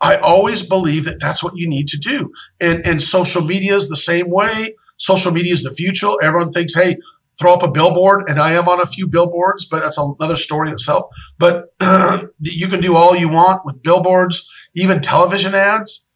I 0.00 0.16
always 0.16 0.62
believe 0.62 1.04
that 1.04 1.20
that's 1.20 1.44
what 1.44 1.52
you 1.54 1.68
need 1.68 1.88
to 1.88 1.98
do. 1.98 2.32
And, 2.62 2.84
and 2.86 3.02
social 3.02 3.42
media 3.42 3.74
is 3.74 3.88
the 3.88 3.96
same 3.96 4.30
way. 4.30 4.74
Social 4.96 5.32
media 5.32 5.52
is 5.52 5.62
the 5.62 5.72
future. 5.72 6.10
Everyone 6.22 6.50
thinks, 6.50 6.74
hey, 6.74 6.96
throw 7.38 7.54
up 7.54 7.62
a 7.62 7.70
billboard, 7.70 8.28
and 8.28 8.38
I 8.38 8.52
am 8.52 8.68
on 8.68 8.80
a 8.80 8.86
few 8.86 9.06
billboards, 9.06 9.64
but 9.64 9.80
that's 9.80 9.98
another 9.98 10.36
story 10.36 10.68
in 10.68 10.74
itself. 10.74 11.10
But 11.38 11.74
you 12.40 12.68
can 12.68 12.80
do 12.80 12.94
all 12.94 13.16
you 13.16 13.28
want 13.28 13.64
with 13.64 13.82
billboards, 13.82 14.50
even 14.74 15.00
television 15.00 15.54
ads. 15.54 16.06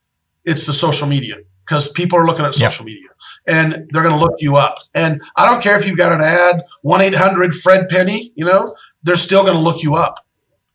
It's 0.45 0.67
the 0.67 0.73
social 0.73 1.09
media 1.09 1.37
because 1.67 1.91
people 1.91 2.19
are 2.19 2.25
looking 2.25 2.45
at 2.45 2.55
social 2.55 2.87
yep. 2.87 2.95
media 2.95 3.09
and 3.47 3.89
they're 3.91 4.03
going 4.03 4.15
to 4.15 4.21
look 4.21 4.37
you 4.39 4.57
up. 4.57 4.77
And 4.95 5.21
I 5.37 5.45
don't 5.45 5.63
care 5.63 5.77
if 5.77 5.87
you've 5.87 5.99
got 5.99 6.13
an 6.13 6.21
ad, 6.21 6.65
1 6.83 7.01
800 7.01 7.53
Fred 7.53 7.89
Penney, 7.89 8.33
you 8.37 8.45
know, 8.45 8.75
they're 9.03 9.17
still 9.17 9.43
going 9.43 9.57
to 9.57 9.63
look 9.63 9.83
you 9.83 9.95
up. 9.95 10.25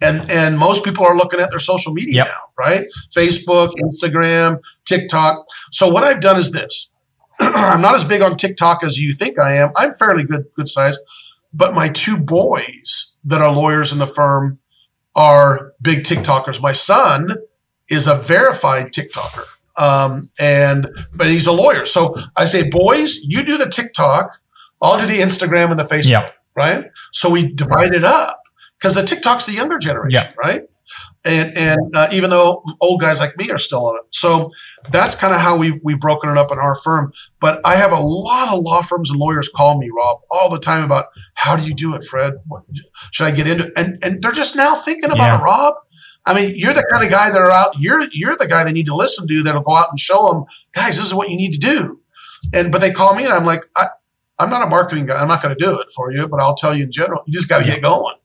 And, 0.04 0.30
and 0.32 0.58
most 0.58 0.84
people 0.84 1.06
are 1.06 1.16
looking 1.16 1.40
at 1.40 1.52
their 1.52 1.60
social 1.60 1.94
media 1.94 2.16
yep. 2.16 2.28
now, 2.28 2.42
right? 2.58 2.88
Facebook, 3.16 3.72
Instagram, 3.80 4.60
TikTok. 4.86 5.46
So 5.72 5.90
what 5.90 6.04
I've 6.04 6.22
done 6.22 6.38
is 6.38 6.52
this 6.52 6.91
I'm 7.56 7.82
not 7.82 7.96
as 7.96 8.04
big 8.04 8.22
on 8.22 8.38
TikTok 8.38 8.84
as 8.84 8.98
you 8.98 9.14
think 9.14 9.40
I 9.40 9.56
am. 9.56 9.72
I'm 9.76 9.94
fairly 9.96 10.24
good, 10.24 10.46
good 10.56 10.68
size, 10.68 10.98
but 11.54 11.74
my 11.74 11.90
two 11.90 12.18
boys 12.18 13.16
that 13.24 13.42
are 13.42 13.54
lawyers 13.54 13.92
in 13.92 14.00
the 14.00 14.08
firm 14.08 14.60
are 15.16 15.74
big 15.82 16.04
TikTokers. 16.04 16.62
My 16.62 16.72
son 16.72 17.36
is 17.90 18.08
a 18.08 18.16
verified 18.16 18.92
TikToker. 18.92 19.44
Um, 19.78 20.30
and, 20.40 20.88
but 21.14 21.28
he's 21.28 21.48
a 21.48 21.52
lawyer. 21.52 21.86
So 21.86 22.16
I 22.38 22.46
say, 22.46 22.70
boys, 22.70 23.20
you 23.24 23.44
do 23.44 23.58
the 23.58 23.70
TikTok. 23.70 24.40
I'll 24.82 25.00
do 25.00 25.06
the 25.06 25.20
Instagram 25.20 25.72
and 25.72 25.80
the 25.80 25.84
Facebook. 25.84 26.10
Yep. 26.10 26.36
Right. 26.56 26.86
So 27.12 27.30
we 27.30 27.52
divide 27.54 27.94
it 27.94 28.04
up 28.04 28.42
because 28.78 28.96
the 28.96 29.04
TikTok's 29.04 29.46
the 29.46 29.54
younger 29.54 29.78
generation. 29.78 30.22
Yep. 30.22 30.38
Right 30.38 30.68
and 31.24 31.56
and 31.56 31.96
uh, 31.96 32.08
even 32.12 32.30
though 32.30 32.64
old 32.82 33.00
guys 33.00 33.20
like 33.20 33.38
me 33.38 33.50
are 33.52 33.58
still 33.58 33.86
on 33.86 33.96
it, 33.96 34.06
so 34.10 34.52
that's 34.92 35.14
kind 35.14 35.34
of 35.34 35.40
how 35.40 35.58
we 35.58 35.80
we've 35.84 36.00
broken 36.00 36.30
it 36.30 36.38
up 36.38 36.52
in 36.52 36.60
our 36.60 36.76
firm. 36.76 37.14
But 37.40 37.62
I 37.66 37.76
have 37.76 37.92
a 37.92 38.00
lot 38.00 38.54
of 38.54 38.64
law 38.64 38.82
firms 38.82 39.10
and 39.10 39.20
lawyers 39.20 39.50
call 39.50 39.78
me, 39.78 39.90
Rob, 39.96 40.22
all 40.32 40.50
the 40.50 40.60
time 40.60 40.84
about 40.84 41.06
how 41.36 41.56
do 41.56 41.64
you 41.64 41.74
do 41.74 41.94
it, 41.94 42.04
Fred? 42.04 42.34
What, 42.48 42.64
should 43.12 43.26
I 43.26 43.32
get 43.32 43.48
into? 43.48 43.68
It? 43.68 43.74
And 43.76 44.00
and 44.04 44.22
they're 44.22 44.32
just 44.32 44.56
now 44.56 44.76
thinking 44.76 45.12
about 45.12 45.18
yeah. 45.18 45.40
it, 45.40 45.44
Rob. 45.44 45.76
I 46.26 46.34
mean, 46.36 46.54
you're 46.56 46.74
the 46.74 46.86
kind 46.92 47.04
of 47.04 47.10
guy 47.12 47.32
that 47.32 47.40
are 47.40 47.52
out. 47.52 47.76
You're 47.80 48.02
you're 48.12 48.36
the 48.36 48.48
guy 48.48 48.64
they 48.64 48.72
need 48.72 48.88
to 48.88 48.96
listen 48.96 49.28
to. 49.28 49.44
That'll 49.44 49.62
go 49.62 49.76
out 49.76 49.88
and 49.90 50.00
show 50.00 50.34
them, 50.34 50.46
guys, 50.74 50.98
this 50.98 51.06
is 51.06 51.14
what 51.14 51.30
you 51.30 51.38
need 51.38 51.54
to 51.54 51.60
do. 51.60 52.00
And 52.54 52.72
but 52.72 52.82
they 52.82 52.92
call 52.92 53.16
me, 53.16 53.26
and 53.26 53.34
I'm 53.34 53.46
like, 53.46 53.66
I, 53.78 53.88
I'm 54.40 54.50
not 54.50 54.64
a 54.64 54.68
marketing 54.68 55.06
guy. 55.06 55.22
I'm 55.22 55.28
not 55.28 55.44
going 55.44 55.56
to 55.56 55.64
do 55.64 55.80
it 55.80 55.92
for 55.96 56.12
you, 56.12 56.28
but 56.28 56.42
I'll 56.42 56.56
tell 56.56 56.76
you 56.76 56.86
in 56.86 56.92
general. 56.92 57.22
You 57.28 57.34
just 57.34 57.48
got 57.48 57.60
to 57.60 57.66
yeah. 57.66 57.76
get 57.76 57.84
going. 57.84 58.16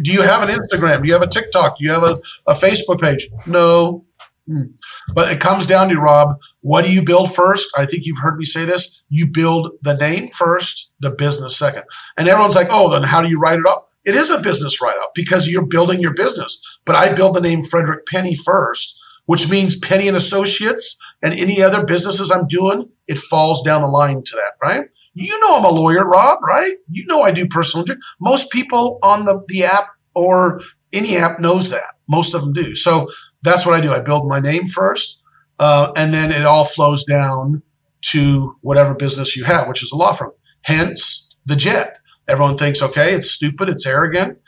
Do 0.00 0.12
you 0.12 0.22
have 0.22 0.42
an 0.42 0.48
Instagram? 0.48 1.02
Do 1.02 1.08
you 1.08 1.12
have 1.12 1.22
a 1.22 1.26
TikTok? 1.26 1.76
Do 1.76 1.84
you 1.84 1.92
have 1.92 2.02
a, 2.02 2.20
a 2.46 2.54
Facebook 2.54 3.00
page? 3.00 3.28
No. 3.46 4.04
Hmm. 4.46 4.72
But 5.14 5.30
it 5.30 5.40
comes 5.40 5.66
down 5.66 5.88
to 5.90 6.00
Rob, 6.00 6.40
what 6.62 6.84
do 6.84 6.92
you 6.92 7.02
build 7.02 7.34
first? 7.34 7.70
I 7.76 7.86
think 7.86 8.06
you've 8.06 8.18
heard 8.18 8.36
me 8.36 8.44
say 8.44 8.64
this. 8.64 9.02
You 9.08 9.26
build 9.26 9.72
the 9.82 9.94
name 9.94 10.28
first, 10.30 10.90
the 11.00 11.10
business 11.10 11.56
second. 11.56 11.84
And 12.16 12.28
everyone's 12.28 12.56
like, 12.56 12.68
oh, 12.70 12.90
then 12.90 13.04
how 13.04 13.22
do 13.22 13.28
you 13.28 13.38
write 13.38 13.58
it 13.58 13.66
up? 13.66 13.90
It 14.04 14.16
is 14.16 14.30
a 14.30 14.40
business 14.40 14.80
write 14.80 14.96
up 15.02 15.12
because 15.14 15.48
you're 15.48 15.66
building 15.66 16.00
your 16.00 16.14
business. 16.14 16.80
But 16.84 16.96
I 16.96 17.14
build 17.14 17.36
the 17.36 17.40
name 17.40 17.62
Frederick 17.62 18.06
Penney 18.06 18.34
first, 18.34 18.98
which 19.26 19.48
means 19.48 19.78
Penney 19.78 20.08
and 20.08 20.16
Associates 20.16 20.96
and 21.22 21.34
any 21.34 21.62
other 21.62 21.84
businesses 21.84 22.30
I'm 22.30 22.48
doing, 22.48 22.88
it 23.06 23.18
falls 23.18 23.62
down 23.62 23.82
the 23.82 23.88
line 23.88 24.22
to 24.24 24.32
that, 24.34 24.52
right? 24.60 24.88
You 25.14 25.38
know 25.40 25.58
I'm 25.58 25.64
a 25.64 25.70
lawyer, 25.70 26.04
Rob, 26.04 26.38
right? 26.42 26.74
You 26.90 27.06
know 27.06 27.22
I 27.22 27.32
do 27.32 27.46
personal 27.46 27.82
injury. 27.82 27.98
Most 28.20 28.50
people 28.50 28.98
on 29.02 29.24
the, 29.24 29.42
the 29.48 29.64
app 29.64 29.88
or 30.14 30.60
any 30.92 31.16
app 31.16 31.38
knows 31.40 31.70
that. 31.70 31.94
Most 32.08 32.34
of 32.34 32.42
them 32.42 32.52
do. 32.52 32.74
So 32.74 33.08
that's 33.42 33.66
what 33.66 33.74
I 33.74 33.80
do. 33.80 33.92
I 33.92 34.00
build 34.00 34.28
my 34.28 34.38
name 34.38 34.66
first, 34.66 35.22
uh, 35.58 35.92
and 35.96 36.12
then 36.12 36.32
it 36.32 36.44
all 36.44 36.64
flows 36.64 37.04
down 37.04 37.62
to 38.02 38.56
whatever 38.62 38.94
business 38.94 39.36
you 39.36 39.44
have, 39.44 39.68
which 39.68 39.82
is 39.82 39.92
a 39.92 39.96
law 39.96 40.12
firm. 40.12 40.32
Hence 40.62 41.28
the 41.46 41.56
jet. 41.56 41.98
Everyone 42.28 42.56
thinks, 42.56 42.82
okay, 42.82 43.14
it's 43.14 43.30
stupid, 43.30 43.68
it's 43.68 43.86
arrogant. 43.86 44.38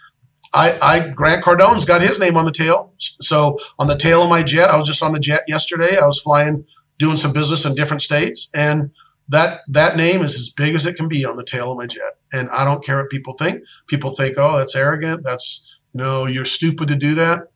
I, 0.55 0.79
I 0.81 1.09
Grant 1.09 1.43
Cardone's 1.43 1.85
got 1.85 2.01
his 2.01 2.21
name 2.21 2.37
on 2.37 2.45
the 2.45 2.53
tail. 2.53 2.93
So 2.99 3.59
on 3.79 3.89
the 3.89 3.99
tail 3.99 4.23
of 4.23 4.31
my 4.31 4.43
jet, 4.43 4.71
I 4.71 4.77
was 4.77 4.87
just 4.87 5.03
on 5.03 5.13
the 5.13 5.19
jet 5.19 5.43
yesterday. 5.49 5.97
I 5.97 6.07
was 6.07 6.21
flying, 6.21 6.65
doing 6.99 7.17
some 7.17 7.33
business 7.33 7.65
in 7.65 7.75
different 7.75 8.03
states, 8.03 8.49
and 8.55 8.91
that 9.29 9.61
that 9.69 9.97
name 9.97 10.23
is 10.23 10.35
as 10.35 10.51
big 10.51 10.75
as 10.75 10.87
it 10.87 10.97
can 10.97 11.09
be 11.09 11.25
on 11.25 11.37
the 11.37 11.45
tail 11.45 11.73
of 11.73 11.79
my 11.79 11.87
jet. 11.87 12.19
And 12.33 12.49
I 12.51 12.65
don't 12.65 12.85
care 12.85 12.99
what 12.99 13.11
people 13.11 13.35
think. 13.35 13.63
People 13.87 14.11
think, 14.11 14.37
oh, 14.39 14.59
that's 14.59 14.77
arrogant. 14.77 15.25
That's 15.25 15.77
no, 15.95 16.27
you're 16.27 16.45
stupid 16.45 16.89
to 16.89 16.97
do 16.97 17.15
that. 17.15 17.49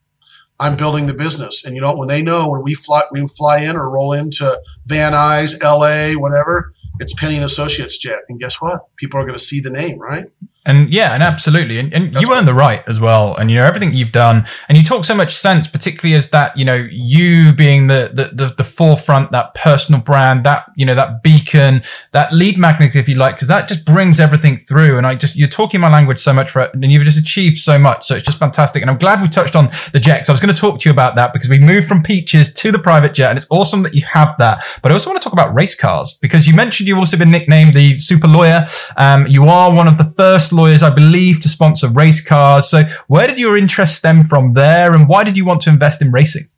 I'm 0.61 0.77
building 0.77 1.07
the 1.07 1.15
business. 1.15 1.65
And 1.65 1.75
you 1.77 1.83
know, 1.83 1.95
when 1.97 2.09
they 2.09 2.23
know 2.23 2.49
when 2.49 2.63
we 2.63 2.75
fly 2.75 3.03
we 3.13 3.27
fly 3.29 3.59
in 3.59 3.77
or 3.77 3.91
roll 3.91 4.13
into 4.13 4.61
Van 4.87 5.13
Nuys, 5.13 5.63
LA, 5.63 6.19
whatever, 6.19 6.73
it's 7.01 7.15
Penney 7.15 7.37
and 7.37 7.45
Associates 7.45 7.99
jet. 7.99 8.21
And 8.29 8.41
guess 8.41 8.61
what? 8.61 8.81
People 8.97 9.21
are 9.21 9.25
going 9.25 9.39
to 9.39 9.45
see 9.45 9.61
the 9.61 9.71
name, 9.71 9.99
right? 9.99 10.31
And 10.69 10.93
yeah, 10.93 11.15
and 11.15 11.23
absolutely. 11.23 11.79
And, 11.79 11.95
and 11.95 12.15
you 12.15 12.29
earn 12.31 12.45
the 12.45 12.53
right 12.53 12.85
as 12.87 13.01
well. 13.01 13.35
And, 13.37 13.51
you 13.51 13.57
know, 13.57 13.65
everything 13.65 13.95
you've 13.95 14.13
done 14.13 14.45
and 14.69 14.77
you 14.77 14.85
talk 14.85 15.03
so 15.03 15.15
much 15.15 15.35
sense, 15.35 15.67
particularly 15.67 16.15
as 16.15 16.29
that, 16.29 16.57
you 16.59 16.65
know, 16.65 16.87
you 16.91 17.55
being 17.55 17.87
the, 17.87 18.11
the, 18.13 18.31
the, 18.35 18.55
the 18.55 18.65
forefront, 18.65 19.33
that 19.33 19.55
personal 19.55 20.03
brand, 20.03 20.45
that, 20.45 20.67
you 20.77 20.85
know, 20.85 20.95
that 20.95 21.23
beacon, 21.23 21.81
that 22.13 22.35
lead 22.35 22.59
magnet, 22.59 22.95
if 22.95 23.09
you 23.09 23.15
like, 23.15 23.37
because 23.37 23.49
that 23.49 23.67
just 23.67 23.87
brings 23.87 24.21
everything 24.21 24.59
through. 24.59 24.99
And 24.99 25.07
I 25.07 25.15
just, 25.15 25.37
you're 25.37 25.49
talking 25.49 25.81
my 25.81 25.91
language 25.91 26.19
so 26.19 26.35
much 26.35 26.51
for 26.51 26.61
it 26.61 26.75
and 26.75 26.93
you've 26.93 27.03
just 27.03 27.19
achieved 27.19 27.57
so 27.57 27.79
much. 27.79 28.07
So 28.07 28.15
it's 28.15 28.27
just 28.27 28.39
fantastic. 28.39 28.83
And 28.83 28.91
I'm 28.91 28.99
glad 28.99 29.23
we 29.23 29.29
touched 29.29 29.57
on 29.57 29.71
the 29.93 30.01
jets. 30.01 30.29
I 30.29 30.33
was 30.33 30.41
going 30.41 30.55
to 30.55 30.61
talk 30.61 30.81
to 30.81 30.89
you 30.89 30.93
about 30.93 31.17
that 31.17 31.33
because 31.33 31.49
we 31.49 31.59
moved 31.59 31.89
from 31.89 32.03
peaches 32.03 32.53
to 32.53 32.71
the 32.71 32.79
private 32.79 33.15
jet 33.15 33.31
and 33.31 33.39
it's 33.39 33.47
awesome 33.49 33.83
that 33.85 33.95
you 33.95 34.03
have 34.03 34.35
that. 34.39 34.63
But 34.83 34.93
I 34.93 34.95
also 34.95 35.09
want 35.09 35.19
to 35.19 35.25
talk 35.25 35.33
about 35.33 35.55
race 35.55 35.75
cars 35.75 36.13
because 36.21 36.47
you 36.47 36.53
mentioned 36.53 36.89
you've 36.89 36.99
also 36.99 37.17
been 37.17 37.31
nicknamed 37.31 37.73
the 37.73 37.95
super 37.95 38.29
lawyer. 38.29 38.67
Um, 38.99 39.27
you 39.27 39.49
are 39.49 39.75
one 39.75 39.89
of 39.89 39.97
the 39.97 40.13
first 40.19 40.53
lawyers, 40.59 40.83
I 40.83 40.91
believe, 40.91 41.41
to 41.41 41.49
sponsor 41.49 41.89
race 41.89 42.21
cars. 42.21 42.69
So 42.69 42.83
where 43.07 43.27
did 43.27 43.39
your 43.39 43.57
interest 43.57 43.97
stem 43.97 44.25
from 44.25 44.53
there, 44.55 44.95
and 44.95 45.09
why 45.09 45.25
did 45.25 45.37
you 45.37 45.47
want 45.47 45.63
to 45.63 45.71
invest 45.71 46.03
in 46.03 46.13
racing? 46.13 46.49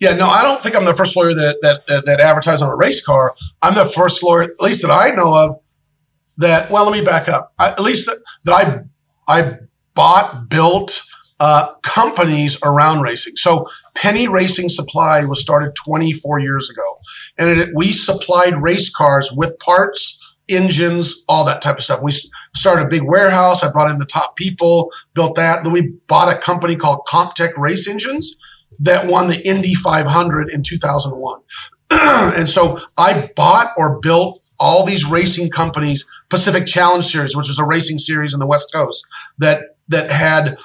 Yeah, 0.00 0.14
no, 0.14 0.28
I 0.28 0.42
don't 0.42 0.60
think 0.62 0.76
I'm 0.76 0.84
the 0.84 0.94
first 0.94 1.16
lawyer 1.16 1.34
that 1.34 1.56
that 1.62 2.04
that, 2.04 2.20
advertised 2.20 2.62
on 2.62 2.68
a 2.68 2.76
race 2.76 3.04
car. 3.04 3.30
I'm 3.62 3.74
the 3.74 3.86
first 3.86 4.22
lawyer, 4.22 4.42
at 4.42 4.60
least 4.60 4.82
that 4.82 4.90
I 4.90 5.14
know 5.14 5.34
of, 5.34 5.60
that. 6.36 6.70
Well, 6.70 6.84
let 6.84 6.98
me 6.98 7.04
back 7.04 7.28
up. 7.28 7.52
I, 7.58 7.70
at 7.70 7.80
least 7.80 8.06
that, 8.06 8.20
that 8.44 8.86
I 9.28 9.40
I 9.40 9.58
bought, 9.94 10.48
built 10.48 11.02
uh, 11.40 11.74
companies 11.82 12.58
around 12.62 13.00
racing. 13.00 13.36
So 13.36 13.66
Penney 13.94 14.28
Racing 14.28 14.68
Supply 14.68 15.24
was 15.24 15.40
started 15.40 15.74
24 15.74 16.38
years 16.40 16.70
ago, 16.70 16.98
and 17.38 17.48
it, 17.60 17.68
we 17.74 17.92
supplied 17.92 18.54
race 18.62 18.94
cars 18.94 19.32
with 19.34 19.58
parts 19.58 20.21
engines, 20.52 21.24
all 21.28 21.44
that 21.44 21.62
type 21.62 21.76
of 21.76 21.82
stuff. 21.82 22.02
We 22.02 22.12
started 22.54 22.86
a 22.86 22.88
big 22.88 23.02
warehouse. 23.02 23.62
I 23.62 23.70
brought 23.70 23.90
in 23.90 23.98
the 23.98 24.06
top 24.06 24.36
people, 24.36 24.90
built 25.14 25.36
that. 25.36 25.64
Then 25.64 25.72
we 25.72 25.94
bought 26.06 26.34
a 26.34 26.38
company 26.38 26.76
called 26.76 27.06
Comptech 27.08 27.56
Race 27.56 27.88
Engines 27.88 28.36
that 28.80 29.06
won 29.06 29.28
the 29.28 29.46
Indy 29.46 29.74
500 29.74 30.50
in 30.50 30.62
2001. 30.62 31.40
and 31.90 32.48
so 32.48 32.78
I 32.96 33.30
bought 33.36 33.72
or 33.76 34.00
built 34.00 34.40
all 34.58 34.84
these 34.86 35.04
racing 35.04 35.50
companies, 35.50 36.06
Pacific 36.30 36.66
Challenge 36.66 37.04
Series, 37.04 37.36
which 37.36 37.50
is 37.50 37.58
a 37.58 37.66
racing 37.66 37.98
series 37.98 38.32
in 38.32 38.40
the 38.40 38.46
West 38.46 38.72
Coast 38.72 39.06
that 39.38 39.76
that 39.88 40.10
had 40.10 40.58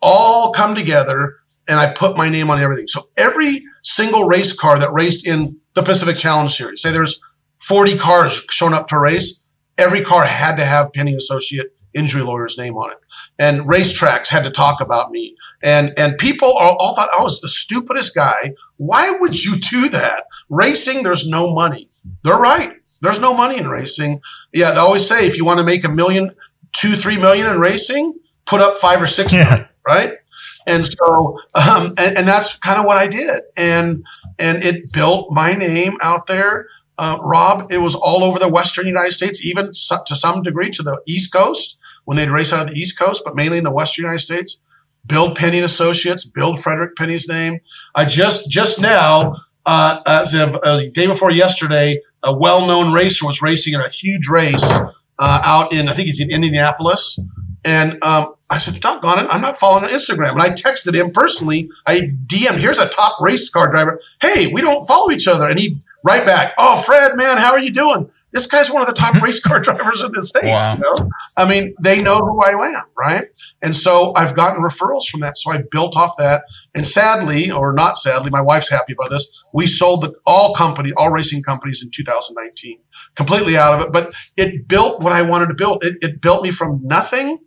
all 0.00 0.52
come 0.52 0.74
together 0.74 1.36
and 1.68 1.78
I 1.78 1.92
put 1.94 2.16
my 2.16 2.28
name 2.28 2.50
on 2.50 2.58
everything. 2.58 2.86
So 2.86 3.08
every 3.16 3.62
single 3.82 4.26
race 4.26 4.52
car 4.52 4.78
that 4.78 4.92
raced 4.92 5.26
in 5.26 5.58
the 5.74 5.82
Pacific 5.82 6.16
Challenge 6.16 6.50
Series, 6.50 6.82
say 6.82 6.92
there's 6.92 7.20
40 7.60 7.98
cars 7.98 8.44
shown 8.50 8.74
up 8.74 8.86
to 8.88 8.98
race, 8.98 9.42
every 9.78 10.02
car 10.02 10.24
had 10.24 10.56
to 10.56 10.64
have 10.64 10.92
Penney 10.92 11.14
Associate 11.14 11.66
injury 11.94 12.22
lawyer's 12.22 12.58
name 12.58 12.76
on 12.76 12.90
it. 12.90 12.98
And 13.38 13.60
racetracks 13.62 14.28
had 14.28 14.44
to 14.44 14.50
talk 14.50 14.80
about 14.80 15.10
me. 15.10 15.36
And 15.62 15.92
and 15.96 16.18
people 16.18 16.52
all, 16.52 16.76
all 16.78 16.94
thought 16.94 17.08
I 17.18 17.22
was 17.22 17.40
the 17.40 17.48
stupidest 17.48 18.14
guy. 18.14 18.54
Why 18.76 19.12
would 19.12 19.44
you 19.44 19.56
do 19.56 19.88
that? 19.90 20.24
Racing, 20.50 21.02
there's 21.02 21.28
no 21.28 21.54
money. 21.54 21.88
They're 22.22 22.36
right. 22.36 22.74
There's 23.00 23.20
no 23.20 23.34
money 23.34 23.58
in 23.58 23.68
racing. 23.68 24.20
Yeah, 24.52 24.72
they 24.72 24.78
always 24.78 25.06
say 25.06 25.26
if 25.26 25.36
you 25.36 25.44
want 25.44 25.60
to 25.60 25.66
make 25.66 25.84
a 25.84 25.88
million, 25.88 26.32
two, 26.72 26.92
three 26.92 27.18
million 27.18 27.46
in 27.46 27.60
racing, 27.60 28.14
put 28.46 28.60
up 28.60 28.78
five 28.78 29.00
or 29.00 29.06
six 29.06 29.32
yeah. 29.32 29.44
million, 29.44 29.68
right? 29.86 30.18
And 30.66 30.84
so, 30.84 31.38
um, 31.54 31.94
and, 31.98 32.18
and 32.18 32.28
that's 32.28 32.56
kind 32.56 32.78
of 32.78 32.86
what 32.86 32.96
I 32.96 33.06
did. 33.06 33.42
And 33.56 34.04
and 34.38 34.62
it 34.62 34.92
built 34.92 35.30
my 35.30 35.54
name 35.54 35.96
out 36.02 36.26
there 36.26 36.66
uh, 36.98 37.18
Rob, 37.22 37.70
it 37.70 37.78
was 37.78 37.94
all 37.94 38.22
over 38.24 38.38
the 38.38 38.48
Western 38.48 38.86
United 38.86 39.12
States, 39.12 39.44
even 39.44 39.66
to 39.66 40.14
some 40.14 40.42
degree 40.42 40.70
to 40.70 40.82
the 40.82 41.00
East 41.06 41.32
Coast 41.32 41.78
when 42.04 42.16
they'd 42.16 42.30
race 42.30 42.52
out 42.52 42.68
of 42.68 42.74
the 42.74 42.80
East 42.80 42.98
Coast, 42.98 43.22
but 43.24 43.34
mainly 43.34 43.58
in 43.58 43.64
the 43.64 43.70
Western 43.72 44.04
United 44.04 44.20
States. 44.20 44.58
Build 45.06 45.36
Penney 45.36 45.58
and 45.58 45.66
Associates, 45.66 46.24
build 46.24 46.60
Frederick 46.60 46.96
Penney's 46.96 47.28
name. 47.28 47.60
I 47.94 48.06
just 48.06 48.50
just 48.50 48.80
now, 48.80 49.36
uh, 49.66 50.00
as 50.06 50.32
of 50.34 50.58
uh, 50.62 50.80
day 50.92 51.06
before 51.06 51.30
yesterday, 51.30 52.00
a 52.22 52.34
well-known 52.34 52.92
racer 52.92 53.26
was 53.26 53.42
racing 53.42 53.74
in 53.74 53.80
a 53.80 53.88
huge 53.90 54.28
race 54.28 54.64
uh, 55.18 55.42
out 55.44 55.74
in 55.74 55.90
I 55.90 55.92
think 55.92 56.06
he's 56.06 56.20
in 56.20 56.30
Indianapolis, 56.30 57.18
and 57.66 58.02
um, 58.02 58.34
I 58.50 58.58
said, 58.58 58.80
doggone 58.80 59.18
it, 59.18 59.26
I'm 59.30 59.40
not 59.40 59.56
following 59.56 59.84
on 59.84 59.90
Instagram. 59.90 60.32
And 60.32 60.42
I 60.42 60.50
texted 60.50 60.94
him 60.94 61.10
personally. 61.10 61.68
I 61.86 62.12
DM, 62.26 62.58
here's 62.58 62.78
a 62.78 62.88
top 62.88 63.20
race 63.20 63.48
car 63.48 63.70
driver. 63.70 63.98
Hey, 64.20 64.46
we 64.52 64.60
don't 64.60 64.86
follow 64.86 65.10
each 65.10 65.26
other. 65.26 65.48
And 65.48 65.58
he 65.58 65.78
right 66.04 66.24
back. 66.24 66.54
Oh, 66.58 66.80
Fred, 66.80 67.16
man, 67.16 67.38
how 67.38 67.52
are 67.52 67.58
you 67.58 67.72
doing? 67.72 68.10
This 68.34 68.48
guy's 68.48 68.68
one 68.68 68.82
of 68.82 68.88
the 68.88 68.94
top 68.94 69.14
race 69.22 69.40
car 69.40 69.60
drivers 69.60 70.02
in 70.02 70.10
the 70.12 70.20
state. 70.20 70.52
Wow. 70.52 70.74
You 70.74 70.80
know? 70.80 71.10
I 71.36 71.48
mean, 71.48 71.74
they 71.82 72.02
know 72.02 72.18
who 72.18 72.40
I 72.42 72.50
am, 72.76 72.82
right? 72.98 73.28
And 73.62 73.74
so 73.74 74.12
I've 74.16 74.34
gotten 74.34 74.62
referrals 74.62 75.08
from 75.08 75.20
that. 75.20 75.38
So 75.38 75.52
I 75.52 75.62
built 75.70 75.96
off 75.96 76.16
that. 76.18 76.44
And 76.74 76.86
sadly, 76.86 77.50
or 77.50 77.72
not 77.72 77.96
sadly, 77.96 78.30
my 78.30 78.40
wife's 78.40 78.68
happy 78.68 78.92
about 78.92 79.10
this. 79.10 79.44
We 79.54 79.66
sold 79.66 80.02
the, 80.02 80.14
all 80.26 80.54
company, 80.54 80.90
all 80.96 81.10
racing 81.10 81.44
companies 81.44 81.82
in 81.82 81.90
2019, 81.90 82.78
completely 83.14 83.56
out 83.56 83.80
of 83.80 83.86
it. 83.86 83.92
But 83.92 84.14
it 84.36 84.66
built 84.66 85.02
what 85.02 85.12
I 85.12 85.22
wanted 85.22 85.46
to 85.46 85.54
build. 85.54 85.84
It, 85.84 85.98
it 86.02 86.20
built 86.20 86.42
me 86.42 86.50
from 86.50 86.80
nothing. 86.82 87.38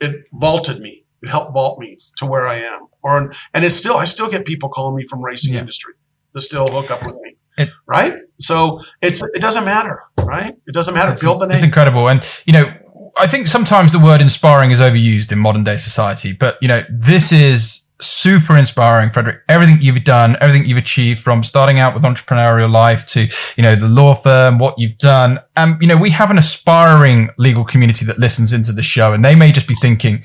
It 0.00 0.26
vaulted 0.32 0.80
me. 0.80 1.04
It 1.22 1.28
helped 1.28 1.52
vault 1.52 1.80
me 1.80 1.98
to 2.18 2.26
where 2.26 2.46
I 2.46 2.56
am. 2.56 2.86
Or 3.02 3.32
and 3.52 3.64
it's 3.64 3.74
still 3.74 3.96
I 3.96 4.04
still 4.04 4.30
get 4.30 4.46
people 4.46 4.68
calling 4.68 4.96
me 4.96 5.04
from 5.04 5.22
racing 5.22 5.54
yeah. 5.54 5.60
industry 5.60 5.94
that 6.32 6.42
still 6.42 6.68
hook 6.68 6.90
up 6.90 7.04
with 7.04 7.18
me. 7.20 7.36
It, 7.56 7.70
right? 7.86 8.20
So 8.38 8.82
it's 9.00 9.22
it 9.22 9.40
doesn't 9.40 9.64
matter, 9.64 10.02
right? 10.18 10.56
It 10.66 10.72
doesn't 10.72 10.94
matter. 10.94 11.14
Build 11.20 11.40
the 11.40 11.46
name. 11.46 11.54
It's 11.54 11.64
incredible, 11.64 12.08
and 12.08 12.26
you 12.46 12.52
know, 12.52 12.72
I 13.16 13.26
think 13.26 13.46
sometimes 13.46 13.92
the 13.92 14.00
word 14.00 14.20
inspiring 14.20 14.70
is 14.70 14.80
overused 14.80 15.30
in 15.32 15.38
modern 15.38 15.64
day 15.64 15.76
society, 15.76 16.32
but 16.32 16.58
you 16.60 16.68
know, 16.68 16.84
this 16.90 17.32
is 17.32 17.84
super 18.00 18.56
inspiring, 18.56 19.10
Frederick. 19.10 19.42
Everything 19.48 19.80
you've 19.80 20.02
done, 20.04 20.36
everything 20.40 20.66
you've 20.66 20.78
achieved 20.78 21.20
from 21.20 21.42
starting 21.42 21.78
out 21.78 21.94
with 21.94 22.02
entrepreneurial 22.02 22.70
life 22.70 23.06
to, 23.06 23.28
you 23.56 23.62
know, 23.62 23.76
the 23.76 23.88
law 23.88 24.14
firm, 24.14 24.58
what 24.58 24.78
you've 24.78 24.98
done. 24.98 25.38
And, 25.56 25.74
um, 25.74 25.78
you 25.80 25.88
know, 25.88 25.96
we 25.96 26.10
have 26.10 26.30
an 26.30 26.38
aspiring 26.38 27.30
legal 27.38 27.64
community 27.64 28.04
that 28.06 28.18
listens 28.18 28.52
into 28.52 28.72
the 28.72 28.82
show 28.82 29.12
and 29.12 29.24
they 29.24 29.34
may 29.34 29.52
just 29.52 29.68
be 29.68 29.74
thinking, 29.76 30.24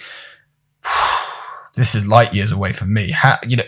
this 1.76 1.96
is 1.96 2.08
light 2.08 2.34
years 2.34 2.52
away 2.52 2.74
from 2.74 2.94
me. 2.94 3.12
How, 3.12 3.38
you 3.48 3.58
know, 3.58 3.64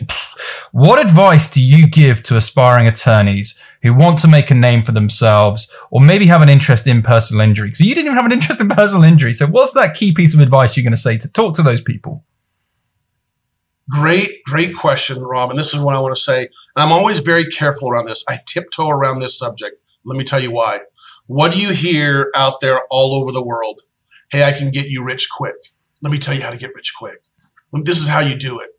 what 0.72 1.00
advice 1.00 1.50
do 1.50 1.62
you 1.62 1.88
give 1.88 2.24
to 2.24 2.38
aspiring 2.38 2.88
attorneys 2.88 3.60
who 3.82 3.94
want 3.94 4.20
to 4.20 4.28
make 4.28 4.52
a 4.52 4.56
name 4.56 4.84
for 4.84 4.94
themselves 4.94 5.70
or 5.92 6.00
maybe 6.00 6.26
have 6.28 6.42
an 6.42 6.50
interest 6.50 6.88
in 6.88 7.02
personal 7.02 7.42
injury? 7.42 7.72
So 7.74 7.84
you 7.84 7.94
didn't 7.94 8.08
even 8.08 8.16
have 8.16 8.26
an 8.26 8.32
interest 8.32 8.62
in 8.62 8.70
personal 8.70 9.04
injury. 9.04 9.34
So 9.34 9.48
what's 9.48 9.74
that 9.74 9.96
key 9.96 10.14
piece 10.14 10.34
of 10.34 10.40
advice 10.40 10.78
you're 10.78 10.84
going 10.84 10.92
to 10.92 10.98
say 10.98 11.18
to 11.18 11.32
talk 11.32 11.56
to 11.56 11.62
those 11.62 11.82
people? 11.82 12.24
Great, 13.90 14.44
great 14.46 14.74
question, 14.74 15.22
Rob. 15.22 15.50
And 15.50 15.60
this 15.60 15.74
is 15.74 15.82
what 15.82 15.96
I 15.96 16.00
want 16.00 16.16
to 16.16 16.22
say. 16.22 16.44
And 16.44 16.50
I'm 16.78 16.94
always 16.94 17.20
very 17.20 17.46
careful 17.46 17.90
around 17.90 18.08
this. 18.08 18.24
I 18.30 18.40
tiptoe 18.46 18.90
around 18.90 19.20
this 19.20 19.38
subject. 19.38 19.76
Let 20.06 20.18
me 20.18 20.24
tell 20.24 20.40
you 20.40 20.52
why. 20.52 20.80
What 21.28 21.52
do 21.52 21.60
you 21.60 21.74
hear 21.74 22.32
out 22.34 22.62
there 22.62 22.82
all 22.90 23.16
over 23.22 23.34
the 23.34 23.44
world? 23.44 23.82
Hey, 24.32 24.44
I 24.44 24.54
can 24.54 24.72
get 24.72 24.86
you 24.88 25.04
rich 25.04 25.28
quick. 25.30 25.56
Let 26.02 26.12
me 26.12 26.18
tell 26.18 26.34
you 26.34 26.42
how 26.42 26.50
to 26.52 26.58
get 26.58 26.74
rich 26.74 26.94
quick. 26.98 27.22
This 27.74 28.00
is 28.00 28.08
how 28.08 28.22
you 28.22 28.36
do 28.36 28.60
it. 28.60 28.70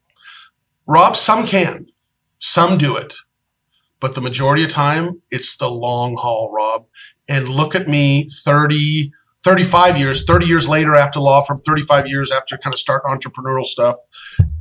Rob, 0.87 1.16
some 1.16 1.47
can, 1.47 1.87
some 2.39 2.78
do 2.78 2.97
it. 2.97 3.14
But 4.01 4.14
the 4.14 4.20
majority 4.20 4.64
of 4.64 4.70
time, 4.70 5.22
it's 5.30 5.57
the 5.57 5.70
long 5.70 6.16
haul, 6.16 6.51
Rob. 6.53 6.87
And 7.28 7.49
look 7.49 7.76
at 7.76 7.89
me 7.89 8.28
30, 8.45 9.12
35 9.45 9.97
years, 9.97 10.24
30 10.24 10.47
years 10.47 10.68
later 10.68 10.97
after 10.97 11.20
law 11.20 11.43
from 11.43 11.61
35 11.61 12.09
years 12.09 12.33
after 12.33 12.59
kind 12.59 12.74
of 12.74 12.80
start 12.80 13.05
entrepreneurial 13.05 13.64
stuff. 13.64 13.97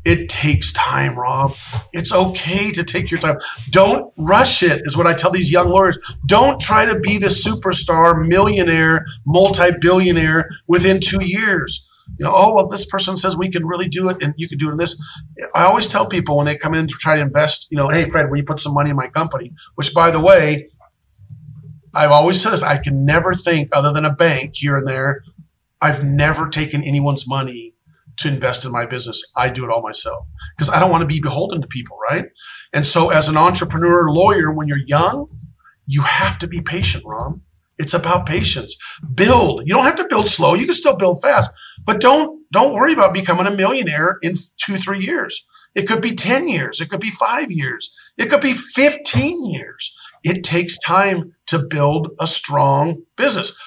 It 0.06 0.30
takes 0.30 0.72
time, 0.74 1.18
Rob. 1.18 1.56
It's 1.92 2.14
okay 2.14 2.72
to 2.72 2.84
take 2.84 3.10
your 3.10 3.20
time. 3.20 3.38
Don't 3.72 4.14
rush 4.16 4.62
it, 4.62 4.82
is 4.86 4.96
what 4.96 5.08
I 5.08 5.14
tell 5.14 5.32
these 5.32 5.52
young 5.52 5.70
lawyers. 5.70 5.98
Don't 6.28 6.62
try 6.62 6.86
to 6.86 7.00
be 7.00 7.18
the 7.18 7.28
superstar, 7.28 8.28
millionaire, 8.28 9.06
multi 9.26 9.72
billionaire 9.80 10.50
within 10.68 11.00
two 11.00 11.24
years 11.24 11.88
you 12.18 12.26
know, 12.26 12.32
oh, 12.34 12.56
well, 12.56 12.68
this 12.68 12.86
person 12.86 13.16
says 13.18 13.38
we 13.38 13.50
can 13.50 13.66
really 13.66 13.88
do 13.88 14.10
it 14.10 14.22
and 14.22 14.34
you 14.38 14.48
can 14.48 14.58
do 14.58 14.70
it 14.70 14.74
in 14.74 14.78
this. 14.78 15.00
I 15.56 15.64
always 15.64 15.88
tell 15.88 16.06
people 16.06 16.38
when 16.38 16.46
they 16.46 16.58
come 16.58 16.74
in 16.74 16.88
to 16.88 16.94
try 16.94 17.16
to 17.16 17.22
invest, 17.22 17.68
you 17.72 17.78
know, 17.78 17.88
hey, 17.90 18.10
Fred, 18.10 18.30
will 18.30 18.38
you 18.38 18.44
put 18.44 18.60
some 18.60 18.74
money 18.74 18.90
in 18.90 18.96
my 18.96 19.08
company? 19.08 19.52
Which, 19.76 19.94
by 19.94 20.12
the 20.12 20.22
way, 20.22 20.70
I've 21.96 22.12
always 22.12 22.40
said 22.40 22.52
this 22.52 22.64
I 22.64 22.78
can 22.78 23.06
never 23.06 23.34
think, 23.34 23.70
other 23.74 23.92
than 23.92 24.06
a 24.06 24.14
bank 24.14 24.56
here 24.56 24.76
and 24.76 24.88
there, 24.88 25.24
I've 25.82 26.04
never 26.04 26.48
taken 26.48 26.84
anyone's 26.84 27.28
money 27.28 27.74
to 28.18 28.28
invest 28.28 28.66
in 28.66 28.72
my 28.72 28.86
business. 28.86 29.22
I 29.36 29.50
do 29.50 29.64
it 29.66 29.72
all 29.72 29.82
myself 29.82 30.28
because 30.56 30.70
I 30.70 30.80
don't 30.80 30.92
want 30.92 31.02
to 31.02 31.08
be 31.08 31.20
beholden 31.20 31.62
to 31.62 31.68
people, 31.68 31.98
right? 32.10 32.26
And 32.74 32.86
so, 32.86 33.10
as 33.10 33.28
an 33.30 33.38
entrepreneur 33.38 34.10
lawyer, 34.10 34.52
when 34.52 34.68
you're 34.68 34.86
young, 34.86 35.28
you 35.88 36.02
have 36.02 36.38
to 36.40 36.48
be 36.48 36.62
patient, 36.62 37.04
Ron. 37.06 37.42
It's 37.82 37.94
about 37.94 38.28
patience. 38.28 38.78
Build. 39.16 39.64
You 39.66 39.74
don't 39.74 39.84
have 39.84 39.96
to 39.98 40.08
build 40.08 40.28
slow. 40.28 40.54
You 40.54 40.66
can 40.66 40.76
still 40.76 40.96
build 40.98 41.22
fast, 41.22 41.50
but 41.86 42.00
don't 42.00 42.40
don't 42.52 42.74
worry 42.74 42.94
about 42.94 43.14
becoming 43.14 43.48
a 43.48 43.56
millionaire 43.56 44.18
in 44.22 44.36
two 44.58 44.78
three 44.78 45.00
years. 45.00 45.46
It 45.74 45.88
could 45.88 46.02
be 46.02 46.14
ten 46.16 46.48
years. 46.48 46.80
It 46.80 46.90
could 46.90 47.02
be 47.02 47.10
five 47.10 47.52
years. 47.52 47.92
It 48.18 48.30
could 48.30 48.42
be 48.42 48.54
fifteen 48.54 49.44
years. 49.46 49.94
It 50.24 50.44
takes 50.44 50.78
time 50.78 51.34
to 51.48 51.60
build 51.60 52.12
a 52.20 52.28
strong 52.28 53.04
business. 53.18 53.58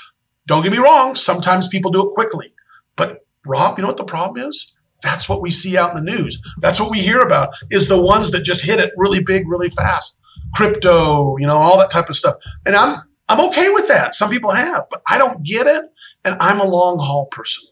Don't 0.46 0.62
get 0.62 0.72
me 0.72 0.78
wrong, 0.78 1.14
sometimes 1.14 1.68
people 1.68 1.90
do 1.90 2.06
it 2.06 2.14
quickly. 2.14 2.52
But 2.96 3.26
Rob, 3.46 3.78
you 3.78 3.82
know 3.82 3.88
what 3.88 3.96
the 3.96 4.04
problem 4.04 4.48
is? 4.48 4.76
That's 5.02 5.28
what 5.28 5.42
we 5.42 5.50
see 5.50 5.76
out 5.76 5.96
in 5.96 6.04
the 6.04 6.12
news. 6.12 6.38
That's 6.60 6.80
what 6.80 6.90
we 6.90 7.00
hear 7.00 7.20
about 7.20 7.54
is 7.70 7.88
the 7.88 8.02
ones 8.02 8.30
that 8.30 8.44
just 8.44 8.64
hit 8.64 8.80
it 8.80 8.92
really 8.96 9.22
big, 9.22 9.48
really 9.48 9.68
fast. 9.68 10.18
Crypto, 10.54 11.36
you 11.38 11.46
know, 11.46 11.56
all 11.56 11.78
that 11.78 11.90
type 11.90 12.08
of 12.08 12.16
stuff. 12.16 12.36
And 12.64 12.76
I'm 12.76 13.02
I'm 13.28 13.48
okay 13.48 13.70
with 13.70 13.88
that. 13.88 14.14
Some 14.14 14.30
people 14.30 14.52
have, 14.52 14.84
but 14.90 15.02
I 15.06 15.18
don't 15.18 15.42
get 15.42 15.66
it. 15.66 15.84
And 16.24 16.36
I'm 16.40 16.60
a 16.60 16.66
long 16.66 16.98
haul 17.00 17.26
person. 17.26 17.68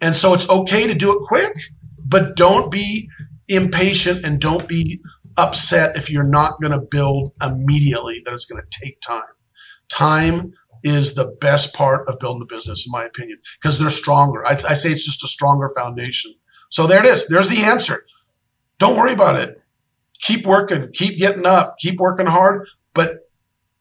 And 0.00 0.14
so 0.14 0.34
it's 0.34 0.48
okay 0.50 0.86
to 0.86 0.94
do 0.94 1.12
it 1.12 1.22
quick, 1.24 1.52
but 2.06 2.36
don't 2.36 2.70
be 2.70 3.08
impatient 3.48 4.24
and 4.24 4.40
don't 4.40 4.68
be 4.68 5.00
upset 5.38 5.96
if 5.96 6.10
you're 6.10 6.28
not 6.28 6.60
going 6.60 6.72
to 6.72 6.86
build 6.90 7.32
immediately, 7.42 8.20
that 8.24 8.34
it's 8.34 8.44
going 8.44 8.62
to 8.62 8.78
take 8.80 9.00
time. 9.00 9.22
Time 9.88 10.52
is 10.82 11.14
the 11.14 11.26
best 11.40 11.74
part 11.74 12.08
of 12.08 12.18
building 12.18 12.42
a 12.42 12.52
business, 12.52 12.86
in 12.86 12.90
my 12.90 13.04
opinion, 13.04 13.38
because 13.60 13.78
they're 13.78 13.90
stronger. 13.90 14.44
I, 14.46 14.52
I 14.68 14.74
say 14.74 14.90
it's 14.90 15.06
just 15.06 15.24
a 15.24 15.28
stronger 15.28 15.70
foundation. 15.76 16.34
So 16.70 16.86
there 16.86 17.00
it 17.00 17.06
is. 17.06 17.28
There's 17.28 17.48
the 17.48 17.62
answer. 17.64 18.04
Don't 18.78 18.96
worry 18.96 19.12
about 19.12 19.36
it. 19.36 19.60
Keep 20.20 20.46
working, 20.46 20.90
keep 20.92 21.18
getting 21.18 21.46
up, 21.46 21.76
keep 21.78 21.98
working 21.98 22.26
hard, 22.26 22.66
but 22.94 23.21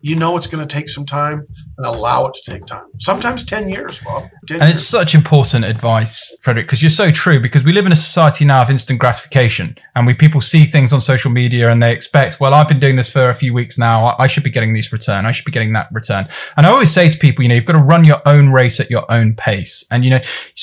you 0.02 0.16
know 0.16 0.36
it's 0.36 0.48
going 0.48 0.66
to 0.66 0.76
take 0.76 0.90
some 0.90 1.06
time 1.06 1.46
and 1.78 1.86
allow 1.86 2.26
it 2.26 2.34
to 2.34 2.52
take 2.52 2.66
time. 2.66 2.86
Sometimes 3.00 3.44
10 3.44 3.70
years, 3.70 4.00
Bob. 4.00 4.30
10 4.48 4.62
and 4.62 4.68
years. 4.68 4.78
it's 4.78 4.88
such 4.88 5.16
important 5.16 5.66
advice, 5.66 6.36
Frederick, 6.42 6.68
because 6.68 6.82
you're 6.82 6.90
so 6.90 7.12
true. 7.12 7.40
Because 7.40 7.64
we 7.64 7.72
live 7.72 7.86
in 7.86 7.92
a 7.92 7.96
society 7.96 8.46
now 8.46 8.62
of 8.62 8.70
instant 8.70 9.00
gratification, 9.00 9.78
and 9.96 10.06
we 10.06 10.14
people 10.14 10.42
see 10.42 10.66
things 10.66 10.94
on 10.94 11.02
social 11.02 11.32
media 11.32 11.70
and 11.70 11.82
they 11.82 11.92
expect, 11.92 12.40
well, 12.40 12.54
I've 12.54 12.68
been 12.68 12.80
doing 12.80 12.96
this 12.96 13.12
for 13.12 13.30
a 13.30 13.34
few 13.34 13.54
weeks 13.54 13.78
now. 13.78 14.06
I, 14.06 14.24
I 14.24 14.28
should 14.28 14.44
be 14.44 14.50
getting 14.50 14.74
this 14.74 14.92
return. 14.92 15.26
I 15.26 15.32
should 15.32 15.46
be 15.46 15.52
getting 15.52 15.74
that 15.74 15.88
return. 15.92 16.28
And 16.58 16.66
I 16.66 16.70
always 16.70 16.92
say 16.92 17.10
to 17.10 17.18
people, 17.18 17.44
you 17.44 17.50
know, 17.50 17.56
you've 17.56 17.66
got 17.66 17.74
to 17.74 17.80
run 17.80 18.04
your 18.04 18.22
own 18.28 18.50
race 18.50 18.80
at 18.80 18.90
your 18.90 19.10
own 19.12 19.36
pace, 19.36 19.86
and 19.92 20.04
you 20.04 20.10
know, 20.12 20.22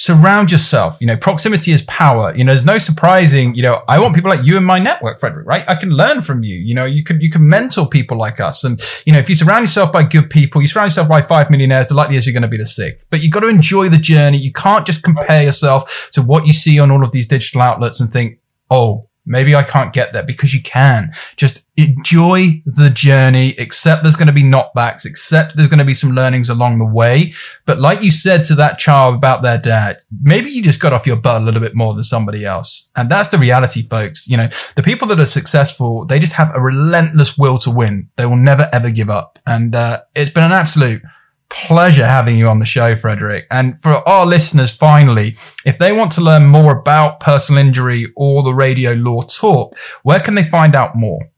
surround 0.08 0.50
yourself. 0.50 0.98
You 1.00 1.06
know, 1.06 1.16
proximity 1.16 1.72
is 1.72 1.82
power. 1.82 2.34
You 2.34 2.44
know, 2.44 2.52
there's 2.52 2.64
no 2.64 2.78
surprising. 2.78 3.54
You 3.54 3.62
know, 3.62 3.82
I 3.86 3.98
want 3.98 4.14
people 4.14 4.30
like 4.30 4.44
you 4.44 4.56
in 4.56 4.64
my 4.64 4.78
network, 4.78 5.20
Frederick. 5.20 5.46
Right? 5.46 5.64
I 5.68 5.74
can 5.74 5.90
learn 5.90 6.22
from 6.22 6.42
you. 6.42 6.56
You 6.56 6.74
know, 6.74 6.84
you 6.84 7.04
can 7.04 7.20
you 7.20 7.30
can 7.30 7.48
mentor 7.48 7.86
people 7.88 8.16
like 8.16 8.40
us, 8.40 8.64
and 8.64 8.80
you 9.04 9.12
know, 9.12 9.18
if 9.18 9.28
you 9.28 9.34
surround 9.34 9.62
yourself 9.62 9.92
by 9.92 10.02
good 10.02 10.30
people, 10.30 10.62
you 10.62 10.68
surround 10.68 10.90
yourself 10.90 11.08
by 11.08 11.22
five 11.22 11.50
millionaires, 11.50 11.88
the 11.88 11.94
likely 11.94 12.16
is 12.16 12.26
you're 12.26 12.32
going 12.32 12.42
to 12.42 12.48
be 12.48 12.56
the 12.56 12.66
sixth. 12.66 13.06
But 13.10 13.22
you've 13.22 13.32
got 13.32 13.40
to 13.40 13.48
enjoy 13.48 13.88
the 13.88 13.98
journey. 13.98 14.38
You 14.38 14.52
can't 14.52 14.86
just 14.86 15.02
compare 15.02 15.42
yourself 15.42 16.10
to 16.12 16.22
what 16.22 16.46
you 16.46 16.52
see 16.52 16.80
on 16.80 16.90
all 16.90 17.04
of 17.04 17.12
these 17.12 17.26
digital 17.26 17.60
outlets 17.62 18.00
and 18.00 18.12
think, 18.12 18.38
oh, 18.70 19.07
maybe 19.28 19.54
I 19.54 19.62
can't 19.62 19.92
get 19.92 20.12
there 20.12 20.22
because 20.22 20.54
you 20.54 20.62
can. 20.62 21.12
Just 21.36 21.64
enjoy 21.76 22.60
the 22.66 22.90
journey, 22.90 23.54
accept 23.56 24.02
there's 24.02 24.16
going 24.16 24.26
to 24.26 24.32
be 24.32 24.42
knockbacks, 24.42 25.04
accept 25.04 25.56
there's 25.56 25.68
going 25.68 25.78
to 25.78 25.84
be 25.84 25.94
some 25.94 26.10
learnings 26.10 26.50
along 26.50 26.78
the 26.78 26.84
way. 26.84 27.32
But 27.66 27.78
like 27.78 28.02
you 28.02 28.10
said 28.10 28.42
to 28.44 28.54
that 28.56 28.78
child 28.78 29.14
about 29.14 29.42
their 29.42 29.58
dad, 29.58 29.98
maybe 30.20 30.50
you 30.50 30.62
just 30.62 30.80
got 30.80 30.92
off 30.92 31.06
your 31.06 31.16
butt 31.16 31.40
a 31.40 31.44
little 31.44 31.60
bit 31.60 31.76
more 31.76 31.94
than 31.94 32.02
somebody 32.02 32.44
else. 32.44 32.90
And 32.96 33.08
that's 33.08 33.28
the 33.28 33.38
reality, 33.38 33.86
folks. 33.88 34.26
You 34.26 34.36
know, 34.38 34.48
the 34.74 34.82
people 34.82 35.06
that 35.08 35.20
are 35.20 35.26
successful, 35.26 36.04
they 36.04 36.18
just 36.18 36.32
have 36.32 36.54
a 36.54 36.60
relentless 36.60 37.38
will 37.38 37.58
to 37.58 37.70
win. 37.70 38.10
They 38.16 38.26
will 38.26 38.36
never 38.36 38.68
ever 38.72 38.90
give 38.90 39.10
up. 39.10 39.38
And, 39.46 39.74
uh, 39.74 40.00
it's 40.14 40.30
been 40.30 40.44
an 40.44 40.52
absolute 40.52 41.02
pleasure 41.50 42.06
having 42.06 42.36
you 42.36 42.48
on 42.48 42.58
the 42.58 42.64
show, 42.64 42.94
Frederick. 42.96 43.46
And 43.50 43.80
for 43.82 44.06
our 44.08 44.26
listeners, 44.26 44.70
finally, 44.70 45.36
if 45.64 45.78
they 45.78 45.92
want 45.92 46.12
to 46.12 46.20
learn 46.20 46.46
more 46.46 46.78
about 46.78 47.20
personal 47.20 47.64
injury 47.64 48.12
or 48.16 48.42
the 48.42 48.54
radio 48.54 48.92
law 48.92 49.22
talk, 49.22 49.76
where 50.02 50.20
can 50.20 50.34
they 50.34 50.44
find 50.44 50.74
out 50.74 50.94
more? 50.94 51.30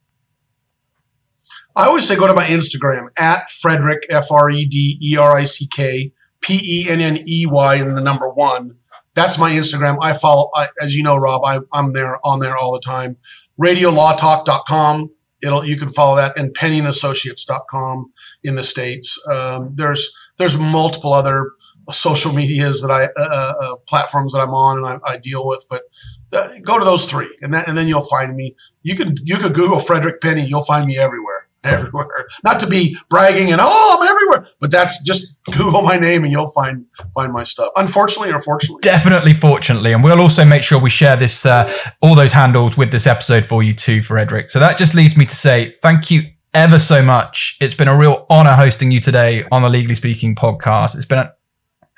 I 1.77 1.87
always 1.87 2.07
say 2.07 2.17
go 2.17 2.27
to 2.27 2.35
my 2.35 2.47
Instagram 2.47 3.09
at 3.17 3.51
Frederick 3.51 4.05
F 4.11 4.31
R 4.31 4.51
E 4.51 4.67
D 4.67 4.99
E 5.01 5.17
R 5.17 5.37
I 5.37 5.45
C 5.45 5.69
K 5.73 6.13
P 6.41 6.61
E 6.63 6.91
N 6.91 7.01
N 7.01 7.19
E 7.27 7.47
Y 7.47 7.77
and 7.77 7.97
the 7.97 8.03
number 8.03 8.29
one. 8.29 8.77
That's 9.15 9.39
my 9.39 9.51
Instagram. 9.53 9.99
I 10.01 10.13
follow, 10.13 10.51
I, 10.55 10.69
as 10.81 10.95
you 10.95 11.03
know, 11.03 11.17
Rob. 11.17 11.43
I, 11.45 11.61
I'm 11.73 11.93
there 11.93 12.19
on 12.25 12.41
there 12.41 12.57
all 12.57 12.73
the 12.73 12.81
time. 12.81 13.17
RadioLawTalk.com. 13.61 15.11
It'll 15.43 15.65
you 15.65 15.77
can 15.77 15.91
follow 15.91 16.17
that 16.17 16.37
and 16.37 16.55
PenneyandAssociates.com 16.55 18.11
in 18.45 18.57
the 18.57 18.65
states. 18.65 19.19
Um, 19.29 19.73
there's 19.75 20.11
there's 20.39 20.57
multiple 20.57 21.13
other 21.13 21.53
social 21.91 22.33
medias 22.33 22.83
that 22.83 22.91
I 22.91 23.05
uh, 23.21 23.55
uh, 23.61 23.77
platforms 23.89 24.33
that 24.33 24.41
I'm 24.41 24.55
on 24.55 24.79
and 24.79 24.87
I, 24.87 25.13
I 25.13 25.17
deal 25.17 25.47
with, 25.47 25.65
but 25.69 25.83
uh, 26.33 26.49
go 26.63 26.79
to 26.79 26.85
those 26.85 27.05
three 27.05 27.35
and 27.43 27.53
then 27.53 27.65
and 27.67 27.77
then 27.77 27.89
you'll 27.89 28.03
find 28.03 28.37
me. 28.37 28.55
You 28.83 28.97
can 28.97 29.15
you 29.25 29.37
can 29.37 29.53
Google 29.53 29.81
Frederick 29.81 30.21
Penney. 30.21 30.45
You'll 30.45 30.65
find 30.65 30.87
me 30.87 30.99
everywhere 30.99 31.30
everywhere. 31.65 32.27
Not 32.45 32.59
to 32.61 32.67
be 32.67 32.97
bragging 33.09 33.51
and 33.53 33.61
oh, 33.63 33.99
I'm 34.01 34.09
everywhere, 34.09 34.53
but 34.61 34.71
that's 34.71 35.03
just 35.03 35.37
Google 35.57 35.83
my 35.83 35.97
name 35.97 36.25
and 36.25 36.33
you'll 36.33 36.49
find 36.49 36.87
find 37.15 37.33
my 37.33 37.45
stuff. 37.45 37.71
Unfortunately 37.77 38.33
or 38.33 38.41
fortunately, 38.41 38.81
definitely 38.83 39.35
fortunately, 39.35 39.93
and 39.93 40.03
we'll 40.03 40.21
also 40.21 40.45
make 40.45 40.63
sure 40.63 40.79
we 40.79 40.91
share 40.91 41.17
this 41.17 41.45
uh, 41.45 41.71
all 42.01 42.15
those 42.15 42.33
handles 42.33 42.77
with 42.77 42.91
this 42.91 43.07
episode 43.07 43.45
for 43.45 43.63
you 43.63 43.75
too, 43.75 44.03
Frederick. 44.03 44.51
So 44.51 44.59
that 44.61 44.79
just 44.79 44.95
leads 44.95 45.17
me 45.17 45.27
to 45.27 45.37
say 45.37 45.71
thank 45.71 46.11
you 46.11 46.23
ever 46.55 46.79
so 46.79 47.03
much. 47.03 47.57
It's 47.61 47.75
been 47.75 47.89
a 47.89 47.97
real 47.97 48.27
honor 48.31 48.55
hosting 48.55 48.91
you 48.91 49.01
today 49.01 49.45
on 49.53 49.63
the 49.63 49.69
Legally 49.69 49.95
Speaking 49.95 50.35
podcast. 50.35 50.97
It's 50.97 51.07
been 51.07 51.19
a 51.19 51.33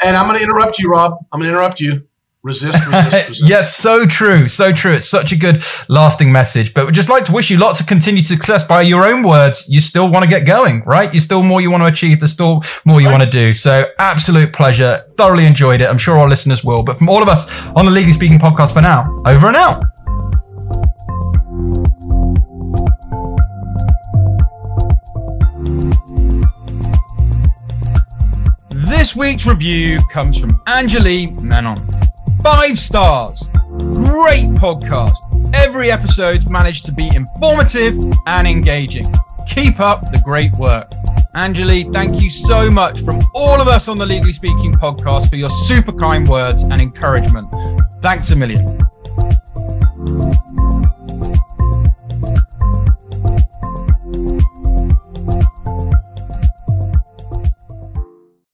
and 0.05 0.17
I'm 0.17 0.27
going 0.27 0.39
to 0.39 0.45
interrupt 0.45 0.79
you, 0.79 0.89
Rob. 0.91 1.19
I'm 1.33 1.41
going 1.41 1.53
to 1.53 1.57
interrupt 1.57 1.81
you. 1.81 2.07
Resist, 2.45 2.85
resist, 2.89 3.29
resist. 3.29 3.49
yes, 3.49 3.77
so 3.77 4.05
true, 4.05 4.49
so 4.49 4.73
true. 4.73 4.95
It's 4.95 5.09
such 5.09 5.31
a 5.31 5.37
good 5.37 5.63
lasting 5.89 6.33
message. 6.33 6.75
But 6.75 6.87
we'd 6.87 6.95
just 6.95 7.09
like 7.09 7.25
to 7.27 7.33
wish 7.33 7.51
you 7.51 7.57
lots 7.57 7.79
of 7.79 7.87
continued 7.87 8.27
success. 8.27 8.65
By 8.65 8.83
your 8.83 9.07
own 9.07 9.23
words, 9.23 9.65
you 9.69 9.79
still 9.79 10.11
want 10.11 10.25
to 10.25 10.29
get 10.29 10.45
going, 10.45 10.83
right? 10.83 11.15
You 11.15 11.21
still 11.21 11.45
more 11.45 11.61
you 11.61 11.71
want 11.71 11.85
to 11.85 11.87
achieve. 11.87 12.19
There's 12.19 12.33
still 12.33 12.65
more 12.85 13.01
you 13.01 13.07
right. 13.07 13.13
want 13.17 13.23
to 13.23 13.31
do. 13.31 13.53
So 13.53 13.87
absolute 14.01 14.53
pleasure. 14.53 15.05
Thoroughly 15.11 15.47
enjoyed 15.47 15.81
it. 15.83 15.89
I'm 15.89 15.99
sure 15.99 16.19
our 16.19 16.29
listeners 16.29 16.65
will. 16.65 16.83
But 16.83 16.99
from 16.99 17.09
all 17.09 17.23
of 17.23 17.29
us 17.29 17.69
on 17.77 17.85
the 17.85 17.93
Legally 17.93 18.13
Speaking 18.13 18.41
podcast 18.41 18.73
for 18.73 18.83
now, 18.83 19.23
over 19.25 19.47
and 19.47 19.55
out. 19.55 19.85
This 28.71 29.15
week's 29.15 29.47
review 29.47 30.01
comes 30.11 30.37
from 30.37 30.61
Angelie 30.67 31.41
Menon. 31.41 32.02
Five 32.43 32.79
stars. 32.79 33.49
Great 33.79 34.49
podcast. 34.59 35.17
Every 35.55 35.91
episode's 35.91 36.49
managed 36.49 36.85
to 36.87 36.93
be 36.93 37.09
informative 37.15 37.95
and 38.27 38.49
engaging. 38.49 39.07
Keep 39.49 39.79
up 39.81 40.01
the 40.11 40.21
great 40.25 40.53
work. 40.55 40.91
Angelie, 41.35 41.93
thank 41.93 42.21
you 42.21 42.29
so 42.29 42.71
much 42.71 43.01
from 43.03 43.23
all 43.35 43.61
of 43.61 43.69
us 43.69 43.89
on 43.89 43.97
the 43.97 44.07
Legally 44.07 44.33
Speaking 44.33 44.75
podcast 44.75 45.31
for 45.31 45.37
your 45.37 45.51
super 45.51 45.93
kind 45.93 46.29
words 46.29 46.63
and 46.63 46.81
encouragement. 46.81 47.49
Thanks 48.03 48.31
a 48.33 48.37
million. 48.37 48.79